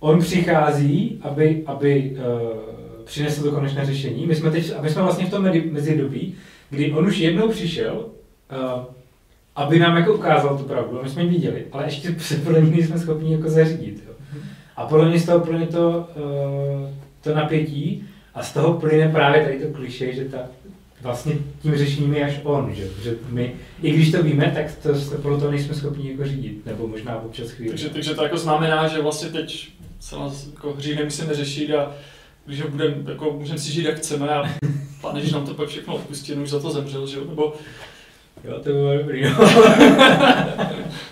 on 0.00 0.20
přichází, 0.20 1.18
aby, 1.22 1.62
aby 1.66 2.16
uh, 2.16 3.04
přinesl 3.04 3.42
to 3.42 3.52
konečné 3.52 3.86
řešení. 3.86 4.26
My 4.26 4.34
jsme, 4.34 4.50
teď, 4.50 4.72
my 4.80 4.90
jsme 4.90 5.02
vlastně 5.02 5.26
v 5.26 5.30
tom 5.30 5.50
mezidobí, 5.70 6.34
kdy 6.70 6.92
on 6.92 7.06
už 7.06 7.18
jednou 7.18 7.48
přišel, 7.48 7.94
uh, 7.96 8.84
aby 9.56 9.78
nám 9.78 9.96
jako 9.96 10.14
ukázal 10.14 10.58
tu 10.58 10.64
pravdu, 10.64 11.00
my 11.02 11.08
jsme 11.08 11.22
ji 11.22 11.28
viděli, 11.28 11.64
ale 11.72 11.84
ještě 11.84 12.14
se 12.18 12.36
podle 12.36 12.60
něj 12.60 12.82
jsme 12.82 12.98
schopni 12.98 13.32
jako 13.32 13.50
zařídit. 13.50 14.07
Jo. 14.78 14.84
A 14.84 14.86
podle 14.86 15.08
mě 15.08 15.20
z 15.20 15.26
toho 15.26 15.40
plyne 15.40 15.66
to, 15.66 16.08
uh, 16.16 16.90
to 17.22 17.34
napětí 17.34 18.08
a 18.34 18.42
z 18.42 18.52
toho 18.52 18.74
plyne 18.74 19.08
právě 19.08 19.44
tady 19.44 19.58
to 19.58 19.72
kliše, 19.72 20.14
že 20.14 20.24
ta, 20.24 20.38
vlastně 21.02 21.34
tím 21.62 21.76
řešením 21.76 22.14
je 22.14 22.24
až 22.24 22.40
on, 22.44 22.74
že, 22.74 22.88
že 23.02 23.16
my, 23.28 23.52
i 23.82 23.90
když 23.90 24.10
to 24.10 24.22
víme, 24.22 24.52
tak 24.54 24.74
to, 24.82 25.10
to 25.10 25.22
podle 25.22 25.38
toho 25.38 25.50
nejsme 25.50 25.74
schopni 25.74 26.10
jako 26.10 26.24
řídit, 26.24 26.66
nebo 26.66 26.88
možná 26.88 27.22
občas 27.22 27.50
chvíli. 27.50 27.70
Takže, 27.70 27.88
takže 27.88 28.14
to 28.14 28.22
jako 28.22 28.38
znamená, 28.38 28.88
že 28.88 29.02
vlastně 29.02 29.28
teď 29.28 29.68
se 30.00 30.16
nás 30.16 30.46
jako 30.46 30.72
hřích 30.72 30.98
nemusíme 30.98 31.34
řešit 31.34 31.74
a 31.74 31.92
když 32.46 32.62
budeme, 32.62 32.94
jako 33.10 33.30
můžeme 33.30 33.58
si 33.58 33.72
žít 33.72 33.84
jak 33.84 33.96
chceme 33.96 34.28
a 34.28 34.50
Pán 35.00 35.16
Ježíš 35.16 35.32
nám 35.32 35.46
to 35.46 35.54
pak 35.54 35.68
všechno 35.68 35.94
odpustí, 35.94 36.32
už 36.32 36.50
za 36.50 36.60
to 36.60 36.70
zemřel, 36.70 37.06
že 37.06 37.18
jo, 37.18 37.24
nebo... 37.28 37.52
Jo, 38.44 38.54
to 38.54 38.70
bylo 38.70 38.98
dobrý, 38.98 39.22
no. 39.22 39.48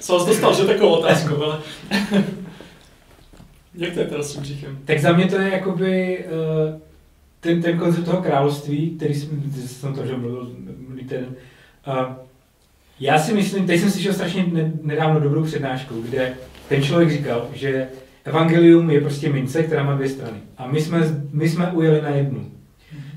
Jsem 0.00 0.14
vás 0.14 0.26
dostal, 0.26 0.54
že 0.54 0.64
takovou 0.64 0.92
otázku, 0.92 1.44
ale... 1.44 1.58
jak 3.76 3.94
to 3.94 4.00
je 4.00 4.06
teda 4.06 4.22
s 4.22 4.34
tím 4.34 4.44
říchem? 4.44 4.78
Tak 4.84 4.98
za 4.98 5.12
mě 5.12 5.26
to 5.26 5.40
je 5.40 5.50
jakoby 5.52 6.24
uh, 6.24 6.80
ten, 7.40 7.62
ten 7.62 7.78
koncept 7.78 8.04
toho 8.04 8.22
království, 8.22 8.90
který 8.96 9.14
jsem, 9.14 9.52
jsem 9.66 9.94
to, 9.94 10.06
že 10.06 10.16
mluvil 10.16 10.52
ten, 11.08 11.26
uh, 11.86 12.26
já 13.00 13.18
si 13.18 13.34
myslím, 13.34 13.66
teď 13.66 13.80
jsem 13.80 13.90
slyšel 13.90 14.12
strašně 14.12 14.72
nedávno 14.82 15.20
dobrou 15.20 15.44
přednášku, 15.44 16.02
kde 16.02 16.34
ten 16.68 16.82
člověk 16.82 17.10
říkal, 17.10 17.48
že 17.54 17.88
evangelium 18.24 18.90
je 18.90 19.00
prostě 19.00 19.32
mince, 19.32 19.62
která 19.62 19.82
má 19.82 19.94
dvě 19.94 20.08
strany. 20.08 20.38
A 20.58 20.66
my 20.66 20.80
jsme, 20.80 21.22
my 21.32 21.48
jsme 21.48 21.72
ujeli 21.72 22.02
na 22.02 22.08
jednu. 22.08 22.50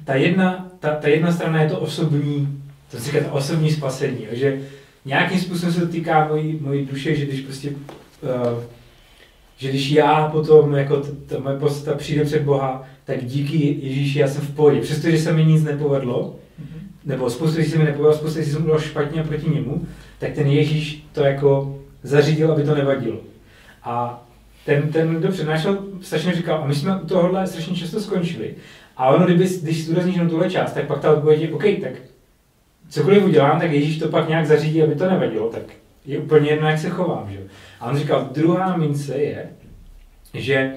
Ta 0.05 0.15
jedna, 0.15 0.71
ta, 0.79 0.95
ta 0.95 1.07
jedna 1.07 1.31
strana 1.31 1.61
je 1.61 1.69
to 1.69 1.79
osobní, 1.79 2.63
to 2.91 2.97
se 2.97 3.11
říká 3.11 3.31
osobní 3.31 3.71
spasení, 3.71 4.27
že 4.31 4.61
nějakým 5.05 5.39
způsobem 5.39 5.73
se 5.73 5.79
to 5.81 5.87
týká 5.87 6.27
mojí, 6.27 6.59
mojí 6.61 6.85
duše, 6.85 7.15
že 7.15 7.25
když 7.25 7.41
prostě, 7.41 7.69
uh, 7.69 8.63
že 9.59 9.69
když 9.69 9.91
já 9.91 10.27
potom, 10.27 10.75
jako 10.75 10.97
ta, 10.97 11.07
ta 11.25 11.39
moje 11.39 11.57
podstata 11.57 11.97
přijde 11.97 12.25
před 12.25 12.41
Boha, 12.41 12.83
tak 13.03 13.25
díky 13.25 13.77
Ježíši 13.81 14.19
já 14.19 14.27
jsem 14.27 14.41
v 14.41 14.55
pohodě. 14.55 14.81
Přestože 14.81 15.17
se 15.17 15.33
mi 15.33 15.45
nic 15.45 15.63
nepovedlo, 15.63 16.35
nebo 17.05 17.29
spoustu 17.29 17.55
věcí 17.55 17.71
se 17.71 17.77
mi 17.77 17.83
nepovedlo, 17.83 18.13
spoustu 18.13 18.35
věcí 18.35 18.51
jsem 18.51 18.61
udělal 18.61 18.79
špatně 18.79 19.23
proti 19.23 19.49
němu, 19.49 19.87
tak 20.19 20.33
ten 20.33 20.47
Ježíš 20.47 21.03
to 21.13 21.23
jako 21.23 21.79
zařídil, 22.03 22.51
aby 22.51 22.63
to 22.63 22.75
nevadilo. 22.75 23.17
A 23.83 24.25
ten, 24.65 24.91
ten, 24.91 25.15
kdo 25.15 25.29
přednášel, 25.31 25.77
strašně 26.01 26.33
říkal, 26.33 26.63
a 26.63 26.67
my 26.67 26.75
jsme 26.75 27.01
u 27.01 27.05
tohohle 27.05 27.47
strašně 27.47 27.75
často 27.75 28.01
skončili. 28.01 28.55
A 28.97 29.09
ono, 29.09 29.25
kdyby, 29.25 29.49
když 29.61 29.85
zdůrazníš 29.85 30.15
jenom 30.15 30.29
tuhle 30.29 30.49
část, 30.49 30.73
tak 30.73 30.87
pak 30.87 30.99
ta 30.99 31.13
odpověď 31.13 31.41
je, 31.41 31.53
OK, 31.53 31.63
tak 31.81 31.91
cokoliv 32.89 33.25
udělám, 33.25 33.59
tak 33.59 33.71
Ježíš 33.71 33.97
to 33.97 34.07
pak 34.07 34.29
nějak 34.29 34.45
zařídí, 34.45 34.83
aby 34.83 34.95
to 34.95 35.09
nevadilo, 35.09 35.49
tak 35.49 35.63
je 36.09 36.19
úplně 36.19 36.49
jedno, 36.49 36.69
jak 36.69 36.79
se 36.79 36.89
chovám. 36.89 37.31
Že? 37.31 37.39
A 37.79 37.89
on 37.89 37.97
říkal, 37.97 38.29
druhá 38.31 38.77
mince 38.77 39.17
je, 39.17 39.49
že 40.33 40.73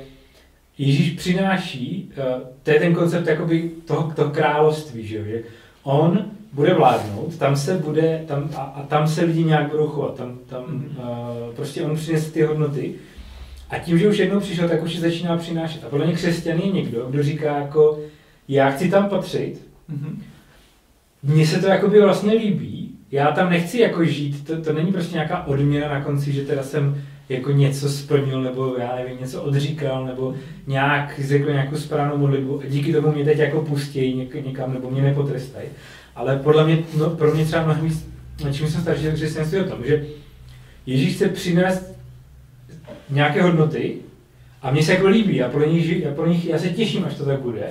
Ježíš 0.78 1.10
přináší, 1.10 2.12
uh, 2.18 2.42
to 2.62 2.70
je 2.70 2.80
ten 2.80 2.94
koncept 2.94 3.26
jakoby 3.26 3.70
toho, 3.86 4.12
toho 4.16 4.30
království, 4.30 5.06
že, 5.06 5.24
že 5.24 5.42
on 5.82 6.24
bude 6.52 6.74
vládnout, 6.74 7.38
tam 7.38 7.56
se 7.56 7.78
bude, 7.78 8.24
tam, 8.28 8.50
a, 8.56 8.60
a 8.60 8.82
tam 8.82 9.08
se 9.08 9.24
lidi 9.24 9.44
nějak 9.44 9.70
budou 9.70 9.86
chovat, 9.86 10.16
tam, 10.16 10.38
tam 10.46 10.64
uh, 10.98 11.54
prostě 11.56 11.82
on 11.82 11.96
přinese 11.96 12.32
ty 12.32 12.42
hodnoty 12.42 12.94
a 13.70 13.78
tím, 13.78 13.98
že 13.98 14.08
už 14.08 14.18
jednou 14.18 14.40
přišel, 14.40 14.68
tak 14.68 14.82
už 14.82 14.98
začíná 14.98 15.36
přinášet. 15.36 15.84
A 15.84 15.88
podle 15.88 16.06
mě 16.06 16.14
křesťan 16.14 16.58
je 16.58 16.72
někdo, 16.72 17.06
kdo 17.10 17.22
říká 17.22 17.56
jako, 17.58 17.98
já 18.48 18.70
chci 18.70 18.90
tam 18.90 19.08
patřit, 19.08 19.66
mm-hmm. 19.90 20.16
mně 21.22 21.46
se 21.46 21.60
to 21.60 21.66
jako 21.66 21.88
by 21.88 22.00
vlastně 22.00 22.32
líbí, 22.32 22.81
já 23.12 23.32
tam 23.32 23.50
nechci 23.50 23.80
jako 23.80 24.04
žít, 24.04 24.46
to, 24.46 24.60
to 24.60 24.72
není 24.72 24.92
prostě 24.92 25.14
nějaká 25.14 25.46
odměna 25.46 25.88
na 25.88 26.04
konci, 26.04 26.32
že 26.32 26.42
teda 26.42 26.62
jsem 26.62 27.02
jako 27.28 27.50
něco 27.50 27.88
splnil, 27.88 28.42
nebo 28.42 28.76
já 28.78 28.96
nevím, 28.96 29.20
něco 29.20 29.42
odříkal, 29.42 30.06
nebo 30.06 30.34
nějak 30.66 31.20
řekl 31.24 31.52
nějakou 31.52 31.76
správnou 31.76 32.16
modlitbu 32.16 32.60
a 32.60 32.66
díky 32.68 32.92
tomu 32.92 33.12
mě 33.12 33.24
teď 33.24 33.38
jako 33.38 33.60
pustí 33.60 34.14
něk, 34.14 34.44
někam, 34.46 34.74
nebo 34.74 34.90
mě 34.90 35.02
nepotrestají. 35.02 35.68
Ale 36.16 36.36
podle 36.36 36.64
mě, 36.64 36.78
no, 36.98 37.10
pro 37.10 37.34
mě 37.34 37.44
třeba 37.44 37.64
mnohem 37.64 37.84
víc, 37.84 38.06
čím 38.52 38.68
jsem 38.68 38.80
starší, 38.80 39.06
křesťanství 39.14 39.60
o 39.60 39.64
tom, 39.64 39.78
že 39.84 40.04
Ježíš 40.86 41.14
chce 41.14 41.28
přinést 41.28 41.98
nějaké 43.10 43.42
hodnoty 43.42 43.94
a 44.62 44.70
mně 44.70 44.82
se 44.82 44.92
jako 44.92 45.08
líbí 45.08 45.42
a 45.42 45.48
pro 45.48 45.68
nich, 45.68 46.06
a 46.06 46.14
pro 46.14 46.26
nich 46.26 46.46
já 46.46 46.58
se 46.58 46.68
těším, 46.68 47.04
až 47.04 47.14
to 47.14 47.24
tak 47.24 47.40
bude, 47.40 47.66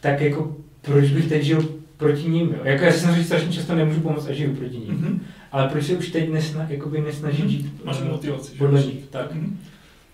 tak 0.00 0.20
jako 0.20 0.56
proč 0.82 1.10
bych 1.10 1.28
teď 1.28 1.42
žil 1.42 1.68
proti 1.96 2.28
ním. 2.28 2.48
Jo. 2.48 2.58
Jako 2.64 2.84
já 2.84 2.92
si 2.92 2.98
samozřejmě 3.00 3.24
strašně 3.24 3.52
často 3.52 3.74
nemůžu 3.74 4.00
pomoct 4.00 4.26
a 4.28 4.32
žiju 4.32 4.54
proti 4.56 4.76
ním. 4.76 4.88
Mhm. 4.94 5.20
Ale 5.52 5.68
proč 5.68 5.84
se 5.84 5.92
už 5.92 6.08
teď 6.08 6.30
nesna, 6.32 6.66
jakoby 6.68 7.00
nesnažit 7.00 7.48
žít 7.50 7.84
Máš 7.84 7.96
eh, 8.02 8.08
motivaci. 8.10 8.52
že? 8.52 8.58
podle 8.58 8.82
nich? 8.82 9.04
Tak. 9.10 9.34
Mhm. 9.34 9.58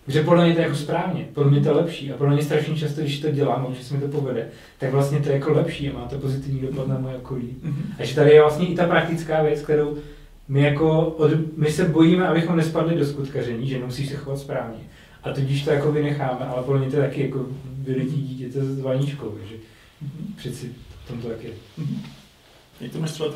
Že 0.08 0.22
podle 0.22 0.44
mě 0.44 0.54
to 0.54 0.60
je 0.60 0.64
jako 0.64 0.76
správně, 0.76 1.26
podle 1.34 1.50
mě 1.50 1.60
to 1.60 1.68
je 1.68 1.74
lepší 1.74 2.12
a 2.12 2.16
podle 2.16 2.34
mě 2.34 2.42
strašně 2.42 2.76
často, 2.76 3.00
když 3.00 3.20
to 3.20 3.30
dělám 3.30 3.66
že 3.78 3.84
se 3.84 3.94
mi 3.94 4.00
to 4.00 4.08
povede, 4.08 4.48
tak 4.78 4.92
vlastně 4.92 5.18
to 5.20 5.28
je 5.28 5.34
jako 5.34 5.52
lepší 5.52 5.90
a 5.90 5.98
má 5.98 6.04
to 6.08 6.18
pozitivní 6.18 6.60
dopad 6.60 6.88
na 6.88 6.98
moje 6.98 7.16
okolí. 7.16 7.56
Mhm. 7.62 7.82
A 7.98 8.04
že 8.04 8.14
tady 8.14 8.30
je 8.30 8.40
vlastně 8.40 8.66
i 8.66 8.74
ta 8.74 8.86
praktická 8.86 9.42
věc, 9.42 9.62
kterou 9.62 9.96
my 10.48 10.62
jako, 10.62 11.00
od, 11.06 11.30
my 11.56 11.70
se 11.70 11.84
bojíme, 11.84 12.28
abychom 12.28 12.56
nespadli 12.56 12.94
do 12.98 13.04
skutkaření, 13.06 13.68
že 13.68 13.78
musíš 13.78 14.08
se 14.08 14.16
chovat 14.16 14.38
správně. 14.38 14.78
A 15.22 15.32
tudíž 15.32 15.62
to 15.64 15.70
jako 15.70 15.92
vynecháme, 15.92 16.46
ale 16.46 16.62
podle 16.62 16.80
mě 16.80 16.90
to 16.90 16.96
je 16.96 17.02
taky 17.02 17.22
jako 17.22 17.46
vylití 17.78 18.20
dítěte 18.22 18.64
s 18.64 18.80
vaničkou, 18.80 19.34
že 19.50 19.54
Mhm. 20.02 20.34
přeci 20.36 20.70
tom 21.10 21.22
to 21.22 21.28
tak 21.28 21.42
je. 21.42 21.50
Mhm. 21.76 22.02
Jak 22.80 22.92
to 22.92 22.98
máš 22.98 23.12
třeba? 23.12 23.28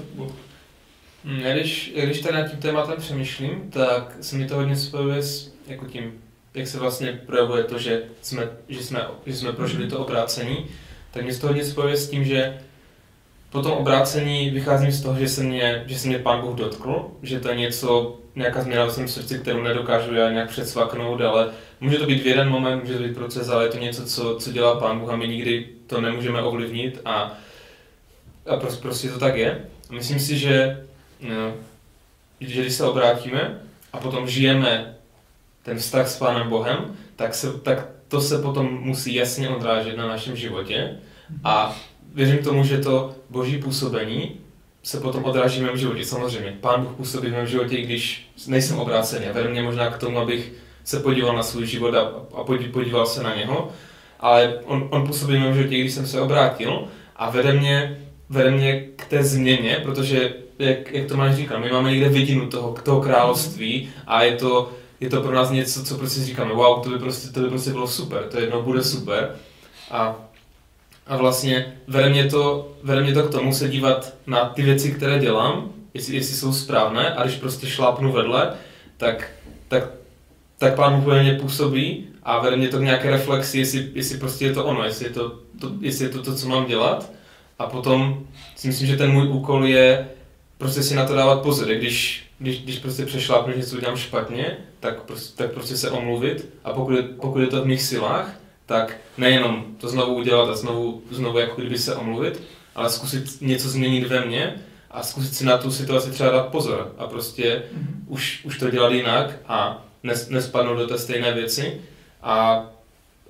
Mm, 1.24 1.40
když, 1.40 1.92
já 1.94 2.04
když 2.04 2.20
tady 2.20 2.34
nad 2.34 2.48
tím 2.48 2.58
tématem 2.58 2.94
přemýšlím, 2.98 3.70
tak 3.70 4.16
se 4.20 4.36
mi 4.36 4.46
to 4.46 4.54
hodně 4.54 4.76
spojuje 4.76 5.22
s 5.22 5.54
jako 5.66 5.86
tím, 5.86 6.12
jak 6.54 6.66
se 6.66 6.78
vlastně 6.78 7.20
projevuje 7.26 7.64
to, 7.64 7.78
že 7.78 8.02
jsme, 8.22 8.48
že 8.68 8.82
jsme, 8.82 9.06
že 9.26 9.36
jsme 9.36 9.52
prožili 9.52 9.88
to 9.88 9.98
obrácení, 9.98 10.66
tak 11.10 11.22
mě 11.22 11.34
se 11.34 11.40
to 11.40 11.46
hodně 11.46 11.64
spojuje 11.64 11.96
s 11.96 12.10
tím, 12.10 12.24
že 12.24 12.60
po 13.50 13.62
tom 13.62 13.72
obrácení 13.72 14.50
vycházím 14.50 14.92
z 14.92 15.02
toho, 15.02 15.18
že 15.18 15.28
se 15.28 15.42
mě, 15.42 15.84
že 15.86 15.98
se 15.98 16.08
mě 16.08 16.18
Pán 16.18 16.40
Bůh 16.40 16.56
dotkl, 16.56 17.10
že 17.22 17.40
to 17.40 17.48
je 17.48 17.56
něco, 17.56 18.18
nějaká 18.36 18.62
změna 18.62 18.84
v 18.84 18.90
svém 18.90 19.08
srdci, 19.08 19.38
kterou 19.38 19.62
nedokážu 19.62 20.14
já 20.14 20.30
nějak 20.30 20.48
předsvaknout, 20.48 21.20
ale 21.20 21.50
může 21.80 21.98
to 21.98 22.06
být 22.06 22.22
v 22.22 22.26
jeden 22.26 22.48
moment, 22.48 22.80
může 22.80 22.94
to 22.94 23.02
být 23.02 23.14
proces, 23.14 23.48
ale 23.48 23.64
je 23.64 23.70
to 23.70 23.78
něco, 23.78 24.06
co, 24.06 24.36
co 24.36 24.52
dělá 24.52 24.80
Pán 24.80 24.98
Bůh 24.98 25.10
a 25.10 25.16
my 25.16 25.28
nikdy 25.28 25.68
to 25.86 26.00
nemůžeme 26.00 26.42
ovlivnit 26.42 27.00
a, 27.04 27.38
a 28.46 28.56
prostě, 28.56 28.82
prostě 28.82 29.08
to 29.08 29.18
tak 29.18 29.36
je. 29.36 29.64
Myslím 29.90 30.20
si, 30.20 30.38
že 30.38 30.84
No, 31.28 31.54
že 32.40 32.60
když 32.60 32.74
se 32.74 32.84
obrátíme 32.84 33.60
a 33.92 33.98
potom 33.98 34.28
žijeme 34.28 34.94
ten 35.62 35.78
vztah 35.78 36.08
s 36.08 36.18
Pánem 36.18 36.48
Bohem, 36.48 36.96
tak, 37.16 37.34
se, 37.34 37.52
tak 37.52 37.88
to 38.08 38.20
se 38.20 38.42
potom 38.42 38.78
musí 38.80 39.14
jasně 39.14 39.48
odrážet 39.48 39.96
na 39.96 40.08
našem 40.08 40.36
životě 40.36 40.96
a 41.44 41.76
věřím 42.14 42.38
tomu, 42.38 42.64
že 42.64 42.78
to 42.78 43.14
boží 43.30 43.58
působení 43.58 44.40
se 44.82 45.00
potom 45.00 45.24
odráží 45.24 45.60
v 45.60 45.64
mém 45.64 45.76
životě. 45.76 46.04
Samozřejmě, 46.04 46.56
Pán 46.60 46.82
Bůh 46.82 46.92
působí 46.96 47.28
v 47.28 47.32
mém 47.32 47.46
životě, 47.46 47.76
i 47.76 47.82
když 47.82 48.30
nejsem 48.46 48.78
obrácený 48.78 49.26
a 49.26 49.32
vede 49.32 49.48
mě 49.48 49.62
možná 49.62 49.90
k 49.90 49.98
tomu, 49.98 50.18
abych 50.18 50.52
se 50.84 51.00
podíval 51.00 51.36
na 51.36 51.42
svůj 51.42 51.66
život 51.66 51.94
a, 51.94 52.00
a 52.34 52.44
podí- 52.44 52.72
podíval 52.72 53.06
se 53.06 53.22
na 53.22 53.34
něho, 53.34 53.72
ale 54.20 54.58
on, 54.64 54.88
on 54.90 55.06
působí 55.06 55.36
v 55.36 55.40
mém 55.40 55.54
životě, 55.54 55.80
když 55.80 55.92
jsem 55.92 56.06
se 56.06 56.20
obrátil 56.20 56.88
a 57.16 57.30
vede 57.30 57.52
mě, 57.52 58.03
vede 58.28 58.50
mě 58.50 58.80
k 58.96 59.06
té 59.06 59.24
změně, 59.24 59.80
protože 59.82 60.34
jak, 60.58 60.92
jak 60.92 61.08
to 61.08 61.16
máš 61.16 61.34
říkal, 61.34 61.60
my 61.60 61.70
máme 61.70 61.90
někde 61.90 62.08
vidinu 62.08 62.46
toho, 62.46 62.74
toho 62.82 63.00
království 63.00 63.88
a 64.06 64.22
je 64.22 64.36
to, 64.36 64.72
je 65.00 65.10
to 65.10 65.20
pro 65.20 65.34
nás 65.34 65.50
něco, 65.50 65.84
co 65.84 65.98
prostě 65.98 66.20
říkáme, 66.20 66.54
wow, 66.54 66.82
to 66.82 66.90
by 66.90 66.98
prostě, 66.98 67.28
to 67.28 67.40
by 67.40 67.48
prostě 67.48 67.70
bylo 67.70 67.88
super, 67.88 68.22
to 68.30 68.40
jednou 68.40 68.62
bude 68.62 68.84
super. 68.84 69.36
A, 69.90 70.16
a 71.06 71.16
vlastně 71.16 71.74
vede 71.88 72.08
mě, 72.08 72.24
to, 72.30 72.72
vede 72.82 73.02
mě 73.02 73.14
to 73.14 73.22
k 73.22 73.32
tomu 73.32 73.54
se 73.54 73.68
dívat 73.68 74.14
na 74.26 74.48
ty 74.48 74.62
věci, 74.62 74.92
které 74.92 75.18
dělám, 75.18 75.70
jestli, 75.94 76.14
jestli 76.14 76.36
jsou 76.36 76.52
správné 76.52 77.14
a 77.14 77.24
když 77.24 77.36
prostě 77.36 77.66
šlápnu 77.66 78.12
vedle, 78.12 78.52
tak, 78.96 79.30
tak, 79.68 79.84
tak 80.58 80.74
pán 80.74 81.00
Bůh 81.00 81.12
mně 81.20 81.38
působí 81.40 82.06
a 82.22 82.38
vede 82.38 82.56
mě 82.56 82.68
to 82.68 82.78
k 82.78 82.82
nějaké 82.82 83.10
reflexi, 83.10 83.58
jestli, 83.58 83.90
jestli 83.94 84.18
prostě 84.18 84.44
je 84.44 84.52
to 84.52 84.64
ono, 84.64 84.84
jestli 84.84 85.04
je 85.04 85.10
to, 85.10 85.28
to, 85.60 85.72
jestli 85.80 86.04
je 86.04 86.08
to 86.08 86.22
to, 86.22 86.34
co 86.34 86.48
mám 86.48 86.66
dělat. 86.66 87.10
A 87.58 87.66
potom 87.66 88.26
si 88.56 88.68
myslím, 88.68 88.88
že 88.88 88.96
ten 88.96 89.12
můj 89.12 89.28
úkol 89.28 89.66
je 89.66 90.08
prostě 90.58 90.82
si 90.82 90.94
na 90.94 91.06
to 91.06 91.14
dávat 91.14 91.42
pozor. 91.42 91.68
Když, 91.68 92.26
když, 92.38 92.62
když 92.62 92.78
prostě 92.78 93.06
přešlápnu, 93.06 93.52
že 93.52 93.58
něco 93.58 93.76
udělám 93.76 93.96
špatně, 93.96 94.56
tak 94.80 95.02
prostě, 95.02 95.36
tak 95.42 95.52
prostě 95.52 95.76
se 95.76 95.90
omluvit 95.90 96.48
a 96.64 96.72
pokud 96.72 96.92
je, 96.92 97.02
pokud 97.02 97.38
je 97.40 97.46
to 97.46 97.62
v 97.62 97.66
mých 97.66 97.82
silách, 97.82 98.34
tak 98.66 98.96
nejenom 99.18 99.64
to 99.80 99.88
znovu 99.88 100.14
udělat 100.14 100.48
a 100.48 100.54
znovu, 100.56 101.02
znovu 101.10 101.38
jako 101.38 101.60
kdyby 101.60 101.78
se 101.78 101.96
omluvit, 101.96 102.42
ale 102.74 102.90
zkusit 102.90 103.40
něco 103.40 103.68
změnit 103.68 104.06
ve 104.06 104.24
mně 104.26 104.54
a 104.90 105.02
zkusit 105.02 105.34
si 105.34 105.44
na 105.44 105.58
tu 105.58 105.70
situaci 105.72 106.10
třeba 106.10 106.30
dát 106.30 106.46
pozor 106.48 106.92
a 106.98 107.06
prostě 107.06 107.62
Mhm. 107.72 108.04
už, 108.06 108.40
už 108.44 108.58
to 108.58 108.70
dělat 108.70 108.92
jinak 108.92 109.30
a 109.48 109.84
nes, 110.02 110.28
nespadnout 110.28 110.78
do 110.78 110.86
té 110.86 110.98
stejné 110.98 111.32
věci 111.34 111.80
a, 112.22 112.66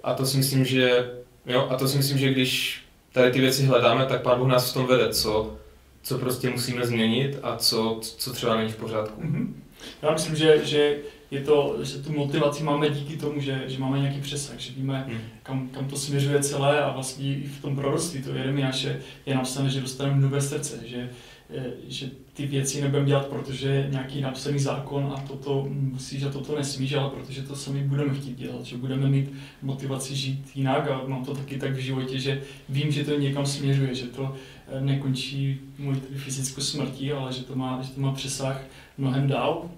a 0.04 0.14
to 0.14 0.26
si 0.26 0.36
myslím, 0.36 0.64
že 0.64 1.10
jo, 1.46 1.66
a 1.70 1.76
to 1.76 1.88
si 1.88 1.96
myslím, 1.96 2.18
že 2.18 2.30
když 2.32 2.83
tady 3.14 3.30
ty 3.32 3.40
věci 3.40 3.64
hledáme, 3.64 4.06
tak 4.06 4.22
Pán 4.22 4.38
Bůh 4.38 4.48
nás 4.48 4.70
v 4.70 4.74
tom 4.74 4.86
vede, 4.86 5.08
co, 5.08 5.56
co 6.02 6.18
prostě 6.18 6.50
musíme 6.50 6.86
změnit 6.86 7.38
a 7.42 7.56
co, 7.56 7.98
co 8.02 8.32
třeba 8.32 8.56
není 8.56 8.72
v 8.72 8.76
pořádku. 8.76 9.20
Mhm. 9.24 9.62
Já 10.02 10.12
myslím, 10.12 10.36
že, 10.36 10.60
že 10.66 10.96
je 11.30 11.40
to, 11.40 11.76
že 11.82 11.98
tu 11.98 12.12
motivaci 12.12 12.62
máme 12.62 12.88
díky 12.90 13.16
tomu, 13.16 13.40
že, 13.40 13.62
že 13.66 13.78
máme 13.78 13.98
nějaký 13.98 14.20
přesah, 14.20 14.58
že 14.58 14.72
víme, 14.76 15.04
Hmm. 15.08 15.20
kam, 15.42 15.68
kam 15.68 15.88
to 15.88 15.96
směřuje 15.96 16.42
celé 16.42 16.82
a 16.82 16.92
vlastně 16.92 17.36
i 17.36 17.46
v 17.46 17.62
tom 17.62 17.76
proroctví, 17.76 18.22
to 18.22 18.34
Jeremiáše 18.34 19.00
je 19.26 19.34
napsané, 19.34 19.70
že 19.70 19.80
dostaneme 19.80 20.20
nové 20.20 20.40
srdce, 20.40 20.80
že, 20.84 21.10
eh, 21.56 21.64
že 21.88 22.06
ty 22.34 22.46
věci 22.46 22.82
nebudeme 22.82 23.06
dělat, 23.06 23.26
protože 23.26 23.68
je 23.68 23.88
nějaký 23.90 24.20
napsaný 24.20 24.58
zákon 24.58 25.14
a 25.16 25.20
toto 25.20 25.66
musíš 25.70 26.22
a 26.22 26.30
toto 26.30 26.56
nesmíš, 26.56 26.92
ale 26.92 27.10
protože 27.10 27.42
to 27.42 27.56
sami 27.56 27.82
budeme 27.82 28.14
chtít 28.14 28.38
dělat, 28.38 28.64
že 28.64 28.76
budeme 28.76 29.08
mít 29.08 29.32
motivaci 29.62 30.14
žít 30.14 30.50
jinak 30.54 30.90
a 30.90 31.02
mám 31.06 31.24
to 31.24 31.34
taky 31.34 31.58
tak 31.58 31.72
v 31.72 31.78
životě, 31.78 32.18
že 32.18 32.42
vím, 32.68 32.92
že 32.92 33.04
to 33.04 33.18
někam 33.18 33.46
směřuje, 33.46 33.94
že 33.94 34.06
to 34.06 34.34
eh, 34.68 34.80
nekončí 34.80 35.60
tedy 35.76 36.18
fyzickou 36.18 36.60
smrtí, 36.60 37.12
ale 37.12 37.32
že 37.32 37.42
to 37.42 37.56
má, 37.56 37.82
že 37.82 37.90
to 37.90 38.00
má 38.00 38.12
přesah 38.12 38.62
mnohem 38.98 39.28
dál. 39.28 39.70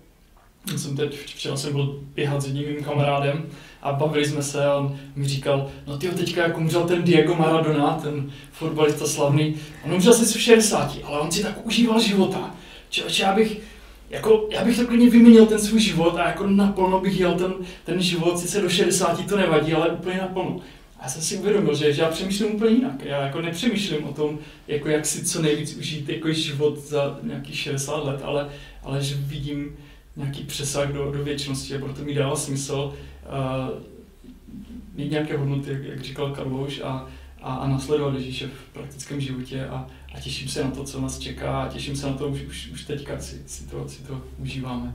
Jsem 0.77 0.97
teď, 0.97 1.17
včera 1.27 1.57
jsem 1.57 1.73
byl 1.73 2.01
běhat 2.15 2.43
s 2.43 2.47
jedním 2.47 2.69
mým 2.69 2.85
kamarádem 2.85 3.47
a 3.83 3.93
bavili 3.93 4.27
jsme 4.27 4.43
se 4.43 4.65
a 4.65 4.75
on 4.75 4.99
mi 5.17 5.29
říkal, 5.29 5.71
no 5.87 5.99
ty 5.99 6.09
teďka 6.09 6.43
jako 6.43 6.61
umřel 6.61 6.85
ten 6.85 7.03
Diego 7.03 7.35
Maradona, 7.35 7.99
ten 8.03 8.31
fotbalista 8.53 9.07
slavný, 9.07 9.55
on 9.85 9.95
umřel 9.95 10.15
sice 10.15 10.39
v 10.39 10.43
60, 10.43 10.97
ale 11.05 11.21
on 11.21 11.31
si 11.31 11.43
tak 11.43 11.67
užíval 11.67 12.01
života. 12.01 12.55
Člověče, 12.91 13.23
já 13.23 13.35
bych, 13.35 13.61
jako, 14.11 14.49
já 14.51 14.65
bych 14.65 14.77
to 14.77 14.87
klidně 14.87 15.11
vyměnil 15.11 15.47
ten 15.47 15.59
svůj 15.59 15.81
život 15.81 16.17
a 16.17 16.29
jako 16.29 16.47
naplno 16.47 17.01
bych 17.01 17.21
jel 17.21 17.35
ten, 17.35 17.55
ten 17.85 18.03
život, 18.03 18.39
sice 18.39 18.61
do 18.61 18.69
60 18.69 19.27
to 19.27 19.37
nevadí, 19.37 19.73
ale 19.73 19.89
úplně 19.89 20.17
naplno. 20.17 20.61
A 20.99 21.03
já 21.03 21.09
jsem 21.09 21.23
si 21.23 21.37
uvědomil, 21.37 21.75
že, 21.75 21.93
že 21.93 22.03
já 22.03 22.09
přemýšlím 22.09 22.55
úplně 22.55 22.71
jinak. 22.77 23.05
Já 23.05 23.23
jako 23.23 23.41
nepřemýšlím 23.41 24.05
o 24.05 24.13
tom, 24.13 24.39
jako 24.69 24.89
jak 24.89 25.07
si 25.07 25.25
co 25.25 25.43
nejvíc 25.43 25.77
užít 25.77 26.09
jako 26.09 26.33
život 26.33 26.79
za 26.79 27.19
nějakých 27.23 27.59
60 27.59 28.05
let, 28.05 28.21
ale, 28.25 28.49
ale 28.83 29.03
že 29.03 29.15
vidím 29.15 29.77
nějaký 30.17 30.45
přesah 30.45 30.93
do, 30.93 31.13
do 31.13 31.25
věčnosti 31.25 31.75
a 31.75 31.79
proto 31.79 32.05
mi 32.05 32.15
dává 32.15 32.37
smysl 32.37 32.75
uh, 32.75 33.83
mít 34.95 35.11
nějaké 35.11 35.37
hodnoty, 35.37 35.73
jak, 35.73 35.85
jak 35.85 36.01
říkal 36.01 36.35
Karlouš, 36.35 36.81
a, 36.81 37.07
a, 37.43 37.55
a 37.55 37.69
nasledovat 37.69 38.15
Ježíše 38.15 38.47
v 38.47 38.73
praktickém 38.73 39.21
životě 39.21 39.67
a, 39.67 39.87
a 40.15 40.21
těším 40.21 40.49
se 40.49 40.65
na 40.65 40.71
to, 40.71 40.85
co 40.85 41.01
nás 41.01 41.19
čeká 41.19 41.63
a 41.63 41.69
těším 41.69 41.97
se 41.97 42.07
na 42.07 42.13
to, 42.13 42.29
už, 42.29 42.43
už, 42.43 42.71
už 42.73 42.85
teďka 42.85 43.19
si, 43.19 43.43
si, 43.47 43.67
to, 43.67 43.89
si 43.89 44.03
to 44.03 44.23
užíváme. 44.39 44.95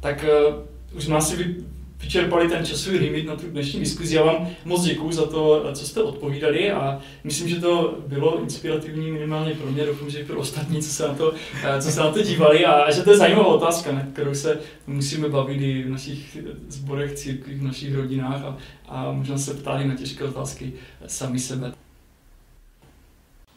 Tak 0.00 0.24
uh, 0.24 0.96
už 0.96 1.08
asi 1.08 1.36
vy, 1.36 1.54
vyčerpali 2.00 2.48
ten 2.48 2.64
časový 2.64 2.98
limit 2.98 3.26
na 3.26 3.36
tu 3.36 3.46
dnešní 3.46 3.80
diskuzi. 3.80 4.16
Já 4.16 4.24
vám 4.24 4.48
moc 4.64 4.84
děkuji 4.84 5.12
za 5.12 5.26
to, 5.26 5.72
co 5.74 5.86
jste 5.86 6.02
odpovídali 6.02 6.72
a 6.72 7.00
myslím, 7.24 7.48
že 7.48 7.60
to 7.60 7.98
bylo 8.06 8.42
inspirativní 8.42 9.10
minimálně 9.10 9.54
pro 9.54 9.70
mě, 9.70 9.86
doufám, 9.86 10.10
že 10.10 10.18
i 10.18 10.24
pro 10.24 10.38
ostatní, 10.38 10.82
co 10.82 10.90
se 10.90 11.08
na 11.08 11.14
to, 11.14 11.34
co 11.80 11.90
se 11.90 12.00
na 12.00 12.10
to 12.10 12.22
dívali 12.22 12.66
a, 12.66 12.90
že 12.90 13.02
to 13.02 13.10
je 13.10 13.16
zajímavá 13.16 13.46
otázka, 13.46 13.92
na 13.92 14.06
kterou 14.12 14.34
se 14.34 14.60
musíme 14.86 15.28
bavit 15.28 15.60
i 15.60 15.82
v 15.82 15.90
našich 15.90 16.38
zborech, 16.68 17.12
církvích, 17.12 17.58
v 17.58 17.64
našich 17.64 17.94
rodinách 17.94 18.44
a, 18.44 18.58
a 18.88 19.12
možná 19.12 19.38
se 19.38 19.54
ptát 19.54 19.80
i 19.80 19.88
na 19.88 19.94
těžké 19.94 20.24
otázky 20.24 20.72
sami 21.06 21.38
sebe. 21.38 21.72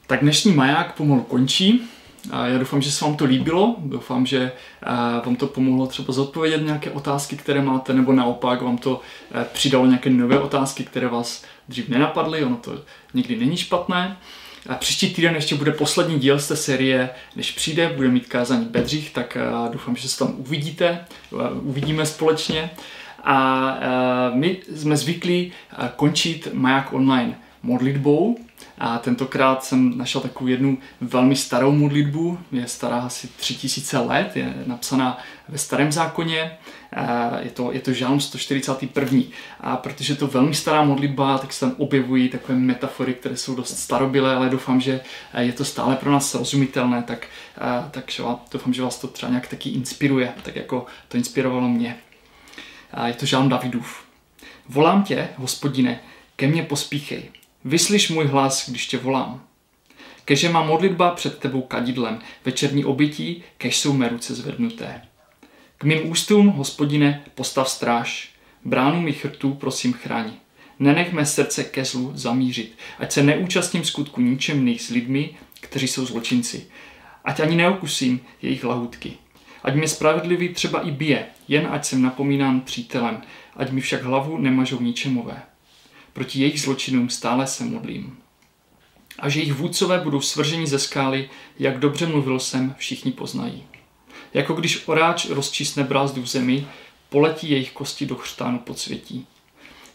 Tak 0.07 0.21
dnešní 0.21 0.53
maják 0.53 0.97
pomalu 0.97 1.21
končí. 1.21 1.81
Já 2.47 2.57
doufám, 2.57 2.81
že 2.81 2.91
se 2.91 3.05
vám 3.05 3.15
to 3.15 3.25
líbilo, 3.25 3.75
doufám, 3.79 4.25
že 4.25 4.51
eh, 4.83 4.87
vám 5.25 5.35
to 5.35 5.47
pomohlo 5.47 5.87
třeba 5.87 6.13
zodpovědět 6.13 6.61
nějaké 6.61 6.91
otázky, 6.91 7.37
které 7.37 7.61
máte, 7.61 7.93
nebo 7.93 8.13
naopak 8.13 8.61
vám 8.61 8.77
to 8.77 9.01
eh, 9.31 9.45
přidalo 9.53 9.85
nějaké 9.85 10.09
nové 10.09 10.39
otázky, 10.39 10.83
které 10.83 11.07
vás 11.07 11.45
dřív 11.67 11.89
nenapadly, 11.89 12.43
ono 12.43 12.55
to 12.55 12.81
někdy 13.13 13.35
není 13.35 13.57
špatné. 13.57 14.17
A 14.69 14.75
příští 14.75 15.13
týden 15.13 15.35
ještě 15.35 15.55
bude 15.55 15.71
poslední 15.71 16.19
díl 16.19 16.39
z 16.39 16.47
té 16.47 16.55
série, 16.55 17.09
než 17.35 17.51
přijde, 17.51 17.93
bude 17.95 18.07
mít 18.07 18.27
kázání 18.27 18.65
Bedřich, 18.65 19.11
tak 19.11 19.37
eh, 19.37 19.71
doufám, 19.71 19.95
že 19.95 20.09
se 20.09 20.19
tam 20.19 20.35
uvidíte, 20.37 21.05
uvidíme 21.61 22.05
společně. 22.05 22.69
A 23.23 23.77
my 24.33 24.57
jsme 24.75 24.97
zvyklí 24.97 25.51
končit 25.95 26.47
maják 26.53 26.93
online 26.93 27.35
modlitbou, 27.63 28.37
A 28.79 28.97
tentokrát 28.97 29.63
jsem 29.63 29.97
našel 29.97 30.21
takovou 30.21 30.47
jednu 30.47 30.77
velmi 31.01 31.35
starou 31.35 31.71
modlitbu, 31.71 32.39
je 32.51 32.67
stará 32.67 32.99
asi 32.99 33.27
3000 33.27 33.99
let, 33.99 34.35
je 34.35 34.53
napsaná 34.65 35.17
ve 35.49 35.57
starém 35.57 35.91
zákoně, 35.91 36.57
je 37.39 37.49
to, 37.49 37.71
je 37.71 37.79
to 37.79 37.93
žálm 37.93 38.19
141. 38.19 39.19
A 39.59 39.77
protože 39.77 40.13
je 40.13 40.17
to 40.17 40.27
velmi 40.27 40.55
stará 40.55 40.83
modlitba, 40.83 41.37
tak 41.37 41.53
se 41.53 41.59
tam 41.59 41.75
objevují 41.77 42.29
takové 42.29 42.57
metafory, 42.57 43.13
které 43.13 43.37
jsou 43.37 43.55
dost 43.55 43.77
starobylé, 43.77 44.35
ale 44.35 44.49
doufám, 44.49 44.81
že 44.81 45.01
je 45.39 45.53
to 45.53 45.65
stále 45.65 45.95
pro 45.95 46.11
nás 46.11 46.31
srozumitelné, 46.31 47.03
tak, 47.03 47.27
takže 47.91 48.23
doufám, 48.51 48.73
že 48.73 48.81
vás 48.81 48.99
to 48.99 49.07
třeba 49.07 49.29
nějak 49.29 49.47
taky 49.47 49.69
inspiruje, 49.69 50.33
tak 50.43 50.55
jako 50.55 50.85
to 51.07 51.17
inspirovalo 51.17 51.69
mě. 51.69 51.97
Je 53.05 53.13
to 53.13 53.25
žálm 53.25 53.49
Davidův. 53.49 54.03
Volám 54.69 55.03
tě, 55.03 55.29
hospodine, 55.37 55.99
ke 56.35 56.47
mně 56.47 56.63
pospíchej. 56.63 57.31
Vyslyš 57.65 58.09
můj 58.09 58.25
hlas, 58.25 58.69
když 58.69 58.87
tě 58.87 58.97
volám. 58.97 59.43
Keže 60.25 60.49
má 60.49 60.63
modlitba 60.63 61.11
před 61.11 61.39
tebou 61.39 61.61
kadidlem, 61.61 62.19
večerní 62.45 62.85
obytí, 62.85 63.43
kež 63.57 63.77
jsou 63.77 63.93
mé 63.93 64.09
ruce 64.09 64.35
zvednuté. 64.35 65.01
K 65.77 65.83
mým 65.83 66.11
ústům, 66.11 66.47
hospodine, 66.47 67.23
postav 67.35 67.69
stráž. 67.69 68.29
Bránu 68.65 69.01
mi 69.01 69.13
chrtů, 69.13 69.53
prosím, 69.53 69.93
chraň. 69.93 70.31
Nenech 70.79 71.13
mé 71.13 71.25
srdce 71.25 71.63
ke 71.63 71.85
zlu 71.85 72.11
zamířit, 72.15 72.77
ať 72.99 73.11
se 73.11 73.23
neúčastním 73.23 73.83
skutku 73.83 74.21
ničemných 74.21 74.81
s 74.81 74.89
lidmi, 74.89 75.35
kteří 75.61 75.87
jsou 75.87 76.05
zločinci. 76.05 76.67
Ať 77.23 77.39
ani 77.39 77.55
neokusím 77.55 78.19
jejich 78.41 78.63
lahutky. 78.63 79.13
Ať 79.63 79.75
mě 79.75 79.87
spravedlivý 79.87 80.49
třeba 80.49 80.81
i 80.81 80.91
bije, 80.91 81.25
jen 81.47 81.67
ať 81.71 81.85
jsem 81.85 82.01
napomínán 82.01 82.61
přítelem, 82.61 83.21
ať 83.55 83.71
mi 83.71 83.81
však 83.81 84.03
hlavu 84.03 84.37
nemažou 84.37 84.81
ničemové. 84.81 85.41
Proti 86.13 86.39
jejich 86.39 86.61
zločinům 86.61 87.09
stále 87.09 87.47
se 87.47 87.65
modlím. 87.65 88.17
A 89.19 89.29
že 89.29 89.39
jejich 89.39 89.53
vůdcové 89.53 89.99
budou 89.99 90.21
svrženi 90.21 90.67
ze 90.67 90.79
skály, 90.79 91.29
jak 91.59 91.79
dobře 91.79 92.05
mluvil 92.05 92.39
jsem, 92.39 92.75
všichni 92.77 93.11
poznají. 93.11 93.63
Jako 94.33 94.53
když 94.53 94.87
oráč 94.87 95.25
rozčísne 95.29 95.83
brázdu 95.83 96.21
v 96.21 96.27
zemi, 96.27 96.67
poletí 97.09 97.49
jejich 97.49 97.71
kosti 97.71 98.05
do 98.05 98.15
chřtánu 98.15 98.59
podsvětí. 98.59 99.27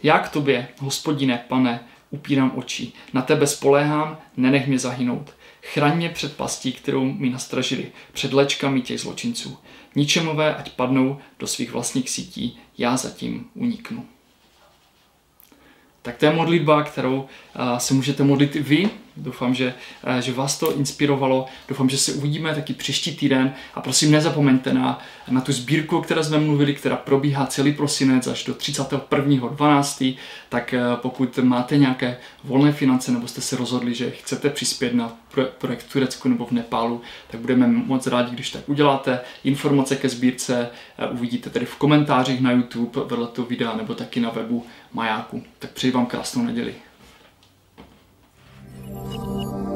Já 0.03 0.19
k 0.19 0.29
tobě, 0.29 0.69
hospodine, 0.79 1.45
pane, 1.49 1.81
upírám 2.11 2.53
oči. 2.57 2.93
Na 3.13 3.23
tebe 3.23 3.47
spoléhám, 3.47 4.19
nenech 4.37 4.67
mě 4.67 4.79
zahynout. 4.79 5.35
Chraň 5.63 5.97
mě 5.97 6.09
před 6.09 6.37
pastí, 6.37 6.73
kterou 6.73 7.05
mi 7.05 7.31
nastražili, 7.31 7.93
před 8.13 8.33
lečkami 8.33 8.81
těch 8.81 9.01
zločinců. 9.01 9.59
Ničemové, 9.95 10.55
ať 10.55 10.73
padnou 10.73 11.19
do 11.39 11.47
svých 11.47 11.73
vlastních 11.73 12.11
sítí, 12.11 12.59
já 12.79 12.97
zatím 12.97 13.47
uniknu. 13.55 14.07
Tak 16.05 16.17
to 16.17 16.27
je 16.27 16.33
modlitba, 16.33 16.83
kterou 16.83 17.27
se 17.79 17.95
můžete 17.95 18.25
modlit 18.25 18.57
i 18.57 18.61
vy. 18.61 18.91
Doufám, 19.17 19.55
že, 19.55 19.75
že 20.21 20.33
vás 20.33 20.59
to 20.59 20.77
inspirovalo. 20.77 21.47
Doufám, 21.69 21.89
že 21.89 21.99
se 21.99 22.13
uvidíme 22.13 22.55
taky 22.55 22.75
příští 22.75 23.17
týden. 23.17 23.55
A 23.75 23.81
prosím, 23.81 24.11
nezapomeňte 24.11 24.73
na, 24.73 24.99
na 25.29 25.41
tu 25.41 25.53
sbírku, 25.53 25.99
o 25.99 26.03
které 26.03 26.25
jsme 26.25 26.39
mluvili, 26.39 26.75
která 26.75 26.97
probíhá 26.97 27.47
celý 27.47 27.73
prosinec 27.73 28.27
až 28.27 28.45
do 28.45 28.55
31.12. 28.55 30.17
Tak 30.49 30.75
pokud 30.97 31.39
máte 31.39 31.77
nějaké 31.77 32.17
volné 32.45 32.73
finance 32.73 33.13
nebo 33.13 33.29
jste 33.29 33.41
se 33.41 33.57
rozhodli, 33.57 33.95
že 33.95 34.11
chcete 34.11 34.51
přispět 34.51 34.95
na 34.95 35.17
projekt 35.59 35.83
v 35.83 35.93
Turecku 35.93 36.29
nebo 36.29 36.47
v 36.47 36.51
Nepálu, 36.51 37.01
tak 37.31 37.41
budeme 37.41 37.67
moc 37.67 38.07
rádi, 38.07 38.35
když 38.35 38.51
tak 38.51 38.69
uděláte. 38.69 39.21
Informace 39.45 39.97
ke 39.97 40.09
sbírce 40.09 40.69
uvidíte 41.11 41.51
tedy 41.51 41.67
v 41.67 41.77
komentářích 41.77 42.41
na 42.41 42.53
YouTube 42.53 43.01
vedle 43.05 43.27
toho 43.27 43.49
videa 43.49 43.77
nebo 43.77 43.95
taky 43.95 44.21
na 44.21 44.31
webu 44.31 44.67
Majáku. 44.93 45.43
Tak 45.59 45.71
přeji 45.71 45.93
vám 45.93 46.07
krásnou 46.07 46.43
neděli. 46.43 46.75
Thank 48.87 49.15
you. 49.15 49.74